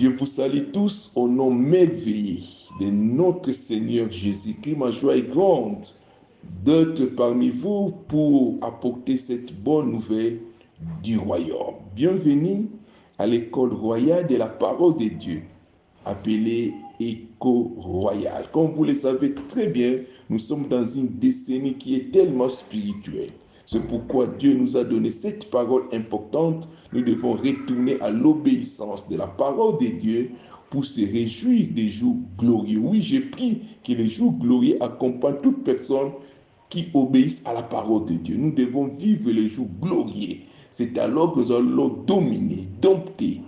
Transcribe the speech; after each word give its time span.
Je 0.00 0.08
vous 0.08 0.24
salue 0.24 0.70
tous 0.72 1.12
au 1.14 1.28
nom 1.28 1.50
merveilleux 1.50 2.40
de 2.80 2.86
notre 2.86 3.52
Seigneur 3.52 4.10
Jésus-Christ. 4.10 4.78
Ma 4.78 4.90
joie 4.90 5.14
est 5.14 5.28
grande 5.28 5.86
d'être 6.64 7.04
parmi 7.04 7.50
vous 7.50 7.92
pour 8.08 8.56
apporter 8.62 9.18
cette 9.18 9.62
bonne 9.62 9.92
nouvelle 9.92 10.40
du 11.02 11.18
royaume. 11.18 11.74
Bienvenue 11.94 12.70
à 13.18 13.26
l'école 13.26 13.74
royale 13.74 14.26
de 14.26 14.36
la 14.36 14.48
parole 14.48 14.96
de 14.96 15.08
Dieu, 15.08 15.42
appelée 16.06 16.72
Éco 16.98 17.74
Royal. 17.76 18.46
Comme 18.54 18.72
vous 18.72 18.84
le 18.84 18.94
savez 18.94 19.34
très 19.50 19.66
bien, 19.66 19.98
nous 20.30 20.38
sommes 20.38 20.66
dans 20.68 20.86
une 20.86 21.08
décennie 21.08 21.74
qui 21.74 21.96
est 21.96 22.10
tellement 22.10 22.48
spirituelle. 22.48 23.32
C'est 23.72 23.86
pourquoi 23.86 24.26
Dieu 24.26 24.54
nous 24.54 24.76
a 24.76 24.82
donné 24.82 25.12
cette 25.12 25.48
parole 25.48 25.84
importante. 25.92 26.68
Nous 26.92 27.02
devons 27.02 27.34
retourner 27.34 28.00
à 28.00 28.10
l'obéissance 28.10 29.08
de 29.08 29.16
la 29.16 29.28
parole 29.28 29.78
de 29.78 29.86
Dieu 29.86 30.32
pour 30.70 30.84
se 30.84 31.02
réjouir 31.02 31.68
des 31.70 31.88
jours 31.88 32.16
glorieux. 32.36 32.80
Oui, 32.80 33.00
j'ai 33.00 33.20
pris 33.20 33.60
que 33.84 33.92
les 33.92 34.08
jours 34.08 34.32
glorieux 34.32 34.76
accompagnent 34.82 35.40
toute 35.40 35.62
personne 35.62 36.10
qui 36.68 36.88
obéissent 36.94 37.42
à 37.44 37.52
la 37.52 37.62
parole 37.62 38.06
de 38.06 38.14
Dieu. 38.14 38.34
Nous 38.38 38.50
devons 38.50 38.88
vivre 38.88 39.30
les 39.30 39.48
jours 39.48 39.70
glorieux. 39.80 40.38
C'est 40.72 40.98
alors 40.98 41.34
que 41.34 41.38
nous 41.38 41.52
allons 41.52 42.02
dominer, 42.08 42.66
dompter, 42.82 43.40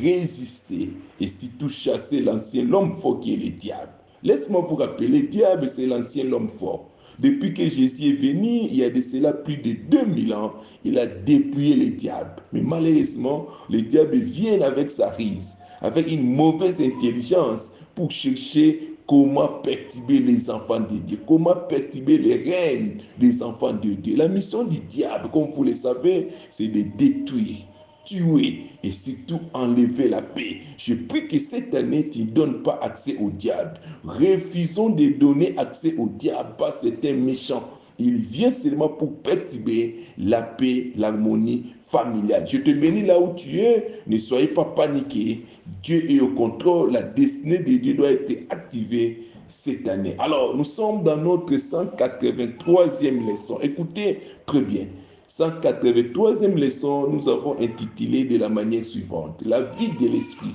résister 0.00 0.90
et 1.20 1.28
surtout 1.28 1.68
chasser 1.68 2.22
l'ancien 2.22 2.64
l'homme 2.64 2.96
fort 2.98 3.20
qui 3.20 3.34
est 3.34 3.44
le 3.44 3.50
diable. 3.50 3.92
Laisse-moi 4.22 4.66
vous 4.66 4.76
rappeler, 4.76 5.08
le 5.08 5.28
diable, 5.28 5.68
c'est 5.68 5.84
l'ancien 5.84 6.24
l'homme 6.24 6.48
fort. 6.48 6.88
Depuis 7.18 7.54
que 7.54 7.68
Jésus 7.68 8.10
est 8.10 8.32
venu, 8.32 8.68
il 8.70 8.76
y 8.76 8.84
a 8.84 8.90
de 8.90 9.00
cela 9.00 9.32
plus 9.32 9.56
de 9.56 9.74
2000 9.90 10.34
ans, 10.34 10.52
il 10.84 10.98
a 10.98 11.06
dépouillé 11.06 11.74
le 11.74 11.90
diable. 11.90 12.42
Mais 12.52 12.62
malheureusement, 12.62 13.46
le 13.70 13.80
diable 13.80 14.16
vient 14.18 14.60
avec 14.60 14.90
sa 14.90 15.10
rise, 15.10 15.56
avec 15.80 16.10
une 16.12 16.34
mauvaise 16.34 16.80
intelligence 16.80 17.70
pour 17.94 18.10
chercher 18.10 18.96
comment 19.06 19.48
perturber 19.62 20.18
les 20.18 20.50
enfants 20.50 20.80
de 20.80 20.98
Dieu, 20.98 21.18
comment 21.26 21.54
perturber 21.68 22.18
les 22.18 22.50
reines 22.50 22.98
des 23.18 23.42
enfants 23.42 23.72
de 23.72 23.94
Dieu. 23.94 24.16
La 24.16 24.28
mission 24.28 24.64
du 24.64 24.78
diable, 24.78 25.28
comme 25.32 25.50
vous 25.52 25.64
le 25.64 25.74
savez, 25.74 26.28
c'est 26.50 26.68
de 26.68 26.82
détruire, 26.98 27.58
tuer 28.06 28.62
et 28.82 28.90
surtout 28.90 29.40
enlever 29.52 30.08
la 30.08 30.22
paix. 30.22 30.60
Je 30.78 30.94
prie 30.94 31.28
que 31.28 31.38
cette 31.38 31.74
année, 31.74 32.08
tu 32.08 32.20
ne 32.20 32.26
donnes 32.26 32.62
pas 32.62 32.78
accès 32.82 33.16
au 33.20 33.30
diable. 33.30 33.74
Refusons 34.04 34.90
de 34.90 35.10
donner 35.18 35.54
accès 35.58 35.94
au 35.98 36.08
diable 36.08 36.54
parce 36.56 36.80
que 36.80 36.88
c'est 36.88 37.10
un 37.10 37.14
méchant. 37.14 37.68
Il 37.98 38.22
vient 38.22 38.50
seulement 38.50 38.88
pour 38.88 39.12
perturber 39.16 39.96
la 40.18 40.42
paix, 40.42 40.92
l'harmonie 40.96 41.74
familiale. 41.88 42.46
Je 42.48 42.58
te 42.58 42.70
bénis 42.70 43.06
là 43.06 43.18
où 43.20 43.34
tu 43.34 43.58
es. 43.58 43.86
Ne 44.06 44.18
soyez 44.18 44.48
pas 44.48 44.64
paniqué. 44.64 45.44
Dieu 45.82 46.10
est 46.10 46.20
au 46.20 46.28
contrôle. 46.28 46.92
La 46.92 47.02
destinée 47.02 47.58
de 47.58 47.76
Dieu 47.76 47.94
doit 47.94 48.12
être 48.12 48.32
activée 48.50 49.22
cette 49.48 49.88
année. 49.88 50.14
Alors, 50.18 50.56
nous 50.56 50.64
sommes 50.64 51.02
dans 51.02 51.16
notre 51.16 51.54
183e 51.54 53.30
leçon. 53.30 53.58
Écoutez 53.62 54.18
très 54.44 54.60
bien. 54.60 54.86
183e 55.28 56.54
leçon, 56.54 57.08
nous 57.08 57.28
avons 57.28 57.58
intitulé 57.60 58.24
de 58.24 58.38
la 58.38 58.48
manière 58.48 58.84
suivante, 58.84 59.42
la 59.44 59.62
vie 59.62 59.90
de 60.00 60.06
l'esprit. 60.08 60.54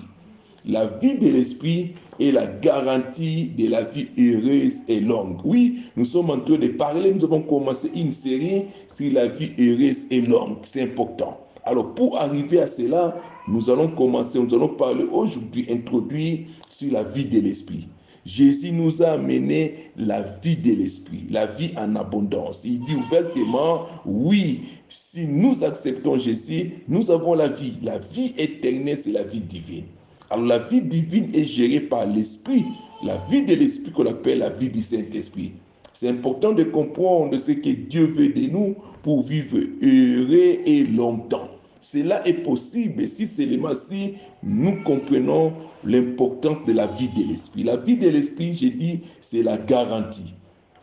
La 0.65 0.85
vie 0.85 1.17
de 1.17 1.27
l'esprit 1.29 1.93
est 2.19 2.31
la 2.31 2.45
garantie 2.45 3.47
de 3.57 3.67
la 3.67 3.81
vie 3.81 4.07
heureuse 4.17 4.81
et 4.87 4.99
longue. 4.99 5.39
Oui, 5.43 5.79
nous 5.97 6.05
sommes 6.05 6.29
en 6.29 6.39
train 6.39 6.57
de 6.57 6.67
parler, 6.67 7.13
nous 7.13 7.23
avons 7.23 7.41
commencé 7.41 7.89
une 7.95 8.11
série 8.11 8.65
sur 8.87 9.11
la 9.11 9.27
vie 9.27 9.51
heureuse 9.59 10.05
et 10.11 10.21
longue. 10.21 10.57
C'est 10.63 10.83
important. 10.83 11.39
Alors 11.63 11.93
pour 11.93 12.17
arriver 12.19 12.59
à 12.61 12.67
cela, 12.67 13.17
nous 13.47 13.69
allons 13.69 13.89
commencer, 13.89 14.39
nous 14.39 14.53
allons 14.53 14.69
parler 14.69 15.05
aujourd'hui, 15.11 15.65
introduire 15.69 16.39
sur 16.69 16.93
la 16.93 17.03
vie 17.03 17.25
de 17.25 17.39
l'esprit. 17.39 17.87
Jésus 18.25 18.71
nous 18.71 19.01
a 19.01 19.11
amené 19.11 19.75
la 19.97 20.21
vie 20.21 20.55
de 20.55 20.73
l'esprit, 20.73 21.25
la 21.29 21.47
vie 21.47 21.71
en 21.77 21.95
abondance. 21.95 22.63
Il 22.65 22.83
dit 22.85 22.95
ouvertement, 22.95 23.85
oui, 24.05 24.61
si 24.89 25.25
nous 25.25 25.63
acceptons 25.63 26.17
Jésus, 26.17 26.71
nous 26.87 27.09
avons 27.09 27.33
la 27.33 27.47
vie. 27.47 27.73
La 27.81 27.97
vie 27.97 28.33
éternelle, 28.37 28.97
c'est 28.97 29.11
la 29.11 29.23
vie 29.23 29.41
divine. 29.41 29.85
Alors 30.29 30.45
la 30.45 30.59
vie 30.59 30.81
divine 30.81 31.29
est 31.33 31.45
gérée 31.45 31.81
par 31.81 32.05
l'esprit, 32.05 32.65
la 33.03 33.17
vie 33.29 33.43
de 33.43 33.55
l'esprit 33.55 33.91
qu'on 33.91 34.05
appelle 34.05 34.39
la 34.39 34.49
vie 34.49 34.69
du 34.69 34.81
Saint-Esprit. 34.81 35.53
C'est 35.93 36.07
important 36.07 36.53
de 36.53 36.63
comprendre 36.63 37.37
ce 37.37 37.51
que 37.51 37.69
Dieu 37.69 38.05
veut 38.05 38.29
de 38.29 38.49
nous 38.49 38.75
pour 39.03 39.23
vivre 39.23 39.57
heureux 39.57 40.59
et 40.65 40.83
longtemps. 40.83 41.49
Cela 41.81 42.25
est 42.27 42.43
possible 42.43 43.07
si 43.07 43.25
seulement 43.25 43.75
si 43.75 44.13
nous 44.43 44.81
comprenons 44.83 45.51
l'importance 45.83 46.65
de 46.65 46.73
la 46.73 46.87
vie 46.87 47.09
de 47.09 47.27
l'esprit. 47.27 47.63
La 47.63 47.77
vie 47.77 47.97
de 47.97 48.09
l'esprit, 48.09 48.53
j'ai 48.53 48.69
dit, 48.69 49.01
c'est 49.19 49.43
la 49.43 49.57
garantie. 49.57 50.33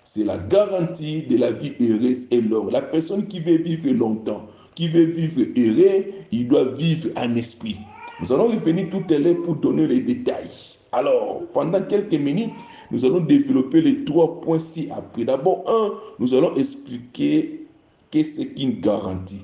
C'est 0.04 0.25
la 0.25 0.38
garantie 0.38 1.22
de 1.22 1.36
la 1.36 1.50
vie 1.50 1.75
heureuse 1.81 2.28
et 2.31 2.41
longue. 2.41 2.72
La 2.72 2.82
personne 2.82 3.26
qui 3.26 3.41
veut 3.41 3.58
vivre 3.58 3.91
longtemps, 3.91 4.47
qui 4.75 4.88
veut 4.88 5.04
vivre 5.04 5.42
heureux, 5.56 6.04
il 6.32 6.48
doit 6.48 6.64
vivre 6.64 7.10
en 7.16 7.34
esprit. 7.34 7.76
Nous 8.20 8.32
allons 8.32 8.48
revenir 8.48 8.88
tout 8.91 9.04
à 9.14 9.19
l'heure 9.19 9.42
pour 9.42 9.56
donner 9.56 9.87
les 9.87 10.00
détails. 10.00 10.78
Alors, 10.92 11.42
pendant 11.53 11.82
quelques 11.82 12.14
minutes, 12.14 12.64
nous 12.91 13.04
allons 13.04 13.20
développer 13.20 13.82
les 13.82 14.04
trois 14.04 14.41
points 14.41 14.58
ci-après. 14.58 15.25
D'abord, 15.25 15.62
un, 15.69 15.92
nous 16.19 16.32
allons 16.32 16.54
expliquer 16.54 17.66
qu'est-ce 18.10 18.42
qu'une 18.42 18.81
garantie. 18.81 19.42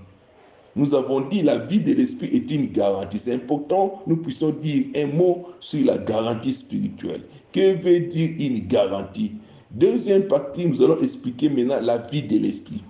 Nous 0.76 0.94
avons 0.94 1.20
dit 1.20 1.42
la 1.42 1.58
vie 1.58 1.80
de 1.80 1.92
l'esprit 1.92 2.28
est 2.34 2.50
une 2.50 2.66
garantie. 2.66 3.18
C'est 3.18 3.34
important, 3.34 4.02
nous 4.06 4.16
puissions 4.16 4.50
dire 4.50 4.86
un 4.96 5.06
mot 5.06 5.44
sur 5.60 5.84
la 5.84 5.98
garantie 5.98 6.52
spirituelle. 6.52 7.22
Que 7.52 7.74
veut 7.74 8.00
dire 8.00 8.30
une 8.38 8.66
garantie? 8.66 9.32
Deuxième 9.70 10.24
partie, 10.24 10.66
nous 10.66 10.82
allons 10.82 11.00
expliquer 11.00 11.48
maintenant 11.48 11.80
la 11.80 11.98
vie 11.98 12.22
de 12.22 12.38
l'esprit. 12.38 12.82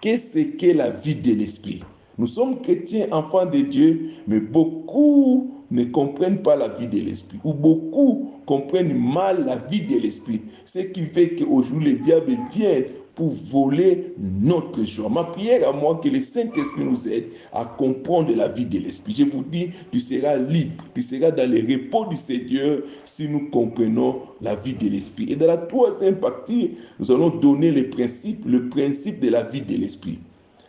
Qu'est-ce 0.00 0.38
qu'est 0.38 0.74
la 0.74 0.90
vie 0.90 1.16
de 1.16 1.32
l'esprit? 1.32 1.82
Nous 2.18 2.28
sommes 2.28 2.60
chrétiens, 2.60 3.08
enfants 3.10 3.46
de 3.46 3.58
Dieu, 3.58 4.10
mais 4.28 4.38
beaucoup 4.38 5.50
ne 5.70 5.84
comprennent 5.84 6.42
pas 6.42 6.54
la 6.54 6.68
vie 6.68 6.86
de 6.86 7.00
l'esprit, 7.00 7.38
ou 7.42 7.52
beaucoup 7.52 8.30
comprennent 8.46 8.96
mal 8.96 9.44
la 9.44 9.56
vie 9.56 9.80
de 9.80 10.00
l'esprit. 10.00 10.42
Ce 10.66 10.78
qui 10.78 11.02
fait 11.06 11.34
qu'aujourd'hui, 11.34 11.94
le 11.94 11.98
diable 11.98 12.36
vient 12.54 12.82
pour 13.14 13.32
voler 13.50 14.12
notre 14.18 14.82
joie. 14.84 15.08
Ma 15.08 15.24
prière 15.24 15.68
à 15.68 15.72
moi, 15.72 16.00
que 16.02 16.08
le 16.08 16.20
Saint-Esprit 16.20 16.84
nous 16.84 17.08
aide 17.08 17.26
à 17.52 17.64
comprendre 17.64 18.34
la 18.34 18.48
vie 18.48 18.64
de 18.64 18.78
l'Esprit. 18.78 19.14
Je 19.16 19.24
vous 19.24 19.44
dis, 19.44 19.70
tu 19.92 20.00
seras 20.00 20.36
libre, 20.36 20.82
tu 20.94 21.02
seras 21.02 21.30
dans 21.30 21.48
le 21.48 21.58
repos 21.58 22.06
du 22.06 22.16
Seigneur 22.16 22.80
si 23.04 23.28
nous 23.28 23.48
comprenons 23.50 24.22
la 24.40 24.56
vie 24.56 24.74
de 24.74 24.88
l'Esprit. 24.88 25.30
Et 25.30 25.36
dans 25.36 25.46
la 25.46 25.58
troisième 25.58 26.16
partie, 26.16 26.72
nous 26.98 27.10
allons 27.12 27.30
donner 27.30 27.70
les 27.70 27.84
principes, 27.84 28.44
le 28.46 28.68
principe 28.68 29.20
de 29.20 29.30
la 29.30 29.44
vie 29.44 29.62
de 29.62 29.76
l'Esprit. 29.76 30.18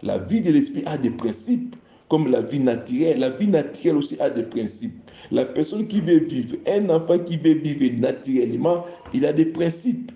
La 0.03 0.19
vie 0.19 0.41
de 0.41 0.51
l'Esprit 0.51 0.84
a 0.85 0.97
des 0.97 1.11
principes 1.11 1.75
comme 2.09 2.29
la 2.29 2.41
vie 2.41 2.59
naturelle. 2.59 3.19
La 3.19 3.29
vie 3.29 3.47
naturelle 3.47 3.97
aussi 3.97 4.19
a 4.19 4.29
des 4.29 4.44
principes. 4.44 4.94
La 5.31 5.45
personne 5.45 5.88
qui 5.88 6.01
veut 6.01 6.19
vivre, 6.19 6.55
un 6.67 6.89
enfant 6.89 7.17
qui 7.19 7.38
veut 7.38 7.55
vivre 7.55 8.00
naturellement, 8.00 8.84
il 9.13 9.25
a 9.25 9.34
des 9.34 9.45
principes. 9.45 10.11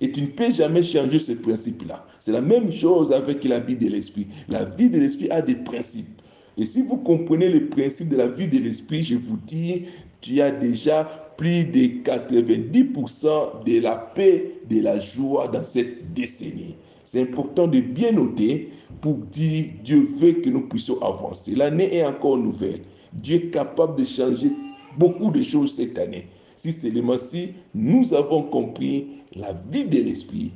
Et 0.00 0.10
tu 0.12 0.22
ne 0.22 0.26
peux 0.28 0.50
jamais 0.50 0.82
changer 0.82 1.18
ce 1.18 1.32
principe-là. 1.32 2.06
C'est 2.18 2.32
la 2.32 2.40
même 2.40 2.72
chose 2.72 3.12
avec 3.12 3.44
la 3.44 3.60
vie 3.60 3.76
de 3.76 3.88
l'esprit. 3.88 4.26
La 4.48 4.64
vie 4.64 4.88
de 4.88 4.98
l'esprit 4.98 5.30
a 5.30 5.42
des 5.42 5.56
principes. 5.56 6.20
Et 6.56 6.64
si 6.64 6.82
vous 6.82 6.98
comprenez 6.98 7.48
le 7.48 7.68
principe 7.68 8.08
de 8.08 8.16
la 8.16 8.28
vie 8.28 8.48
de 8.48 8.58
l'esprit, 8.58 9.02
je 9.02 9.16
vous 9.16 9.38
dis, 9.46 9.84
tu 10.20 10.40
as 10.40 10.50
déjà 10.50 11.04
plus 11.36 11.64
de 11.64 12.02
90% 12.04 13.64
de 13.64 13.80
la 13.80 13.96
paix, 13.96 14.56
de 14.68 14.80
la 14.82 15.00
joie 15.00 15.48
dans 15.48 15.62
cette 15.62 16.12
décennie. 16.12 16.76
C'est 17.04 17.22
important 17.22 17.66
de 17.66 17.80
bien 17.80 18.12
noter 18.12 18.68
pour 19.00 19.14
dire 19.16 19.66
Dieu 19.82 20.06
veut 20.18 20.32
que 20.32 20.50
nous 20.50 20.68
puissions 20.68 21.00
avancer. 21.02 21.54
L'année 21.54 21.96
est 21.96 22.04
encore 22.04 22.36
nouvelle. 22.36 22.80
Dieu 23.14 23.36
est 23.36 23.50
capable 23.50 23.98
de 23.98 24.04
changer 24.04 24.52
beaucoup 24.98 25.30
de 25.30 25.42
choses 25.42 25.74
cette 25.74 25.98
année. 25.98 26.28
Si 26.56 26.72
seulement 26.72 27.16
si 27.16 27.52
nous 27.74 28.12
avons 28.12 28.42
compris 28.42 29.06
la 29.34 29.52
vie 29.68 29.84
de 29.84 29.98
l'esprit, 29.98 30.52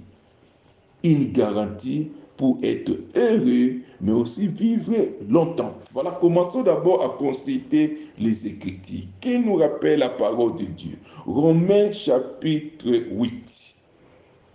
une 1.03 1.33
garantie 1.33 2.11
pour 2.37 2.59
être 2.63 2.91
heureux, 3.15 3.77
mais 4.01 4.13
aussi 4.13 4.49
vivre 4.49 4.93
longtemps. 5.29 5.75
Voilà, 5.93 6.11
commençons 6.21 6.63
d'abord 6.63 7.05
à 7.05 7.11
consulter 7.11 7.99
les 8.19 8.47
Écritures. 8.47 9.05
Qui 9.21 9.39
nous 9.39 9.57
rappelle 9.57 10.01
la 10.01 10.09
parole 10.09 10.57
de 10.57 10.65
Dieu 10.65 10.99
Romains 11.27 11.93
chapitre 11.93 12.89
8. 13.13 13.75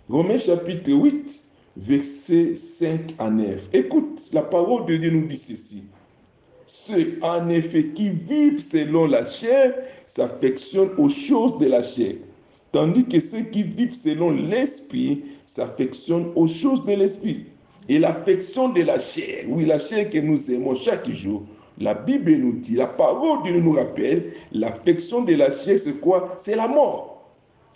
Romains 0.08 0.38
chapitre 0.38 0.92
8, 0.92 1.42
versets 1.76 2.54
5 2.54 3.14
à 3.18 3.30
9. 3.30 3.70
Écoute, 3.72 4.28
la 4.32 4.42
parole 4.42 4.84
de 4.86 4.96
Dieu 4.96 5.10
nous 5.10 5.26
dit 5.26 5.38
ceci. 5.38 5.84
Ceux, 6.66 7.18
en 7.22 7.48
effet, 7.48 7.86
qui 7.86 8.10
vivent 8.10 8.60
selon 8.60 9.06
la 9.06 9.24
chair 9.24 9.74
s'affectionnent 10.06 10.92
aux 10.98 11.08
choses 11.08 11.58
de 11.58 11.66
la 11.66 11.82
chair, 11.82 12.14
tandis 12.72 13.04
que 13.04 13.20
ceux 13.20 13.42
qui 13.42 13.62
vivent 13.62 13.94
selon 13.94 14.30
l'esprit 14.30 15.24
s'affectionnent 15.46 16.30
aux 16.34 16.46
choses 16.46 16.84
de 16.84 16.92
l'esprit. 16.92 17.46
Et 17.88 17.98
l'affection 17.98 18.68
de 18.68 18.82
la 18.82 18.98
chair, 18.98 19.44
oui, 19.48 19.64
la 19.64 19.78
chair 19.78 20.08
que 20.10 20.18
nous 20.18 20.50
aimons 20.50 20.74
chaque 20.74 21.10
jour, 21.10 21.42
La 21.80 21.94
Bible 21.94 22.32
nous 22.32 22.52
dit, 22.52 22.76
la 22.76 22.86
parole 22.86 23.42
de 23.42 23.52
Dieu 23.52 23.60
nous 23.60 23.72
rappelle, 23.72 24.32
l'affection 24.52 25.22
de 25.22 25.34
la 25.34 25.50
chair, 25.50 25.78
c'est 25.78 25.98
quoi? 25.98 26.36
C'est 26.38 26.54
la 26.54 26.68
mort. 26.68 27.09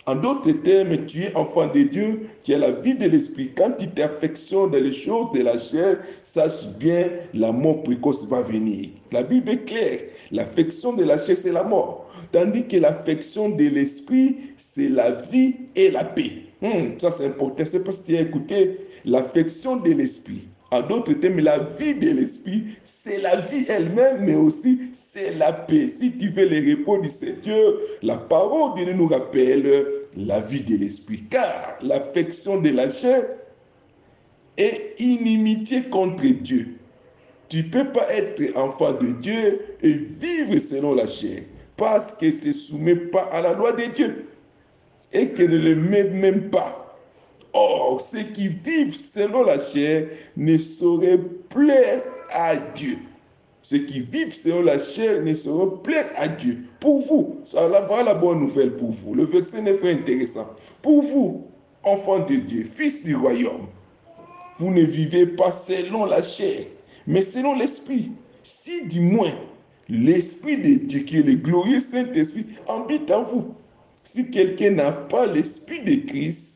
En 0.07 0.15
d'autres 0.15 0.51
termes, 0.51 1.05
tu 1.07 1.23
es 1.23 1.35
enfant 1.35 1.65
de 1.67 1.81
Dieu, 1.81 2.27
tu 2.43 2.53
as 2.53 2.59
la 2.59 2.71
vie 2.71 2.93
de 2.93 3.07
l'esprit. 3.07 3.51
Quand 3.57 3.71
tu 3.71 3.87
t'affectionnes 3.87 4.69
dans 4.69 4.79
les 4.79 4.91
choses 4.91 5.31
de 5.33 5.41
la 5.41 5.57
chair, 5.57 5.97
sache 6.21 6.67
bien, 6.77 7.09
la 7.33 7.51
mort 7.51 7.81
précoce 7.81 8.27
va 8.27 8.43
venir. 8.43 8.89
La 9.11 9.23
Bible 9.23 9.49
est 9.49 9.65
claire. 9.65 10.01
L'affection 10.31 10.93
de 10.93 11.03
la 11.03 11.17
chair, 11.17 11.35
c'est 11.35 11.51
la 11.51 11.63
mort. 11.63 12.07
Tandis 12.31 12.67
que 12.67 12.77
l'affection 12.77 13.49
de 13.49 13.63
l'esprit, 13.63 14.37
c'est 14.57 14.89
la 14.89 15.11
vie 15.11 15.55
et 15.75 15.89
la 15.89 16.03
paix. 16.05 16.33
Hum, 16.61 16.99
ça, 16.99 17.09
c'est 17.09 17.25
important. 17.25 17.63
C'est 17.65 17.83
parce 17.83 17.97
que 17.97 18.05
tu 18.05 18.17
as 18.17 18.21
écouté 18.21 18.77
l'affection 19.05 19.77
de 19.77 19.91
l'esprit. 19.91 20.45
D'autres 20.81 21.13
termes, 21.13 21.39
la 21.39 21.59
vie 21.59 21.95
de 21.95 22.11
l'esprit, 22.11 22.63
c'est 22.85 23.19
la 23.19 23.37
vie 23.37 23.65
elle-même, 23.69 24.21
mais 24.21 24.35
aussi 24.35 24.89
c'est 24.93 25.31
la 25.37 25.53
paix. 25.53 25.87
Si 25.87 26.11
tu 26.17 26.29
veux 26.29 26.47
le 26.47 26.71
repos 26.71 26.97
du 26.99 27.09
Seigneur, 27.09 27.73
la 28.01 28.17
parole 28.17 28.79
de 28.79 28.85
Dieu 28.85 28.93
nous 28.93 29.07
rappelle 29.07 29.85
la 30.15 30.39
vie 30.41 30.61
de 30.61 30.77
l'esprit. 30.77 31.23
Car 31.29 31.77
l'affection 31.81 32.61
de 32.61 32.69
la 32.69 32.89
chair 32.89 33.25
est 34.57 34.99
inimitié 34.99 35.83
contre 35.83 36.23
Dieu. 36.23 36.67
Tu 37.49 37.57
ne 37.57 37.69
peux 37.69 37.91
pas 37.91 38.11
être 38.11 38.41
enfant 38.57 38.93
de 38.93 39.07
Dieu 39.21 39.61
et 39.83 39.93
vivre 39.93 40.59
selon 40.59 40.95
la 40.95 41.07
chair 41.07 41.43
parce 41.77 42.13
que 42.13 42.27
ne 42.27 42.31
se 42.31 42.53
soumet 42.53 42.95
pas 42.95 43.29
à 43.31 43.41
la 43.41 43.53
loi 43.53 43.73
de 43.73 43.83
Dieu 43.95 44.27
et 45.13 45.29
que 45.29 45.43
ne 45.43 45.57
le 45.57 45.75
met 45.75 46.03
même 46.03 46.49
pas. 46.49 46.84
Or, 47.57 48.01
ceux 48.01 48.23
qui 48.23 48.49
vivent 48.49 48.93
selon 48.93 49.43
la 49.43 49.57
chair 49.57 50.09
ne 50.35 50.57
sauraient 50.57 51.21
plaire 51.49 52.03
à 52.31 52.57
Dieu. 52.57 52.97
Ceux 53.61 53.77
qui 53.77 54.01
vivent 54.01 54.35
selon 54.35 54.61
la 54.61 54.77
chair 54.77 55.23
ne 55.23 55.33
sauraient 55.33 55.81
plaire 55.81 56.11
à 56.15 56.27
Dieu. 56.27 56.65
Pour 56.81 56.99
vous, 57.03 57.39
ça 57.45 57.69
va 57.69 58.03
la 58.03 58.13
bonne 58.13 58.41
nouvelle 58.41 58.75
pour 58.75 58.91
vous. 58.91 59.15
Le 59.15 59.23
verset 59.23 59.61
9 59.61 59.85
est 59.85 59.93
intéressant. 59.93 60.49
Pour 60.81 61.01
vous, 61.01 61.47
enfants 61.83 62.19
de 62.27 62.35
Dieu, 62.35 62.69
fils 62.69 63.05
du 63.05 63.15
royaume, 63.15 63.67
vous 64.59 64.71
ne 64.71 64.83
vivez 64.83 65.25
pas 65.25 65.51
selon 65.51 66.05
la 66.05 66.21
chair, 66.21 66.65
mais 67.07 67.21
selon 67.21 67.55
l'esprit. 67.55 68.11
Si 68.43 68.85
du 68.87 68.99
moins 68.99 69.33
l'esprit 69.87 70.57
de 70.57 70.85
Dieu, 70.85 70.99
qui 70.99 71.19
est 71.19 71.23
le 71.23 71.35
glorieux 71.35 71.79
Saint-Esprit, 71.79 72.47
habite 72.67 73.09
en 73.11 73.23
vous. 73.23 73.55
Si 74.03 74.29
quelqu'un 74.29 74.71
n'a 74.71 74.91
pas 74.91 75.25
l'esprit 75.25 75.79
de 75.79 76.05
Christ, 76.05 76.54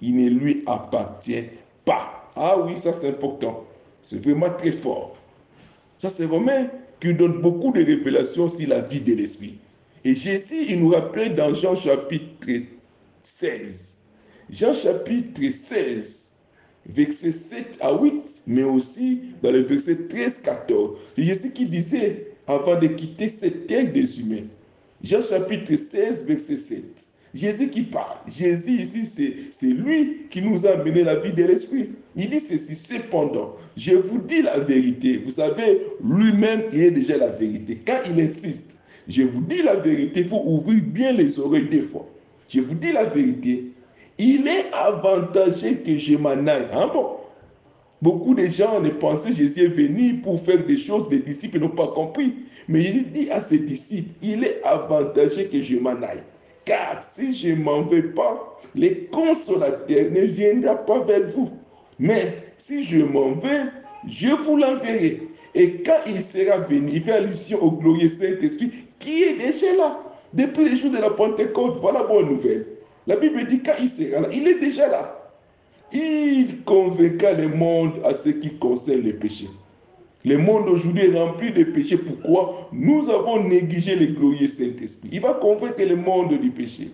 il 0.00 0.16
ne 0.16 0.30
lui 0.30 0.62
appartient 0.66 1.44
pas. 1.84 2.30
Ah 2.36 2.58
oui, 2.58 2.76
ça 2.76 2.92
c'est 2.92 3.08
important. 3.08 3.64
C'est 4.02 4.22
vraiment 4.22 4.50
très 4.50 4.72
fort. 4.72 5.16
Ça 5.96 6.10
c'est 6.10 6.24
Romain 6.24 6.68
qui 7.00 7.14
donne 7.14 7.40
beaucoup 7.40 7.72
de 7.72 7.82
révélations 7.82 8.48
sur 8.48 8.68
la 8.68 8.80
vie 8.80 9.00
de 9.00 9.14
l'esprit. 9.14 9.58
Et 10.04 10.14
Jésus, 10.14 10.66
il 10.68 10.80
nous 10.80 10.90
rappelle 10.90 11.34
dans 11.34 11.52
Jean 11.52 11.74
chapitre 11.74 12.48
16. 13.22 13.96
Jean 14.50 14.74
chapitre 14.74 15.50
16, 15.50 16.32
verset 16.86 17.32
7 17.32 17.78
à 17.82 17.92
8, 17.92 18.42
mais 18.46 18.62
aussi 18.62 19.20
dans 19.42 19.52
le 19.52 19.60
verset 19.60 19.94
13-14. 20.08 20.96
Jésus 21.18 21.50
qui 21.52 21.66
disait, 21.66 22.32
avant 22.46 22.78
de 22.78 22.86
quitter 22.88 23.28
cette 23.28 23.66
terre 23.66 23.92
des 23.92 24.20
humains, 24.20 24.46
Jean 25.02 25.22
chapitre 25.22 25.76
16, 25.76 26.24
verset 26.24 26.56
7. 26.56 26.82
Jésus 27.34 27.68
qui 27.68 27.82
parle. 27.82 28.18
Jésus 28.28 28.82
ici, 28.82 29.48
c'est 29.50 29.66
lui 29.66 30.26
qui 30.30 30.42
nous 30.42 30.66
a 30.66 30.70
amené 30.70 31.04
la 31.04 31.16
vie 31.16 31.32
de 31.32 31.44
l'esprit. 31.44 31.90
Il 32.16 32.30
dit 32.30 32.40
ceci, 32.40 32.74
cependant, 32.74 33.56
je 33.76 33.92
vous 33.92 34.18
dis 34.18 34.42
la 34.42 34.58
vérité. 34.58 35.18
Vous 35.18 35.30
savez, 35.30 35.80
lui-même, 36.02 36.62
il 36.72 36.82
est 36.82 36.90
déjà 36.90 37.16
la 37.16 37.28
vérité. 37.28 37.78
Quand 37.86 38.00
il 38.06 38.20
insiste, 38.20 38.70
je 39.08 39.22
vous 39.22 39.40
dis 39.42 39.62
la 39.62 39.76
vérité, 39.76 40.20
il 40.20 40.28
faut 40.28 40.42
ouvrir 40.44 40.82
bien 40.82 41.12
les 41.12 41.38
oreilles 41.38 41.68
des 41.68 41.82
fois. 41.82 42.06
Je 42.48 42.60
vous 42.60 42.74
dis 42.74 42.92
la 42.92 43.04
vérité. 43.04 43.66
Il 44.18 44.48
est 44.48 44.66
avantageux 44.72 45.74
que 45.86 45.96
je 45.96 46.16
m'en 46.16 46.30
aille. 46.30 46.68
Hein, 46.72 46.90
bon? 46.92 47.16
Beaucoup 48.02 48.34
de 48.34 48.46
gens 48.46 48.80
ne 48.80 48.88
pensaient 48.88 49.32
Jésus 49.32 49.64
est 49.64 49.68
venu 49.68 50.14
pour 50.22 50.40
faire 50.40 50.64
des 50.64 50.78
choses, 50.78 51.06
les 51.10 51.18
disciples 51.18 51.58
n'ont 51.58 51.68
pas 51.68 51.88
compris. 51.88 52.34
Mais 52.66 52.80
Jésus 52.80 53.04
dit 53.12 53.30
à 53.30 53.40
ses 53.40 53.58
disciples, 53.58 54.10
il 54.22 54.42
est 54.42 54.62
avantageux 54.64 55.44
que 55.44 55.60
je 55.60 55.76
m'en 55.76 55.90
aille. 55.90 56.22
Car 56.64 57.02
si 57.02 57.34
je 57.34 57.48
ne 57.48 57.62
m'en 57.62 57.82
vais 57.82 58.02
pas, 58.02 58.58
les 58.74 59.08
consolateurs 59.12 60.10
ne 60.10 60.20
viendront 60.20 60.76
pas 60.86 61.00
vers 61.00 61.26
vous. 61.34 61.50
Mais 61.98 62.34
si 62.56 62.82
je 62.84 63.04
m'en 63.04 63.32
vais, 63.32 63.62
je 64.06 64.28
vous 64.28 64.56
l'enverrai. 64.56 65.22
Et 65.54 65.82
quand 65.82 65.98
il 66.06 66.22
sera 66.22 66.58
venu, 66.58 66.90
il 66.92 67.02
fait 67.02 67.12
allusion 67.12 67.62
au 67.62 67.72
glorieux 67.72 68.08
Saint-Esprit 68.08 68.70
qui 68.98 69.22
est 69.24 69.34
déjà 69.34 69.74
là. 69.76 69.98
Depuis 70.32 70.68
les 70.68 70.76
jours 70.76 70.92
de 70.92 70.98
la 70.98 71.10
Pentecôte, 71.10 71.78
voilà 71.80 72.00
la 72.00 72.06
bonne 72.06 72.28
nouvelle. 72.28 72.66
La 73.06 73.16
Bible 73.16 73.46
dit 73.46 73.60
quand 73.62 73.74
il 73.80 73.88
sera 73.88 74.20
là, 74.20 74.28
il 74.32 74.46
est 74.46 74.60
déjà 74.60 74.88
là. 74.88 75.16
Il 75.92 76.62
convaincra 76.64 77.32
le 77.32 77.48
monde 77.48 77.94
à 78.04 78.14
ce 78.14 78.28
qui 78.28 78.56
concerne 78.58 79.02
le 79.02 79.14
péché. 79.14 79.48
Le 80.24 80.36
monde 80.36 80.68
aujourd'hui 80.68 81.06
est 81.06 81.18
rempli 81.18 81.50
de 81.52 81.64
péchés. 81.64 81.96
Pourquoi 81.96 82.68
Nous 82.72 83.08
avons 83.08 83.42
négligé 83.42 83.96
le 83.96 84.06
glorieux 84.06 84.48
Saint-Esprit. 84.48 85.08
Il 85.12 85.20
va 85.20 85.32
convaincre 85.34 85.82
le 85.82 85.96
monde 85.96 86.38
du 86.38 86.50
péché, 86.50 86.90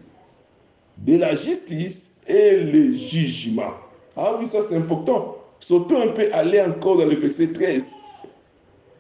de 0.99 1.19
la 1.19 1.34
justice 1.34 2.19
et 2.28 2.56
le 2.56 2.93
jugement. 2.93 3.75
Ah 4.17 4.37
oui, 4.38 4.46
ça 4.46 4.61
c'est 4.62 4.76
important. 4.76 5.37
Surtout 5.58 5.96
un 5.96 6.08
peu 6.08 6.32
aller 6.32 6.61
encore 6.61 6.99
dans 6.99 7.06
le 7.06 7.17
verset 7.17 7.49
13. 7.49 7.96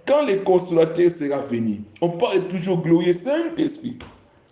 Quand 0.06 0.26
le 0.26 0.36
consolateur 0.36 1.08
sera 1.10 1.40
venu, 1.42 1.80
on 2.00 2.10
parle 2.10 2.48
toujours 2.48 2.82
glorieux 2.82 3.12
Saint-Esprit. 3.12 3.96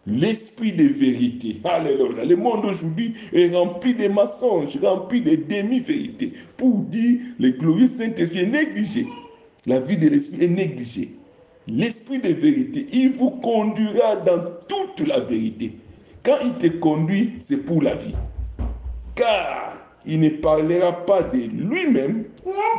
L'esprit 0.07 0.73
de 0.73 0.85
vérité. 0.85 1.57
Alléluia. 1.65 2.25
Le 2.25 2.37
monde 2.37 2.67
aujourd'hui 2.67 3.15
est 3.33 3.55
rempli 3.57 3.95
de 3.95 4.07
mensonges, 4.07 4.77
rempli 4.83 5.21
de 5.23 5.37
demi-vérités. 5.37 6.33
Pour 6.59 6.77
dire 6.79 7.21
le 7.41 7.51
glorieux 7.51 7.89
Saint-Esprit 7.89 8.41
est 8.41 8.47
négligé. 8.47 9.07
La 9.67 9.81
vie 9.81 9.97
de 9.97 10.09
l'esprit 10.09 10.45
est 10.45 10.49
négligée. 10.49 11.15
L'esprit 11.67 12.19
de 12.19 12.29
vérité, 12.29 12.87
il 12.93 13.13
vous 13.13 13.31
conduira 13.31 14.17
dans 14.17 14.39
toute 14.69 15.09
la 15.09 15.21
vérité. 15.21 15.73
Quand 16.23 16.37
il 16.43 16.53
te 16.55 16.67
conduit, 16.79 17.35
c'est 17.41 17.57
pour 17.57 17.83
la 17.83 17.95
vie. 17.95 18.15
Car 19.15 19.73
il 20.05 20.21
ne 20.21 20.29
parlera 20.29 20.93
pas 21.07 21.23
de 21.23 21.39
lui-même, 21.39 22.25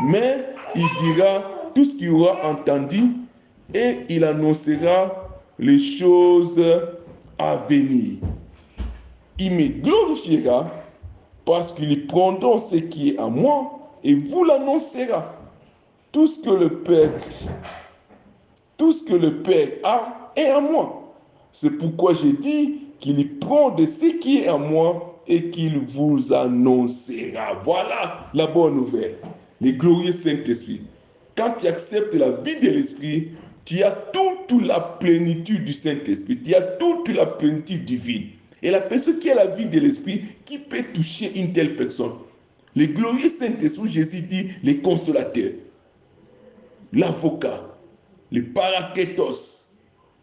mais 0.07 0.45
il 0.75 0.85
dira 1.03 1.41
tout 1.73 1.85
ce 1.85 1.97
qu'il 1.97 2.11
aura 2.11 2.47
entendu 2.47 3.01
et 3.73 3.97
il 4.09 4.23
annoncera 4.23 5.29
les 5.57 5.79
choses 5.79 6.63
à 7.39 7.55
venir. 7.67 8.17
Il 9.39 9.53
me 9.53 9.67
glorifiera 9.81 10.71
parce 11.45 11.71
qu'il 11.71 12.05
prendra 12.05 12.59
ce 12.59 12.75
qui 12.75 13.09
est 13.09 13.17
à 13.17 13.27
moi 13.27 13.71
et 14.03 14.13
vous 14.13 14.43
l'annoncera 14.43 15.35
tout 16.15 16.27
ce 16.27 16.39
que 16.39 16.49
le 19.15 19.41
Père, 19.43 19.69
a 19.83 20.31
est 20.37 20.45
à 20.45 20.61
moi. 20.61 21.13
C'est 21.51 21.71
pourquoi 21.71 22.13
j'ai 22.13 22.31
dit 22.31 22.79
qu'il 22.99 23.37
prend 23.39 23.71
de 23.71 23.85
ce 23.85 24.05
qui 24.19 24.39
est 24.39 24.47
à 24.47 24.57
moi 24.57 25.21
et 25.27 25.49
qu'il 25.49 25.79
vous 25.79 26.31
annoncera. 26.31 27.59
Voilà 27.65 28.29
la 28.33 28.47
bonne 28.47 28.77
nouvelle. 28.77 29.17
Le 29.59 29.71
glorieux 29.71 30.13
Saint-Esprit. 30.13 30.83
Quand 31.35 31.55
tu 31.59 31.67
acceptes 31.67 32.13
la 32.13 32.31
vie 32.31 32.61
de 32.61 32.69
l'Esprit, 32.69 33.31
tu 33.65 33.83
as 33.83 33.91
toute 34.13 34.65
la 34.65 34.79
plénitude 34.79 35.65
du 35.65 35.73
Saint-Esprit. 35.73 36.39
Tu 36.41 36.55
as 36.55 36.61
toute 36.61 37.09
la 37.09 37.25
plénitude 37.25 37.83
divine. 37.83 38.27
Et 38.63 38.71
la 38.71 38.79
personne 38.79 39.19
qui 39.19 39.29
a 39.31 39.35
la 39.35 39.47
vie 39.47 39.65
de 39.65 39.81
l'Esprit, 39.81 40.21
qui 40.45 40.59
peut 40.59 40.85
toucher 40.93 41.37
une 41.37 41.51
telle 41.51 41.75
personne 41.75 42.13
Le 42.77 42.85
glorieux 42.85 43.27
Saint-Esprit, 43.27 43.89
Jésus 43.89 44.21
dit, 44.21 44.51
les 44.63 44.77
consolateurs 44.77 45.51
l'avocat, 46.93 47.63
le 48.31 48.43
paraketos, 48.53 49.65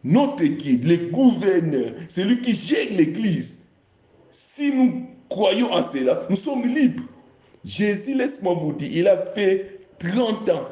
notre 0.04 0.44
guide, 0.44 0.84
le 0.84 0.96
gouverneur, 1.10 1.92
celui 2.08 2.40
qui 2.40 2.54
gère 2.54 2.86
l'Église. 2.96 3.66
Si 4.30 4.72
nous 4.72 5.06
croyons 5.28 5.72
à 5.72 5.82
cela, 5.82 6.26
nous 6.28 6.36
sommes 6.36 6.66
libres. 6.66 7.04
Jésus, 7.64 8.14
laisse-moi 8.14 8.54
vous 8.54 8.72
dire, 8.72 8.90
il 8.92 9.08
a 9.08 9.26
fait 9.26 9.80
30 9.98 10.48
ans 10.50 10.68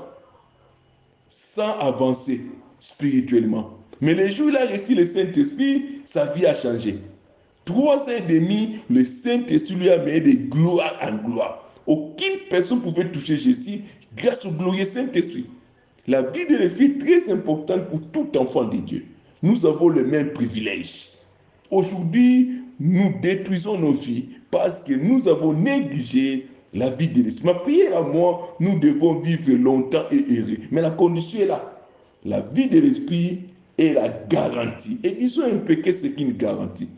sans 1.28 1.78
avancer 1.78 2.40
spirituellement. 2.80 3.78
Mais 4.00 4.14
le 4.14 4.26
jour 4.26 4.46
où 4.46 4.50
il 4.50 4.56
a 4.56 4.66
reçu 4.66 4.94
le 4.94 5.06
Saint-Esprit, 5.06 6.02
sa 6.04 6.26
vie 6.32 6.46
a 6.46 6.54
changé. 6.54 6.98
Trois 7.64 8.04
ans 8.04 8.16
et 8.16 8.22
demi, 8.22 8.80
le 8.88 9.04
Saint-Esprit 9.04 9.74
lui 9.74 9.90
a 9.90 9.98
mené 9.98 10.20
de 10.20 10.48
gloire 10.48 10.96
en 11.02 11.16
gloire. 11.16 11.70
Aucune 11.86 12.38
personne 12.48 12.78
ne 12.78 12.82
pouvait 12.82 13.10
toucher 13.10 13.36
Jésus 13.36 13.82
grâce 14.16 14.44
au 14.44 14.50
glorieux 14.50 14.86
Saint-Esprit. 14.86 15.46
La 16.10 16.22
vie 16.22 16.44
de 16.46 16.56
l'esprit 16.56 16.86
est 16.86 16.98
très 16.98 17.32
importante 17.32 17.88
pour 17.88 18.00
tout 18.10 18.36
enfant 18.36 18.64
de 18.64 18.78
Dieu. 18.78 19.06
Nous 19.44 19.64
avons 19.64 19.88
le 19.88 20.04
même 20.04 20.32
privilège. 20.32 21.10
Aujourd'hui, 21.70 22.50
nous 22.80 23.14
détruisons 23.22 23.78
nos 23.78 23.92
vies 23.92 24.28
parce 24.50 24.82
que 24.82 24.92
nous 24.92 25.28
avons 25.28 25.52
négligé 25.52 26.48
la 26.74 26.90
vie 26.90 27.06
de 27.06 27.22
l'esprit. 27.22 27.46
Ma 27.46 27.54
prière 27.54 27.96
à 27.96 28.02
moi, 28.02 28.56
nous 28.58 28.80
devons 28.80 29.20
vivre 29.20 29.52
longtemps 29.52 30.02
et 30.10 30.16
heureux. 30.36 30.58
Mais 30.72 30.82
la 30.82 30.90
condition 30.90 31.42
est 31.42 31.46
là. 31.46 31.80
La 32.24 32.40
vie 32.40 32.66
de 32.66 32.80
l'esprit 32.80 33.44
est 33.78 33.92
la 33.92 34.08
garantie. 34.08 34.98
Et 35.04 35.12
disons 35.12 35.44
un 35.44 35.58
peu 35.58 35.76
que 35.76 35.92
c'est 35.92 36.20
une 36.20 36.32
garantie. 36.32 36.88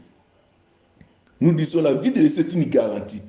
Nous 1.38 1.52
disons 1.52 1.82
la 1.82 1.92
vie 1.92 2.12
de 2.12 2.20
l'esprit 2.20 2.44
est 2.44 2.54
une 2.54 2.70
garantie. 2.70 3.20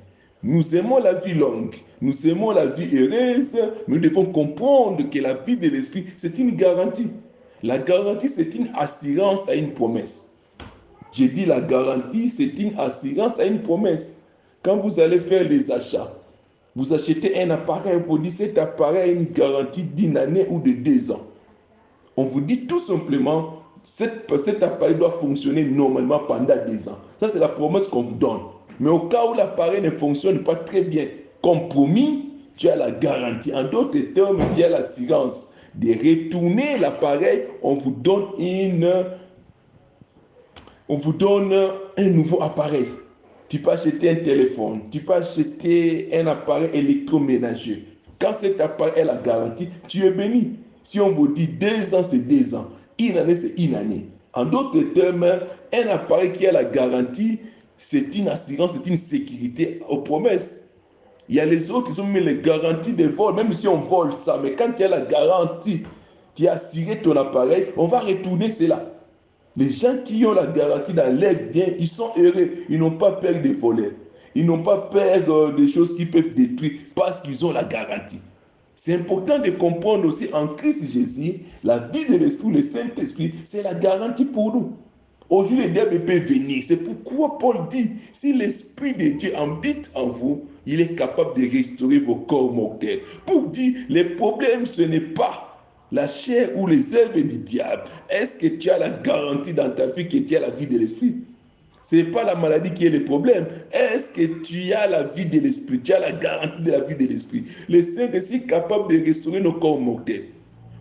Nous 0.46 0.74
aimons 0.76 0.98
la 0.98 1.14
vie 1.14 1.32
longue, 1.32 1.74
nous 2.02 2.28
aimons 2.28 2.50
la 2.50 2.66
vie 2.66 2.94
heureuse, 2.94 3.56
mais 3.88 3.94
nous 3.94 3.98
devons 3.98 4.26
comprendre 4.26 5.08
que 5.08 5.18
la 5.18 5.32
vie 5.32 5.56
de 5.56 5.70
l'esprit, 5.70 6.04
c'est 6.18 6.38
une 6.38 6.50
garantie. 6.54 7.08
La 7.62 7.78
garantie, 7.78 8.28
c'est 8.28 8.54
une 8.54 8.68
assurance 8.74 9.48
à 9.48 9.54
une 9.54 9.72
promesse. 9.72 10.34
J'ai 11.12 11.28
dit 11.28 11.46
la 11.46 11.62
garantie, 11.62 12.28
c'est 12.28 12.60
une 12.60 12.78
assurance 12.78 13.38
à 13.38 13.46
une 13.46 13.62
promesse. 13.62 14.18
Quand 14.62 14.76
vous 14.76 15.00
allez 15.00 15.18
faire 15.18 15.48
les 15.48 15.70
achats, 15.70 16.12
vous 16.76 16.92
achetez 16.92 17.40
un 17.40 17.48
appareil, 17.48 18.02
vous 18.06 18.18
dites 18.18 18.32
cet 18.32 18.58
appareil 18.58 19.10
a 19.10 19.12
une 19.14 19.32
garantie 19.32 19.84
d'une 19.84 20.18
année 20.18 20.44
ou 20.50 20.60
de 20.60 20.72
deux 20.72 21.10
ans. 21.10 21.22
On 22.18 22.24
vous 22.24 22.42
dit 22.42 22.66
tout 22.66 22.80
simplement, 22.80 23.62
cet, 23.82 24.30
cet 24.44 24.62
appareil 24.62 24.96
doit 24.96 25.12
fonctionner 25.12 25.64
normalement 25.64 26.18
pendant 26.18 26.54
deux 26.68 26.86
ans. 26.90 26.98
Ça, 27.18 27.30
c'est 27.30 27.38
la 27.38 27.48
promesse 27.48 27.88
qu'on 27.88 28.02
vous 28.02 28.16
donne. 28.16 28.40
Mais 28.80 28.90
au 28.90 29.00
cas 29.00 29.26
où 29.26 29.34
l'appareil 29.34 29.80
ne 29.82 29.90
fonctionne 29.90 30.42
pas 30.42 30.56
très 30.56 30.82
bien, 30.82 31.06
comme 31.42 31.68
promis, 31.68 32.30
tu 32.56 32.68
as 32.68 32.76
la 32.76 32.90
garantie. 32.90 33.52
En 33.54 33.64
d'autres 33.64 33.98
termes, 34.14 34.40
tu 34.54 34.62
as 34.62 34.68
l'assurance 34.68 35.48
de 35.74 35.88
retourner 35.88 36.78
l'appareil. 36.78 37.44
On 37.62 37.74
vous 37.74 37.90
donne 37.90 38.26
une, 38.38 38.90
on 40.88 40.96
vous 40.96 41.12
donne 41.12 41.52
un 41.96 42.10
nouveau 42.10 42.42
appareil. 42.42 42.86
Tu 43.48 43.58
peux 43.58 43.70
acheter 43.70 44.10
un 44.10 44.16
téléphone, 44.16 44.80
tu 44.90 45.00
peux 45.00 45.12
acheter 45.12 46.08
un 46.12 46.26
appareil 46.26 46.70
électroménager. 46.72 47.86
Quand 48.18 48.32
cet 48.32 48.60
appareil 48.60 48.94
est 48.96 49.04
la 49.04 49.16
garantie, 49.16 49.68
tu 49.86 50.04
es 50.04 50.10
béni. 50.10 50.56
Si 50.82 51.00
on 51.00 51.10
vous 51.10 51.28
dit 51.28 51.48
deux 51.48 51.94
ans, 51.94 52.02
c'est 52.02 52.26
deux 52.26 52.54
ans. 52.54 52.66
Une 52.98 53.18
année, 53.18 53.34
c'est 53.34 53.54
une 53.58 53.74
année. 53.74 54.06
En 54.32 54.44
d'autres 54.46 54.80
termes, 54.94 55.26
un 55.72 55.88
appareil 55.88 56.32
qui 56.32 56.46
a 56.46 56.52
la 56.52 56.64
garantie, 56.64 57.38
c'est 57.78 58.14
une 58.16 58.28
assurance, 58.28 58.72
c'est 58.74 58.88
une 58.88 58.96
sécurité 58.96 59.80
aux 59.88 59.98
promesses. 59.98 60.58
Il 61.28 61.36
y 61.36 61.40
a 61.40 61.46
les 61.46 61.70
autres 61.70 61.92
qui 61.92 62.00
ont 62.00 62.06
mis 62.06 62.20
les 62.20 62.36
garanties 62.42 62.92
de 62.92 63.06
vol, 63.06 63.34
même 63.34 63.52
si 63.54 63.66
on 63.66 63.78
vole 63.78 64.12
ça, 64.14 64.38
mais 64.42 64.52
quand 64.52 64.72
tu 64.74 64.84
as 64.84 64.88
la 64.88 65.00
garantie, 65.00 65.82
tu 66.34 66.46
as 66.46 66.52
assuré 66.52 66.98
ton 66.98 67.16
appareil, 67.16 67.68
on 67.76 67.86
va 67.86 68.00
retourner 68.00 68.50
cela. 68.50 68.90
Les 69.56 69.70
gens 69.70 69.96
qui 70.04 70.26
ont 70.26 70.32
la 70.32 70.46
garantie 70.46 70.92
dans 70.92 71.18
leur 71.18 71.34
bien, 71.52 71.66
ils 71.78 71.88
sont 71.88 72.10
heureux. 72.16 72.50
Ils 72.68 72.78
n'ont 72.78 72.98
pas 72.98 73.12
peur 73.12 73.40
de 73.40 73.50
voler. 73.50 73.92
Ils 74.34 74.44
n'ont 74.44 74.62
pas 74.62 74.78
peur 74.78 75.28
euh, 75.28 75.52
des 75.52 75.68
choses 75.68 75.96
qui 75.96 76.06
peuvent 76.06 76.34
détruire 76.34 76.72
parce 76.96 77.20
qu'ils 77.20 77.46
ont 77.46 77.52
la 77.52 77.62
garantie. 77.62 78.20
C'est 78.74 78.94
important 78.94 79.38
de 79.38 79.50
comprendre 79.50 80.06
aussi 80.06 80.28
en 80.32 80.48
Christ 80.48 80.92
Jésus, 80.92 81.42
la 81.62 81.78
vie 81.78 82.04
de 82.06 82.16
l'Esprit, 82.16 82.50
le 82.50 82.62
Saint-Esprit, 82.62 83.34
c'est 83.44 83.62
la 83.62 83.74
garantie 83.74 84.24
pour 84.24 84.52
nous. 84.52 84.72
Aujourd'hui, 85.30 85.64
le 85.64 85.70
diable 85.70 86.00
peut 86.00 86.18
venir. 86.18 86.62
C'est 86.66 86.76
pourquoi 86.76 87.38
Paul 87.38 87.56
dit, 87.70 87.90
si 88.12 88.32
l'Esprit 88.32 88.92
de 88.92 89.18
Dieu 89.18 89.32
habite 89.36 89.90
en 89.94 90.08
vous, 90.08 90.44
il 90.66 90.80
est 90.80 90.94
capable 90.94 91.40
de 91.40 91.50
restaurer 91.50 91.98
vos 91.98 92.16
corps 92.16 92.52
mortels. 92.52 93.00
Pour 93.26 93.48
dire, 93.48 93.74
les 93.88 94.04
problèmes, 94.04 94.66
ce 94.66 94.82
n'est 94.82 95.00
pas 95.00 95.58
la 95.92 96.06
chair 96.08 96.50
ou 96.56 96.66
les 96.66 96.94
œuvres 96.94 97.14
du 97.14 97.38
diable. 97.38 97.84
Est-ce 98.10 98.36
que 98.36 98.46
tu 98.46 98.70
as 98.70 98.78
la 98.78 98.90
garantie 98.90 99.54
dans 99.54 99.70
ta 99.70 99.86
vie 99.88 100.08
que 100.08 100.18
tu 100.18 100.36
as 100.36 100.40
la 100.40 100.50
vie 100.50 100.66
de 100.66 100.78
l'Esprit? 100.78 101.16
Ce 101.84 101.96
n'est 101.96 102.04
pas 102.04 102.24
la 102.24 102.34
maladie 102.34 102.72
qui 102.72 102.86
est 102.86 102.90
le 102.90 103.04
problème. 103.04 103.46
Est-ce 103.70 104.12
que 104.12 104.42
tu 104.42 104.72
as 104.72 104.86
la 104.86 105.02
vie 105.02 105.26
de 105.26 105.38
l'esprit? 105.38 105.80
Tu 105.80 105.92
as 105.92 106.00
la 106.00 106.12
garantie 106.12 106.62
de 106.62 106.70
la 106.70 106.80
vie 106.80 106.96
de 106.96 107.12
l'esprit. 107.12 107.44
Le 107.68 107.82
Saint-Esprit 107.82 108.36
est 108.36 108.46
capable 108.46 108.90
de 108.90 109.04
restaurer 109.04 109.40
nos 109.40 109.52
corps 109.52 109.78
mortels. 109.78 110.24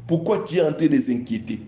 Pourquoi 0.08 0.46
tu 0.48 0.58
es 0.58 0.62
en 0.62 0.72
train 0.72 0.88
de 0.88 0.98
s'inquiéter 0.98 1.60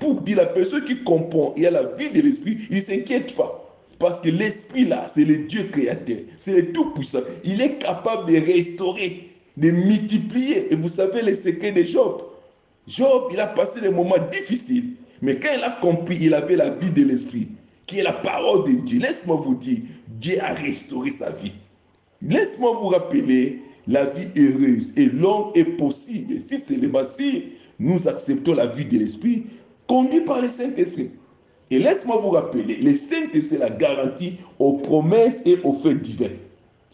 Pour 0.00 0.20
dire 0.22 0.38
la 0.38 0.46
personne 0.46 0.84
qui 0.84 1.02
comprend 1.02 1.54
et 1.56 1.66
a 1.66 1.70
la 1.70 1.82
vie 1.94 2.10
de 2.10 2.20
l'esprit, 2.20 2.58
il 2.70 2.76
ne 2.76 2.82
s'inquiète 2.82 3.34
pas. 3.34 3.64
Parce 3.98 4.20
que 4.20 4.28
l'esprit 4.28 4.84
là, 4.84 5.06
c'est 5.08 5.24
le 5.24 5.38
Dieu 5.38 5.64
créateur, 5.72 6.18
c'est 6.36 6.54
le 6.54 6.72
Tout-Puissant. 6.72 7.20
Il 7.44 7.60
est 7.60 7.78
capable 7.78 8.30
de 8.32 8.38
restaurer, 8.38 9.28
de 9.56 9.70
multiplier. 9.70 10.72
Et 10.72 10.76
vous 10.76 10.88
savez 10.88 11.22
les 11.22 11.34
secrets 11.34 11.72
de 11.72 11.82
Job. 11.82 12.22
Job, 12.86 13.24
il 13.32 13.40
a 13.40 13.48
passé 13.48 13.80
des 13.80 13.90
moments 13.90 14.18
difficiles. 14.30 14.90
Mais 15.20 15.36
quand 15.40 15.48
il 15.56 15.64
a 15.64 15.78
compris, 15.80 16.16
il 16.20 16.32
avait 16.32 16.54
la 16.54 16.70
vie 16.70 16.92
de 16.92 17.04
l'esprit 17.04 17.48
qui 17.88 17.98
est 17.98 18.02
la 18.02 18.12
parole 18.12 18.64
de 18.68 18.80
Dieu. 18.82 19.00
Laisse-moi 19.00 19.36
vous 19.36 19.54
dire, 19.56 19.78
Dieu 20.06 20.36
a 20.40 20.52
restauré 20.52 21.10
sa 21.10 21.30
vie. 21.30 21.52
Laisse-moi 22.22 22.76
vous 22.80 22.88
rappeler, 22.88 23.62
la 23.88 24.04
vie 24.04 24.28
heureuse 24.36 24.92
et 24.96 25.06
longue 25.06 25.56
est 25.56 25.64
possible. 25.64 26.34
Si 26.46 26.58
c'est 26.58 26.76
le 26.76 26.92
si 27.04 27.44
nous 27.78 28.06
acceptons 28.06 28.52
la 28.54 28.66
vie 28.66 28.84
de 28.84 28.98
l'Esprit, 28.98 29.44
conduit 29.88 30.20
par 30.20 30.40
le 30.40 30.48
Saint-Esprit. 30.48 31.10
Et 31.70 31.78
laisse-moi 31.78 32.18
vous 32.22 32.30
rappeler, 32.30 32.76
le 32.76 32.92
Saint-Esprit, 32.92 33.42
c'est 33.42 33.58
la 33.58 33.70
garantie 33.70 34.34
aux 34.58 34.74
promesses 34.74 35.42
et 35.44 35.58
aux 35.64 35.74
faits 35.74 36.00
divins. 36.00 36.36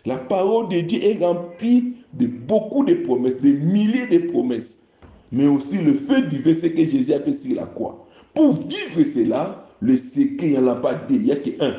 La 0.06 0.16
parole 0.16 0.68
de 0.68 0.80
Dieu 0.80 1.02
est 1.02 1.22
remplie 1.24 1.94
de 2.14 2.26
beaucoup 2.26 2.84
de 2.84 2.94
promesses, 2.94 3.38
de 3.40 3.52
milliers 3.52 4.06
de 4.06 4.30
promesses. 4.30 4.86
Mais 5.32 5.46
aussi 5.46 5.78
le 5.78 5.94
feu 5.94 6.22
divin, 6.22 6.54
c'est 6.54 6.72
que 6.72 6.84
Jésus 6.84 7.12
a 7.12 7.20
fait 7.20 7.32
sur 7.32 7.56
la 7.56 7.66
croix. 7.66 8.06
Pour 8.34 8.52
vivre 8.52 9.02
cela, 9.02 9.66
le 9.80 9.96
secret, 9.96 10.50
il 10.50 10.58
en 10.58 10.68
a 10.68 10.76
pas 10.76 10.94
deux, 10.94 11.16
il 11.16 11.22
n'y 11.22 11.32
a 11.32 11.36
qu'un. 11.36 11.74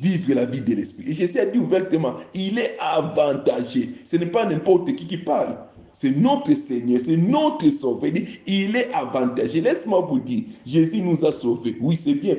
Vivre 0.00 0.34
la 0.34 0.46
vie 0.46 0.60
de 0.60 0.74
l'esprit. 0.74 1.10
Et 1.10 1.14
Jésus 1.14 1.40
a 1.40 1.46
dit 1.46 1.58
ouvertement, 1.58 2.14
il 2.34 2.58
est 2.58 2.76
avantagé. 2.78 3.90
Ce 4.04 4.16
n'est 4.16 4.26
pas 4.26 4.44
n'importe 4.44 4.94
qui 4.94 5.06
qui 5.06 5.18
parle. 5.18 5.56
C'est 6.00 6.16
notre 6.16 6.54
Seigneur, 6.54 7.00
c'est 7.00 7.16
notre 7.16 7.68
Sauveur. 7.70 8.12
Il 8.46 8.76
est 8.76 8.88
avantagé. 8.94 9.60
Laisse-moi 9.60 10.06
vous 10.08 10.20
dire, 10.20 10.44
Jésus 10.64 11.02
nous 11.02 11.24
a 11.24 11.32
sauvés. 11.32 11.74
Oui, 11.80 11.96
c'est 11.96 12.14
bien. 12.14 12.36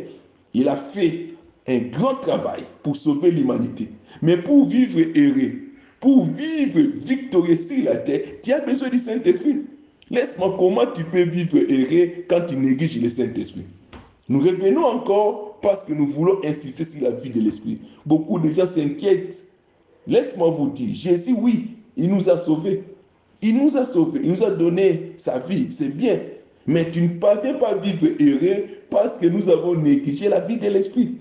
Il 0.53 0.69
a 0.69 0.77
fait 0.77 1.31
un 1.67 1.79
grand 1.79 2.15
travail 2.15 2.63
pour 2.83 2.95
sauver 2.95 3.31
l'humanité. 3.31 3.89
Mais 4.21 4.37
pour 4.37 4.65
vivre 4.69 4.99
heureux, 5.13 5.55
pour 5.99 6.23
vivre 6.23 6.79
victorieux 7.05 7.57
sur 7.57 7.83
la 7.83 7.97
terre, 7.97 8.21
tu 8.41 8.53
as 8.53 8.61
besoin 8.61 8.87
du 8.87 8.97
Saint-Esprit. 8.97 9.65
Laisse-moi 10.09 10.55
comment 10.57 10.85
tu 10.95 11.03
peux 11.03 11.23
vivre 11.23 11.57
heureux 11.57 12.11
quand 12.29 12.45
tu 12.47 12.55
négliges 12.55 13.01
le 13.01 13.09
Saint-Esprit? 13.09 13.65
Nous 14.29 14.39
revenons 14.39 14.85
encore 14.85 15.59
parce 15.61 15.83
que 15.83 15.91
nous 15.91 16.07
voulons 16.07 16.39
insister 16.45 16.85
sur 16.85 17.03
la 17.03 17.11
vie 17.11 17.29
de 17.29 17.41
l'Esprit. 17.41 17.79
Beaucoup 18.05 18.39
de 18.39 18.53
gens 18.53 18.65
s'inquiètent. 18.65 19.51
Laisse-moi 20.07 20.49
vous 20.49 20.69
dire, 20.69 20.95
Jésus, 20.95 21.35
oui, 21.37 21.71
il 21.97 22.09
nous 22.09 22.29
a 22.29 22.37
sauvés. 22.37 22.83
Il 23.41 23.63
nous 23.63 23.77
a 23.77 23.85
sauvés, 23.85 24.19
il 24.23 24.31
nous 24.31 24.43
a 24.43 24.51
donné 24.51 25.13
sa 25.17 25.39
vie, 25.39 25.67
c'est 25.69 25.95
bien. 25.95 26.19
Mais 26.67 26.91
tu 26.91 27.01
ne 27.01 27.19
parviens 27.19 27.53
pas 27.55 27.69
à 27.69 27.75
vivre 27.75 28.05
heureux 28.19 28.65
parce 28.89 29.17
que 29.17 29.27
nous 29.27 29.49
avons 29.49 29.75
négligé 29.75 30.27
la 30.27 30.41
vie 30.41 30.57
de 30.57 30.67
l'Esprit. 30.67 31.15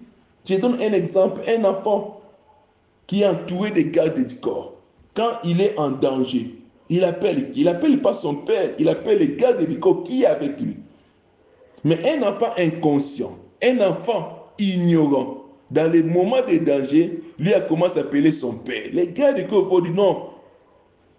Je 0.45 0.57
donne 0.57 0.81
un 0.81 0.93
exemple, 0.93 1.41
un 1.49 1.65
enfant 1.65 2.21
qui 3.07 3.23
est 3.23 3.27
entouré 3.27 3.71
de 3.71 3.83
gardes 3.83 4.27
du 4.27 4.35
corps. 4.37 4.75
Quand 5.15 5.39
il 5.45 5.61
est 5.61 5.79
en 5.79 5.91
danger, 5.91 6.55
il 6.91 7.05
appelle, 7.05 7.51
il 7.55 7.69
appelle 7.69 8.01
pas 8.01 8.15
son 8.15 8.35
père, 8.35 8.73
il 8.79 8.89
appelle 8.89 9.19
les 9.19 9.37
gardes 9.37 9.65
du 9.65 9.79
corps 9.79 10.03
qui 10.03 10.23
est 10.23 10.27
avec 10.27 10.61
lui. 10.61 10.77
Mais 11.85 11.99
un 12.11 12.23
enfant 12.23 12.53
inconscient, 12.57 13.39
un 13.63 13.81
enfant 13.81 14.45
ignorant, 14.59 15.45
dans 15.71 15.91
les 15.91 16.03
moments 16.03 16.43
de 16.49 16.59
danger, 16.59 17.21
lui 17.39 17.55
a 17.55 17.61
commencé 17.61 17.99
à 17.99 18.03
appeler 18.03 18.33
son 18.33 18.55
père. 18.55 18.89
Les 18.93 19.09
gars 19.09 19.33
de 19.33 19.43
corps 19.43 19.67
vont 19.67 19.81
dire 19.81 19.93
non, 19.93 20.25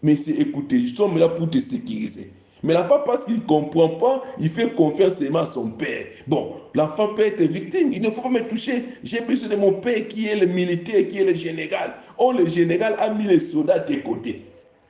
mais 0.01 0.15
c'est 0.15 0.32
écoutez, 0.32 0.79
nous 0.79 0.88
sommes 0.88 1.18
là 1.18 1.29
pour 1.29 1.50
te 1.50 1.58
sécuriser. 1.58 2.32
Mais 2.63 2.74
l'enfant, 2.74 3.00
parce 3.06 3.25
qu'il 3.25 3.36
ne 3.36 3.41
comprend 3.41 3.89
pas, 3.89 4.24
il 4.39 4.50
fait 4.50 4.74
confiance 4.75 5.18
seulement 5.20 5.39
à 5.39 5.46
son 5.46 5.70
père. 5.70 6.08
Bon, 6.27 6.56
l'enfant 6.75 7.13
peut 7.13 7.25
être 7.25 7.41
victime, 7.41 7.91
il 7.94 8.01
ne 8.01 8.10
faut 8.10 8.22
pas 8.22 8.29
me 8.29 8.48
toucher. 8.48 8.84
J'ai 9.03 9.22
besoin 9.22 9.50
de 9.50 9.56
mon 9.56 9.74
père 9.74 10.08
qui 10.10 10.27
est 10.27 10.36
le 10.36 10.46
militaire, 10.46 11.08
qui 11.08 11.20
est 11.20 11.25
le 11.25 11.36
général. 11.36 11.94
Oh, 12.18 12.34
le 12.34 12.46
général 12.46 12.96
a 13.00 13.13
mis 13.13 13.25
les 13.25 13.39
soldats 13.39 13.79
de 13.79 13.96
côté. 13.96 14.41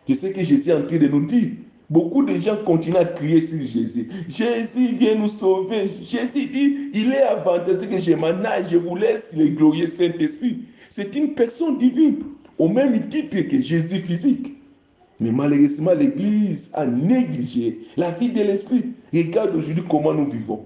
C'est 0.07 0.15
ce 0.15 0.27
que 0.27 0.43
Jésus 0.43 0.69
est 0.69 0.73
en 0.73 0.85
train 0.85 0.97
de 0.97 1.07
nous 1.07 1.25
dire. 1.25 1.49
Beaucoup 1.91 2.23
de 2.23 2.37
gens 2.37 2.57
continuent 2.65 2.97
à 2.97 3.05
crier 3.05 3.41
sur 3.41 3.59
Jésus. 3.59 4.09
Jésus 4.27 4.95
vient 4.95 5.15
nous 5.15 5.29
sauver. 5.29 5.89
Jésus 6.03 6.47
dit, 6.47 6.89
il 6.93 7.11
est 7.11 7.21
avantageux 7.21 7.87
que 7.87 7.97
je 7.99 8.13
m'en 8.13 8.27
aille, 8.27 8.65
je 8.69 8.77
vous 8.77 8.95
laisse 8.95 9.29
le 9.35 9.47
glorieux 9.47 9.87
Saint-Esprit. 9.87 10.59
C'est 10.89 11.15
une 11.15 11.33
personne 11.33 11.77
divine, 11.77 12.17
au 12.57 12.67
même 12.67 13.09
titre 13.09 13.39
que 13.41 13.61
Jésus 13.61 14.01
physique. 14.01 14.58
Mais 15.19 15.31
malheureusement, 15.31 15.93
l'Église 15.93 16.71
a 16.73 16.85
négligé 16.85 17.79
la 17.97 18.11
vie 18.11 18.29
de 18.29 18.41
l'Esprit. 18.41 18.93
Regarde 19.13 19.55
aujourd'hui 19.55 19.83
comment 19.89 20.13
nous 20.13 20.29
vivons. 20.29 20.65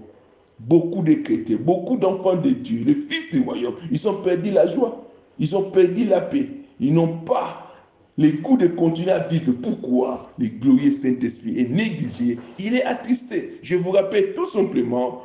Beaucoup 0.60 1.02
de 1.02 1.14
chrétiens, 1.14 1.58
beaucoup 1.60 1.96
d'enfants 1.96 2.36
de 2.36 2.50
Dieu, 2.50 2.84
les 2.86 2.94
fils 2.94 3.32
du 3.32 3.40
royaume, 3.40 3.74
ils 3.90 4.08
ont 4.08 4.22
perdu 4.22 4.52
la 4.52 4.68
joie, 4.68 5.10
ils 5.38 5.56
ont 5.56 5.70
perdu 5.70 6.04
la 6.04 6.20
paix. 6.20 6.46
Ils 6.78 6.94
n'ont 6.94 7.18
pas 7.18 7.72
les 8.16 8.36
coups 8.36 8.62
de 8.62 8.66
continuer 8.68 9.10
à 9.10 9.26
vivre. 9.26 9.52
Pourquoi 9.60 10.30
le 10.38 10.46
glorieux 10.46 10.92
Saint-Esprit 10.92 11.58
est 11.58 11.68
négligé? 11.68 12.38
Il 12.58 12.76
est 12.76 12.84
attristé. 12.84 13.58
Je 13.62 13.74
vous 13.74 13.90
rappelle 13.90 14.34
tout 14.34 14.46
simplement, 14.46 15.22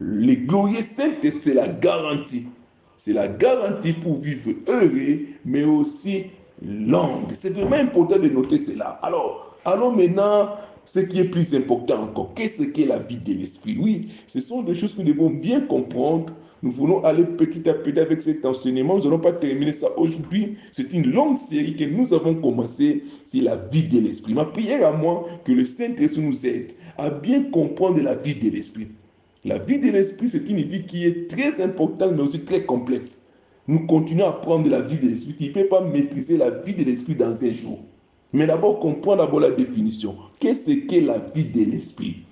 le 0.00 0.34
glorieux 0.34 0.82
Saint-Esprit, 0.82 1.40
c'est 1.40 1.54
la 1.54 1.68
garantie. 1.68 2.46
C'est 2.96 3.12
la 3.12 3.28
garantie 3.28 3.92
pour 3.92 4.18
vivre 4.18 4.50
heureux, 4.68 5.20
mais 5.44 5.64
aussi 5.64 6.24
longue. 6.62 7.32
C'est 7.34 7.50
vraiment 7.50 7.76
important 7.76 8.18
de 8.18 8.28
noter 8.28 8.58
cela. 8.58 8.98
Alors, 9.02 9.56
allons 9.64 9.92
maintenant 9.92 10.50
ce 10.86 11.00
qui 11.00 11.20
est 11.20 11.24
plus 11.24 11.54
important 11.54 12.02
encore, 12.02 12.34
qu'est-ce 12.34 12.62
qu'est 12.62 12.86
la 12.86 12.98
vie 12.98 13.16
de 13.16 13.32
l'esprit? 13.32 13.76
Oui, 13.80 14.08
ce 14.26 14.40
sont 14.40 14.62
des 14.62 14.74
choses 14.74 14.94
que 14.94 15.02
nous 15.02 15.12
devons 15.12 15.30
bien 15.30 15.62
comprendre. 15.62 16.32
Nous 16.62 16.70
voulons 16.70 17.04
aller 17.04 17.24
petit 17.24 17.68
à 17.68 17.74
petit 17.74 17.98
avec 17.98 18.22
cet 18.22 18.44
enseignement. 18.44 18.96
Nous 18.96 19.04
n'allons 19.04 19.18
pas 19.18 19.32
terminer 19.32 19.72
ça 19.72 19.88
aujourd'hui. 19.98 20.56
C'est 20.72 20.92
une 20.92 21.10
longue 21.10 21.36
série 21.36 21.76
que 21.76 21.84
nous 21.84 22.12
avons 22.14 22.34
commencé 22.34 23.02
c'est 23.24 23.40
la 23.40 23.56
vie 23.56 23.84
de 23.84 24.00
l'esprit. 24.00 24.34
Ma 24.34 24.44
prière 24.46 24.86
à 24.86 24.92
moi, 24.96 25.26
que 25.44 25.52
le 25.52 25.64
Saint-Esprit 25.64 26.22
nous 26.22 26.46
aide 26.46 26.72
à 26.96 27.10
bien 27.10 27.42
comprendre 27.44 28.00
la 28.02 28.14
vie 28.14 28.34
de 28.34 28.50
l'esprit. 28.50 28.88
La 29.44 29.58
vie 29.58 29.78
de 29.78 29.90
l'esprit, 29.90 30.28
c'est 30.28 30.48
une 30.48 30.62
vie 30.62 30.86
qui 30.86 31.04
est 31.04 31.30
très 31.30 31.62
importante, 31.62 32.12
mais 32.14 32.22
aussi 32.22 32.40
très 32.40 32.64
complexe. 32.64 33.23
Nous 33.66 33.86
continuons 33.86 34.28
à 34.28 34.32
prendre 34.32 34.68
la 34.68 34.82
vie 34.82 34.98
de 34.98 35.08
l'esprit. 35.08 35.36
Il 35.40 35.48
ne 35.48 35.52
peut 35.54 35.68
pas 35.68 35.80
maîtriser 35.80 36.36
la 36.36 36.50
vie 36.50 36.74
de 36.74 36.84
l'esprit 36.84 37.14
dans 37.14 37.44
un 37.44 37.52
jour. 37.52 37.78
Mais 38.32 38.46
d'abord, 38.46 38.80
comprendre 38.80 39.24
d'abord 39.24 39.40
la 39.40 39.50
définition. 39.50 40.16
Qu'est-ce 40.38 40.70
qu'est 40.86 41.00
la 41.00 41.18
vie 41.18 41.44
de 41.44 41.70
l'esprit? 41.70 42.24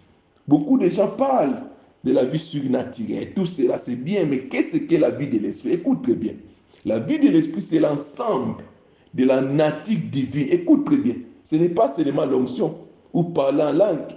Beaucoup 0.46 0.78
de 0.78 0.88
gens 0.90 1.08
parlent 1.08 1.62
de 2.04 2.12
la 2.12 2.24
vie 2.24 2.38
surnaturelle. 2.38 3.32
Tout 3.34 3.46
cela, 3.46 3.78
c'est 3.78 3.96
bien, 3.96 4.26
mais 4.26 4.40
qu'est-ce 4.40 4.76
qu'est 4.76 4.98
la 4.98 5.10
vie 5.10 5.28
de 5.28 5.38
l'esprit? 5.38 5.72
Écoute 5.72 6.02
très 6.02 6.14
bien. 6.14 6.32
La 6.84 6.98
vie 6.98 7.18
de 7.18 7.28
l'esprit, 7.28 7.62
c'est 7.62 7.78
l'ensemble 7.78 8.64
de 9.14 9.24
la 9.24 9.40
nature 9.40 9.98
divine. 10.10 10.48
Écoute 10.50 10.84
très 10.84 10.96
bien. 10.96 11.14
Ce 11.44 11.56
n'est 11.56 11.68
pas 11.68 11.88
seulement 11.88 12.24
l'onction, 12.24 12.76
ou 13.12 13.22
parler 13.24 13.62
en 13.62 13.72
langue, 13.72 14.12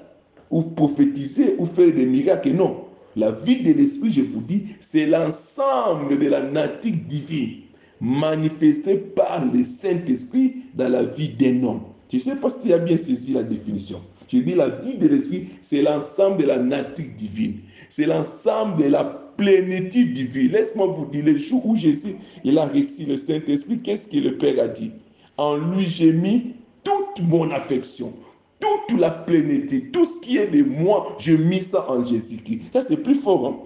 ou 0.49 0.63
prophétiser, 0.63 1.55
ou 1.59 1.65
faire 1.65 1.93
des 1.93 2.05
miracles. 2.05 2.53
Non. 2.53 2.84
La 3.15 3.31
vie 3.31 3.63
de 3.63 3.73
l'esprit, 3.73 4.11
je 4.11 4.21
vous 4.21 4.41
dis, 4.41 4.65
c'est 4.79 5.05
l'ensemble 5.05 6.19
de 6.19 6.27
la 6.27 6.41
nature 6.41 6.95
divine 7.07 7.61
manifestée 8.01 8.97
par 8.97 9.45
le 9.45 9.63
Saint-Esprit 9.63 10.55
dans 10.73 10.89
la 10.89 11.03
vie 11.03 11.29
d'un 11.29 11.63
homme. 11.63 11.81
Je 12.11 12.17
ne 12.17 12.21
sais 12.21 12.35
pas 12.35 12.49
si 12.49 12.67
tu 12.67 12.73
as 12.73 12.77
bien 12.77 12.97
saisi 12.97 13.33
la 13.33 13.43
définition. 13.43 14.01
Je 14.31 14.39
dis 14.39 14.53
la 14.53 14.69
vie 14.69 14.97
de 14.97 15.07
l'esprit, 15.07 15.47
c'est 15.61 15.81
l'ensemble 15.81 16.41
de 16.41 16.47
la 16.47 16.57
nature 16.57 17.05
divine. 17.17 17.57
C'est 17.89 18.05
l'ensemble 18.05 18.83
de 18.83 18.89
la 18.89 19.03
plénitude 19.37 20.13
divine. 20.13 20.51
Laisse-moi 20.51 20.87
vous 20.87 21.05
dire, 21.05 21.25
le 21.25 21.37
jour 21.37 21.65
où 21.65 21.75
Jésus 21.75 22.15
il 22.43 22.57
a 22.57 22.67
reçu 22.67 23.05
le 23.05 23.17
Saint-Esprit, 23.17 23.79
qu'est-ce 23.79 24.07
que 24.07 24.17
le 24.17 24.37
Père 24.37 24.61
a 24.63 24.67
dit? 24.67 24.91
En 25.37 25.55
lui, 25.55 25.85
j'ai 25.85 26.11
mis 26.11 26.53
toute 26.83 27.25
mon 27.27 27.49
affection, 27.51 28.13
toute 28.59 28.99
la 28.99 29.11
plénitude, 29.11 29.91
tout 29.91 30.05
ce 30.05 30.19
qui 30.21 30.37
est 30.37 30.47
de 30.47 30.63
moi, 30.63 31.15
j'ai 31.19 31.37
mis 31.37 31.59
ça 31.59 31.89
en 31.89 32.05
Jésus-Christ. 32.05 32.61
Ça, 32.73 32.81
c'est 32.81 32.97
plus 32.97 33.15
fort. 33.15 33.47
Hein? 33.47 33.57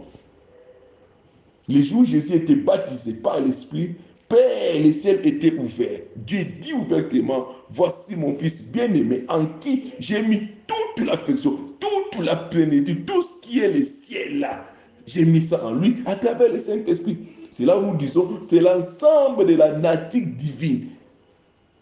Les 1.67 1.83
jours 1.83 2.01
où 2.01 2.05
Jésus 2.05 2.33
était 2.33 2.55
baptisé 2.55 3.13
par 3.13 3.39
l'Esprit, 3.39 3.95
Père, 4.29 4.83
le 4.83 4.93
ciel 4.93 5.19
était 5.23 5.53
ouvert. 5.57 6.01
Dieu 6.15 6.45
dit 6.61 6.73
ouvertement, 6.73 7.47
voici 7.69 8.15
mon 8.15 8.35
fils 8.35 8.71
bien-aimé 8.71 9.23
en 9.27 9.47
qui 9.59 9.93
j'ai 9.99 10.21
mis 10.21 10.41
toute 10.67 11.05
l'affection, 11.05 11.57
toute 11.79 12.23
la 12.23 12.35
plénitude, 12.35 13.05
tout 13.05 13.23
ce 13.23 13.41
qui 13.41 13.59
est 13.59 13.73
le 13.73 13.83
ciel 13.83 14.39
là. 14.39 14.65
J'ai 15.07 15.25
mis 15.25 15.41
ça 15.41 15.65
en 15.65 15.73
lui 15.73 15.97
à 16.05 16.15
travers 16.15 16.51
le 16.53 16.59
Saint-Esprit. 16.59 17.17
C'est 17.49 17.65
là 17.65 17.77
où 17.79 17.85
nous 17.87 17.97
disons, 17.97 18.29
c'est 18.41 18.59
l'ensemble 18.59 19.47
de 19.47 19.55
la 19.55 19.77
nature 19.79 20.27
divine. 20.37 20.85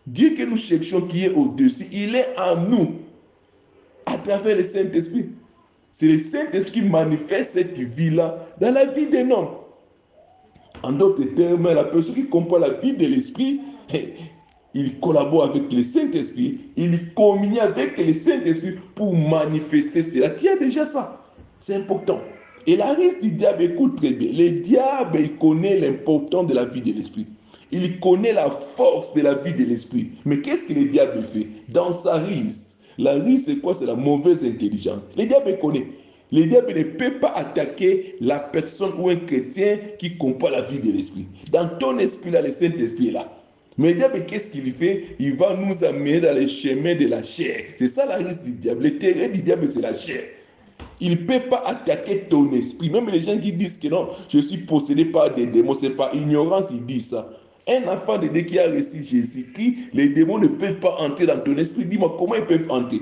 Dieu 0.08 0.30
que 0.36 0.44
nous 0.44 0.56
cherchons 0.58 1.02
qui 1.02 1.26
est 1.26 1.34
au-dessus, 1.34 1.86
il 1.92 2.16
est 2.16 2.30
en 2.40 2.56
nous 2.56 2.94
à 4.06 4.18
travers 4.18 4.56
le 4.56 4.64
Saint-Esprit. 4.64 5.30
C'est 5.92 6.08
le 6.08 6.18
Saint-Esprit 6.18 6.72
qui 6.72 6.82
manifeste 6.82 7.54
cette 7.54 7.78
vie-là 7.78 8.38
dans 8.62 8.74
la 8.74 8.86
vie 8.86 9.08
d'un 9.08 9.30
homme. 9.32 9.50
En 10.84 10.94
d'autres 10.94 11.26
termes, 11.36 11.74
la 11.74 11.84
personne 11.84 12.16
qui 12.16 12.26
comprend 12.26 12.58
la 12.58 12.70
vie 12.70 12.94
de 12.94 13.06
l'Esprit, 13.06 13.60
il 14.74 14.98
collabore 15.02 15.46
avec 15.46 15.72
le 15.74 15.84
Saint-Esprit, 15.84 16.62
il 16.78 17.14
communie 17.14 17.60
avec 17.60 17.98
le 17.98 18.14
Saint-Esprit 18.14 18.76
pour 18.96 19.14
manifester 19.14 20.02
cela. 20.02 20.30
Tu 20.30 20.48
as 20.48 20.56
déjà 20.56 20.86
ça. 20.86 21.22
C'est 21.60 21.76
important. 21.76 22.22
Et 22.66 22.78
la 22.78 22.94
risque 22.94 23.22
du 23.22 23.32
diable, 23.32 23.64
écoute 23.64 23.98
très 23.98 24.12
bien. 24.12 24.30
Le 24.32 24.62
diable, 24.62 25.20
il 25.20 25.36
connaît 25.38 25.80
l'importance 25.80 26.48
de 26.48 26.54
la 26.54 26.66
vie 26.66 26.82
de 26.82 26.94
l'Esprit. 26.94 27.28
Il 27.72 28.00
connaît 28.00 28.34
la 28.34 28.50
force 28.50 29.14
de 29.14 29.22
la 29.22 29.34
vie 29.36 29.54
de 29.54 29.66
l'Esprit. 29.66 30.12
Mais 30.26 30.40
qu'est-ce 30.40 30.66
que 30.66 30.74
le 30.74 30.86
diable 30.86 31.24
fait 31.24 31.48
Dans 31.70 31.94
sa 31.94 32.16
risque, 32.16 32.78
la 32.98 33.14
risque, 33.14 33.46
c'est 33.48 33.58
quoi? 33.58 33.74
C'est 33.74 33.86
la 33.86 33.96
mauvaise 33.96 34.44
intelligence. 34.44 35.02
Le 35.18 35.26
diable 35.26 35.58
connaît. 35.60 35.88
Le 36.32 36.46
diable 36.46 36.74
ne 36.76 36.84
peut 36.84 37.20
pas 37.20 37.32
attaquer 37.36 38.16
la 38.20 38.40
personne 38.40 38.92
ou 38.98 39.10
un 39.10 39.16
chrétien 39.16 39.78
qui 39.98 40.18
comprend 40.18 40.50
la 40.50 40.62
vie 40.62 40.80
de 40.80 40.92
l'esprit. 40.92 41.26
Dans 41.52 41.68
ton 41.80 42.00
esprit, 42.00 42.32
là, 42.32 42.42
le 42.42 42.52
Saint-Esprit 42.52 43.10
est 43.10 43.12
là. 43.12 43.32
Mais 43.78 43.90
le 43.90 44.00
diable, 44.00 44.26
qu'est-ce 44.26 44.50
qu'il 44.50 44.72
fait? 44.72 45.16
Il 45.20 45.36
va 45.36 45.56
nous 45.56 45.84
amener 45.84 46.20
dans 46.20 46.36
les 46.36 46.48
chemins 46.48 46.96
de 46.96 47.08
la 47.08 47.22
chair. 47.22 47.64
C'est 47.78 47.88
ça 47.88 48.06
la 48.06 48.16
risque 48.16 48.44
du 48.44 48.54
diable. 48.54 48.84
Le 48.84 48.98
terrain 48.98 49.28
du 49.30 49.42
diable, 49.42 49.70
c'est 49.70 49.82
la 49.82 49.94
chair. 49.94 50.24
Il 51.00 51.12
ne 51.12 51.16
peut 51.16 51.48
pas 51.48 51.64
attaquer 51.66 52.22
ton 52.30 52.52
esprit. 52.54 52.90
Même 52.90 53.08
les 53.10 53.22
gens 53.22 53.38
qui 53.38 53.52
disent 53.54 53.78
que 53.78 53.88
non, 53.88 54.08
je 54.30 54.40
suis 54.40 54.58
possédé 54.58 55.06
par 55.06 55.34
des 55.34 55.46
démons, 55.46 55.76
c'est 55.76 55.92
pas 55.92 56.12
ignorance, 56.14 56.66
ils 56.72 56.86
disent 56.86 57.10
ça. 57.10 57.30
Un 57.68 57.88
enfant 57.88 58.18
de 58.18 58.28
Dieu 58.28 58.44
qui 58.44 58.60
a 58.60 58.70
reçu 58.70 59.04
Jésus-Christ, 59.04 59.76
les 59.94 60.10
démons 60.10 60.38
ne 60.38 60.48
peuvent 60.48 60.80
pas 60.80 60.96
entrer 61.00 61.26
dans 61.26 61.40
ton 61.40 61.58
esprit. 61.58 61.86
Dis-moi, 61.86 62.16
comment 62.18 62.36
ils 62.36 62.46
peuvent 62.46 62.68
entrer? 62.70 63.02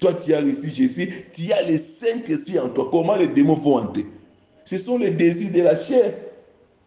Toi, 0.00 0.14
tu 0.14 0.32
as 0.32 0.40
reçu 0.40 0.70
Jésus, 0.70 1.10
tu 1.32 1.52
as 1.52 1.62
le 1.62 1.76
Saint-Esprit 1.76 2.58
en 2.58 2.68
toi. 2.70 2.88
Comment 2.90 3.16
les 3.16 3.28
démons 3.28 3.54
vont 3.54 3.76
entrer? 3.76 4.06
Ce 4.64 4.78
sont 4.78 4.98
les 4.98 5.10
désirs 5.10 5.52
de 5.52 5.62
la 5.62 5.76
chair. 5.76 6.14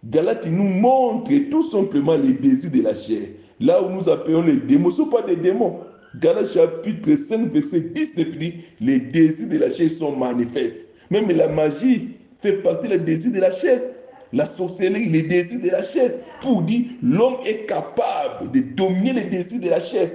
Galate 0.03 0.47
nous 0.47 0.63
montre 0.63 1.31
tout 1.49 1.63
simplement 1.63 2.15
les 2.15 2.33
désirs 2.33 2.71
de 2.71 2.81
la 2.81 2.95
chair. 2.95 3.27
Là 3.59 3.81
où 3.83 3.89
nous 3.89 4.09
appelons 4.09 4.41
les 4.41 4.57
démons, 4.57 4.91
ce 4.91 5.01
ne 5.01 5.05
sont 5.05 5.11
pas 5.11 5.21
des 5.21 5.35
démons. 5.35 5.79
Galate 6.15 6.51
chapitre 6.51 7.15
5, 7.15 7.51
verset 7.51 7.81
19 7.81 8.37
dit 8.37 8.53
les 8.79 8.99
désirs 8.99 9.49
de 9.49 9.57
la 9.57 9.69
chair 9.69 9.89
sont 9.91 10.15
manifestes. 10.15 10.87
Même 11.11 11.29
la 11.29 11.47
magie 11.47 12.09
fait 12.39 12.61
partie 12.63 12.87
des 12.87 12.99
désirs 12.99 13.33
de 13.33 13.39
la 13.39 13.51
chair. 13.51 13.81
La 14.31 14.45
sorcellerie, 14.45 15.09
les 15.09 15.23
désirs 15.23 15.61
de 15.61 15.69
la 15.69 15.81
chair. 15.81 16.11
Pour 16.41 16.61
dire 16.61 16.85
l'homme 17.01 17.37
est 17.45 17.65
capable 17.65 18.51
de 18.51 18.59
dominer 18.59 19.13
les 19.13 19.23
désirs 19.23 19.61
de 19.61 19.69
la 19.69 19.79
chair. 19.79 20.11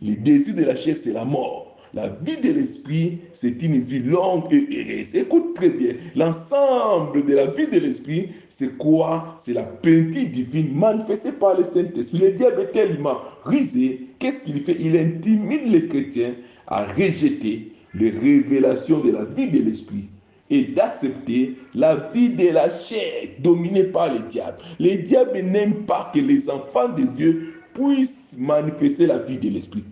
Le 0.00 0.14
désir 0.16 0.54
de 0.56 0.64
la 0.64 0.74
chair, 0.74 0.96
c'est 0.96 1.12
la 1.12 1.24
mort. 1.24 1.76
La 1.94 2.08
vie 2.08 2.38
de 2.38 2.52
l'esprit, 2.52 3.18
c'est 3.32 3.62
une 3.62 3.78
vie 3.80 3.98
longue 3.98 4.50
et 4.50 4.66
heureuse. 4.70 5.14
Écoute 5.14 5.54
très 5.54 5.68
bien. 5.68 5.92
L'ensemble 6.16 7.26
de 7.26 7.34
la 7.34 7.46
vie 7.46 7.66
de 7.66 7.78
l'esprit, 7.78 8.30
c'est 8.48 8.78
quoi? 8.78 9.36
C'est 9.38 9.52
la 9.52 9.64
plénitude 9.64 10.32
divine 10.32 10.74
manifestée 10.74 11.32
par 11.32 11.58
le 11.58 11.64
Saint-Esprit. 11.64 12.18
Le 12.18 12.30
diable 12.32 12.62
est 12.62 12.72
tellement 12.72 13.18
risé. 13.44 14.08
Qu'est-ce 14.18 14.42
qu'il 14.44 14.62
fait? 14.62 14.76
Il 14.80 14.96
intimide 14.96 15.70
les 15.70 15.86
chrétiens 15.86 16.34
à 16.66 16.86
rejeter 16.86 17.72
les 17.94 18.10
révélations 18.10 19.00
de 19.00 19.10
la 19.10 19.26
vie 19.26 19.50
de 19.50 19.62
l'esprit 19.62 20.08
et 20.52 20.64
d'accepter 20.64 21.56
la 21.74 21.96
vie 22.12 22.28
de 22.28 22.50
la 22.50 22.68
chair 22.68 23.30
dominée 23.38 23.84
par 23.84 24.12
le 24.12 24.20
diable. 24.28 24.58
Le 24.78 24.96
diable 24.98 25.40
n'aime 25.40 25.86
pas 25.86 26.10
que 26.14 26.20
les 26.20 26.50
enfants 26.50 26.90
de 26.90 27.04
Dieu 27.16 27.54
puissent 27.72 28.36
manifester 28.38 29.06
la 29.06 29.18
vie 29.18 29.38
de 29.38 29.48
l'esprit. 29.48 29.82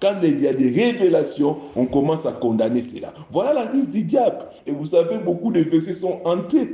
Quand 0.00 0.14
il 0.22 0.40
y 0.40 0.46
a 0.46 0.52
des 0.52 0.70
révélations, 0.70 1.56
on 1.74 1.86
commence 1.86 2.24
à 2.24 2.32
condamner 2.32 2.82
cela. 2.82 3.12
Voilà 3.32 3.52
la 3.52 3.64
risque 3.64 3.90
du 3.90 4.04
diable. 4.04 4.46
Et 4.66 4.70
vous 4.70 4.86
savez, 4.86 5.18
beaucoup 5.18 5.50
de 5.50 5.60
versets 5.60 5.94
sont 5.94 6.20
hantés. 6.24 6.68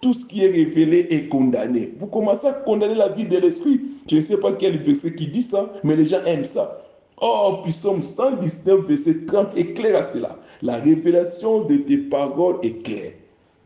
Tout 0.00 0.12
ce 0.12 0.26
qui 0.26 0.44
est 0.44 0.50
révélé 0.50 1.06
est 1.10 1.28
condamné. 1.28 1.94
Vous 2.00 2.08
commencez 2.08 2.48
à 2.48 2.54
condamner 2.54 2.96
la 2.96 3.08
vie 3.10 3.24
de 3.24 3.36
l'esprit. 3.36 3.80
Je 4.10 4.16
ne 4.16 4.22
sais 4.22 4.36
pas 4.38 4.52
quel 4.52 4.78
verset 4.78 5.14
qui 5.14 5.28
dit 5.28 5.42
ça, 5.42 5.72
mais 5.84 5.94
les 5.94 6.06
gens 6.06 6.24
aiment 6.26 6.44
ça. 6.44 6.83
Puis 7.62 7.72
Psaume 7.72 8.02
119, 8.02 8.86
verset 8.86 9.24
30 9.26 9.56
est 9.56 9.94
à 9.94 10.12
cela. 10.12 10.38
La 10.60 10.76
révélation 10.76 11.64
de 11.64 11.76
tes 11.76 11.96
paroles 11.96 12.58
est 12.62 12.82
claire. 12.82 13.12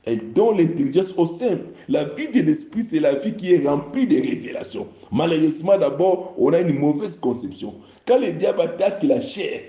Elle 0.04 0.32
donne 0.32 0.58
l'intelligence 0.58 1.12
au 1.16 1.26
simple. 1.26 1.64
La 1.88 2.04
vie 2.04 2.28
de 2.28 2.40
l'esprit, 2.42 2.84
c'est 2.84 3.00
la 3.00 3.14
vie 3.16 3.34
qui 3.34 3.52
est 3.52 3.66
remplie 3.66 4.06
de 4.06 4.14
révélations. 4.14 4.86
Malheureusement, 5.10 5.76
d'abord, 5.76 6.34
on 6.38 6.52
a 6.52 6.60
une 6.60 6.78
mauvaise 6.78 7.16
conception. 7.18 7.74
Quand 8.06 8.18
le 8.18 8.32
diable 8.32 8.60
attaque 8.60 9.02
la 9.02 9.20
chair, 9.20 9.60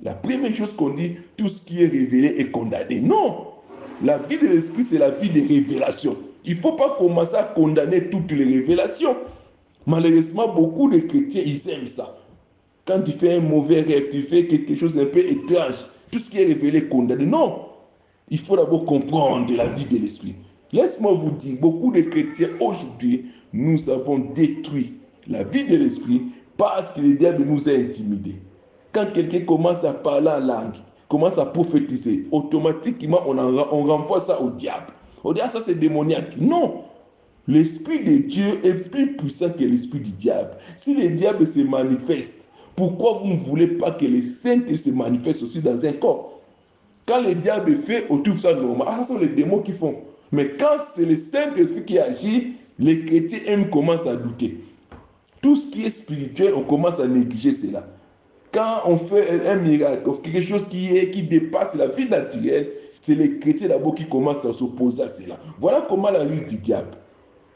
la 0.00 0.14
première 0.14 0.54
chose 0.54 0.72
qu'on 0.74 0.90
dit, 0.90 1.16
tout 1.36 1.48
ce 1.48 1.64
qui 1.64 1.82
est 1.82 1.88
révélé 1.88 2.36
est 2.38 2.52
condamné. 2.52 3.00
Non, 3.00 3.48
la 4.04 4.18
vie 4.18 4.38
de 4.38 4.46
l'esprit, 4.46 4.84
c'est 4.84 4.98
la 4.98 5.10
vie 5.10 5.30
des 5.30 5.42
révélations. 5.42 6.16
Il 6.44 6.56
ne 6.56 6.60
faut 6.60 6.72
pas 6.72 6.94
commencer 6.96 7.34
à 7.34 7.42
condamner 7.42 8.10
toutes 8.10 8.30
les 8.30 8.44
révélations. 8.44 9.16
Malheureusement, 9.86 10.54
beaucoup 10.54 10.88
de 10.88 10.98
chrétiens, 10.98 11.42
ils 11.44 11.68
aiment 11.68 11.88
ça. 11.88 12.17
Quand 12.88 13.02
tu 13.02 13.12
fais 13.12 13.34
un 13.34 13.40
mauvais 13.40 13.82
rêve, 13.82 14.08
tu 14.08 14.22
fais 14.22 14.46
quelque 14.46 14.74
chose 14.74 14.94
d'un 14.94 15.04
peu 15.04 15.18
étrange, 15.18 15.74
tout 16.10 16.18
ce 16.18 16.30
qui 16.30 16.40
est 16.40 16.46
révélé 16.46 16.88
condamné. 16.88 17.26
Non, 17.26 17.66
il 18.30 18.38
faut 18.38 18.56
d'abord 18.56 18.86
comprendre 18.86 19.54
la 19.54 19.66
vie 19.66 19.84
de 19.84 19.98
l'esprit. 19.98 20.34
Laisse-moi 20.72 21.12
vous 21.12 21.32
dire, 21.32 21.58
beaucoup 21.60 21.92
de 21.92 22.00
chrétiens 22.00 22.48
aujourd'hui, 22.62 23.26
nous 23.52 23.90
avons 23.90 24.18
détruit 24.34 24.94
la 25.26 25.44
vie 25.44 25.64
de 25.64 25.76
l'esprit 25.76 26.22
parce 26.56 26.94
que 26.94 27.02
le 27.02 27.16
diable 27.16 27.44
nous 27.44 27.68
a 27.68 27.72
intimidés. 27.72 28.36
Quand 28.92 29.12
quelqu'un 29.12 29.40
commence 29.40 29.84
à 29.84 29.92
parler 29.92 30.30
en 30.30 30.40
langue, 30.40 30.76
commence 31.10 31.36
à 31.36 31.44
prophétiser, 31.44 32.26
automatiquement 32.32 33.20
on, 33.26 33.36
on 33.36 33.84
renvoie 33.84 34.20
ça 34.20 34.40
au 34.40 34.48
diable. 34.48 34.94
On 35.24 35.34
dit, 35.34 35.42
ah, 35.44 35.50
ça 35.50 35.60
c'est 35.60 35.74
démoniaque. 35.74 36.38
Non, 36.38 36.84
l'esprit 37.46 38.02
de 38.02 38.16
Dieu 38.28 38.60
est 38.64 38.90
plus 38.90 39.14
puissant 39.14 39.50
que 39.50 39.64
l'esprit 39.64 40.00
du 40.00 40.12
diable. 40.12 40.52
Si 40.78 40.94
le 40.94 41.10
diable 41.10 41.46
se 41.46 41.60
manifeste 41.60 42.47
Pourquoi 42.78 43.14
vous 43.14 43.26
ne 43.26 43.40
voulez 43.40 43.66
pas 43.66 43.90
que 43.90 44.04
le 44.04 44.22
Saint-Esprit 44.22 44.76
se 44.78 44.90
manifeste 44.90 45.42
aussi 45.42 45.60
dans 45.60 45.84
un 45.84 45.92
corps? 45.94 46.40
Quand 47.06 47.20
le 47.20 47.34
diable 47.34 47.74
fait, 47.76 48.06
on 48.08 48.18
trouve 48.18 48.38
ça 48.38 48.54
normal. 48.54 48.86
Ah, 48.88 49.02
ce 49.02 49.14
sont 49.14 49.18
les 49.18 49.26
démons 49.26 49.58
qui 49.58 49.72
font. 49.72 49.96
Mais 50.30 50.50
quand 50.50 50.76
c'est 50.94 51.04
le 51.04 51.16
Saint-Esprit 51.16 51.84
qui 51.84 51.98
agit, 51.98 52.52
les 52.78 53.04
chrétiens 53.04 53.64
commencent 53.64 54.06
à 54.06 54.14
douter. 54.14 54.60
Tout 55.42 55.56
ce 55.56 55.72
qui 55.72 55.86
est 55.86 55.90
spirituel, 55.90 56.54
on 56.54 56.62
commence 56.62 57.00
à 57.00 57.08
négliger 57.08 57.50
cela. 57.50 57.84
Quand 58.52 58.82
on 58.84 58.96
fait 58.96 59.44
un 59.48 59.56
miracle, 59.56 60.08
quelque 60.22 60.40
chose 60.40 60.66
qui, 60.70 60.88
dépasse 61.24 61.74
la 61.74 61.88
vie 61.88 62.08
naturelle, 62.08 62.68
c'est 63.02 63.16
les 63.16 63.40
chrétiens 63.40 63.66
d'abord 63.66 63.96
qui 63.96 64.08
commencent 64.08 64.44
à 64.44 64.52
s'opposer 64.52 65.02
à 65.02 65.08
cela. 65.08 65.36
Voilà 65.58 65.84
comment 65.88 66.10
la 66.10 66.24
vie 66.24 66.46
du 66.46 66.58
diable. 66.58 66.96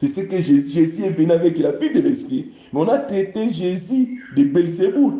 C'est 0.02 0.08
ce 0.08 0.20
que 0.22 0.40
Jésus, 0.40 1.04
est 1.04 1.10
venu 1.10 1.30
avec 1.30 1.56
la 1.58 1.70
vie 1.70 1.92
de 1.92 2.00
l'esprit. 2.00 2.50
Mais 2.72 2.80
on 2.80 2.88
a 2.88 2.98
traité 2.98 3.50
Jésus 3.50 4.20
de 4.36 4.42
Belzéboul. 4.42 5.12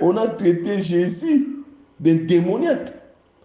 On 0.00 0.16
a 0.16 0.28
traité 0.28 0.80
Jésus 0.80 1.48
d'un 1.98 2.14
démoniaque. 2.14 2.92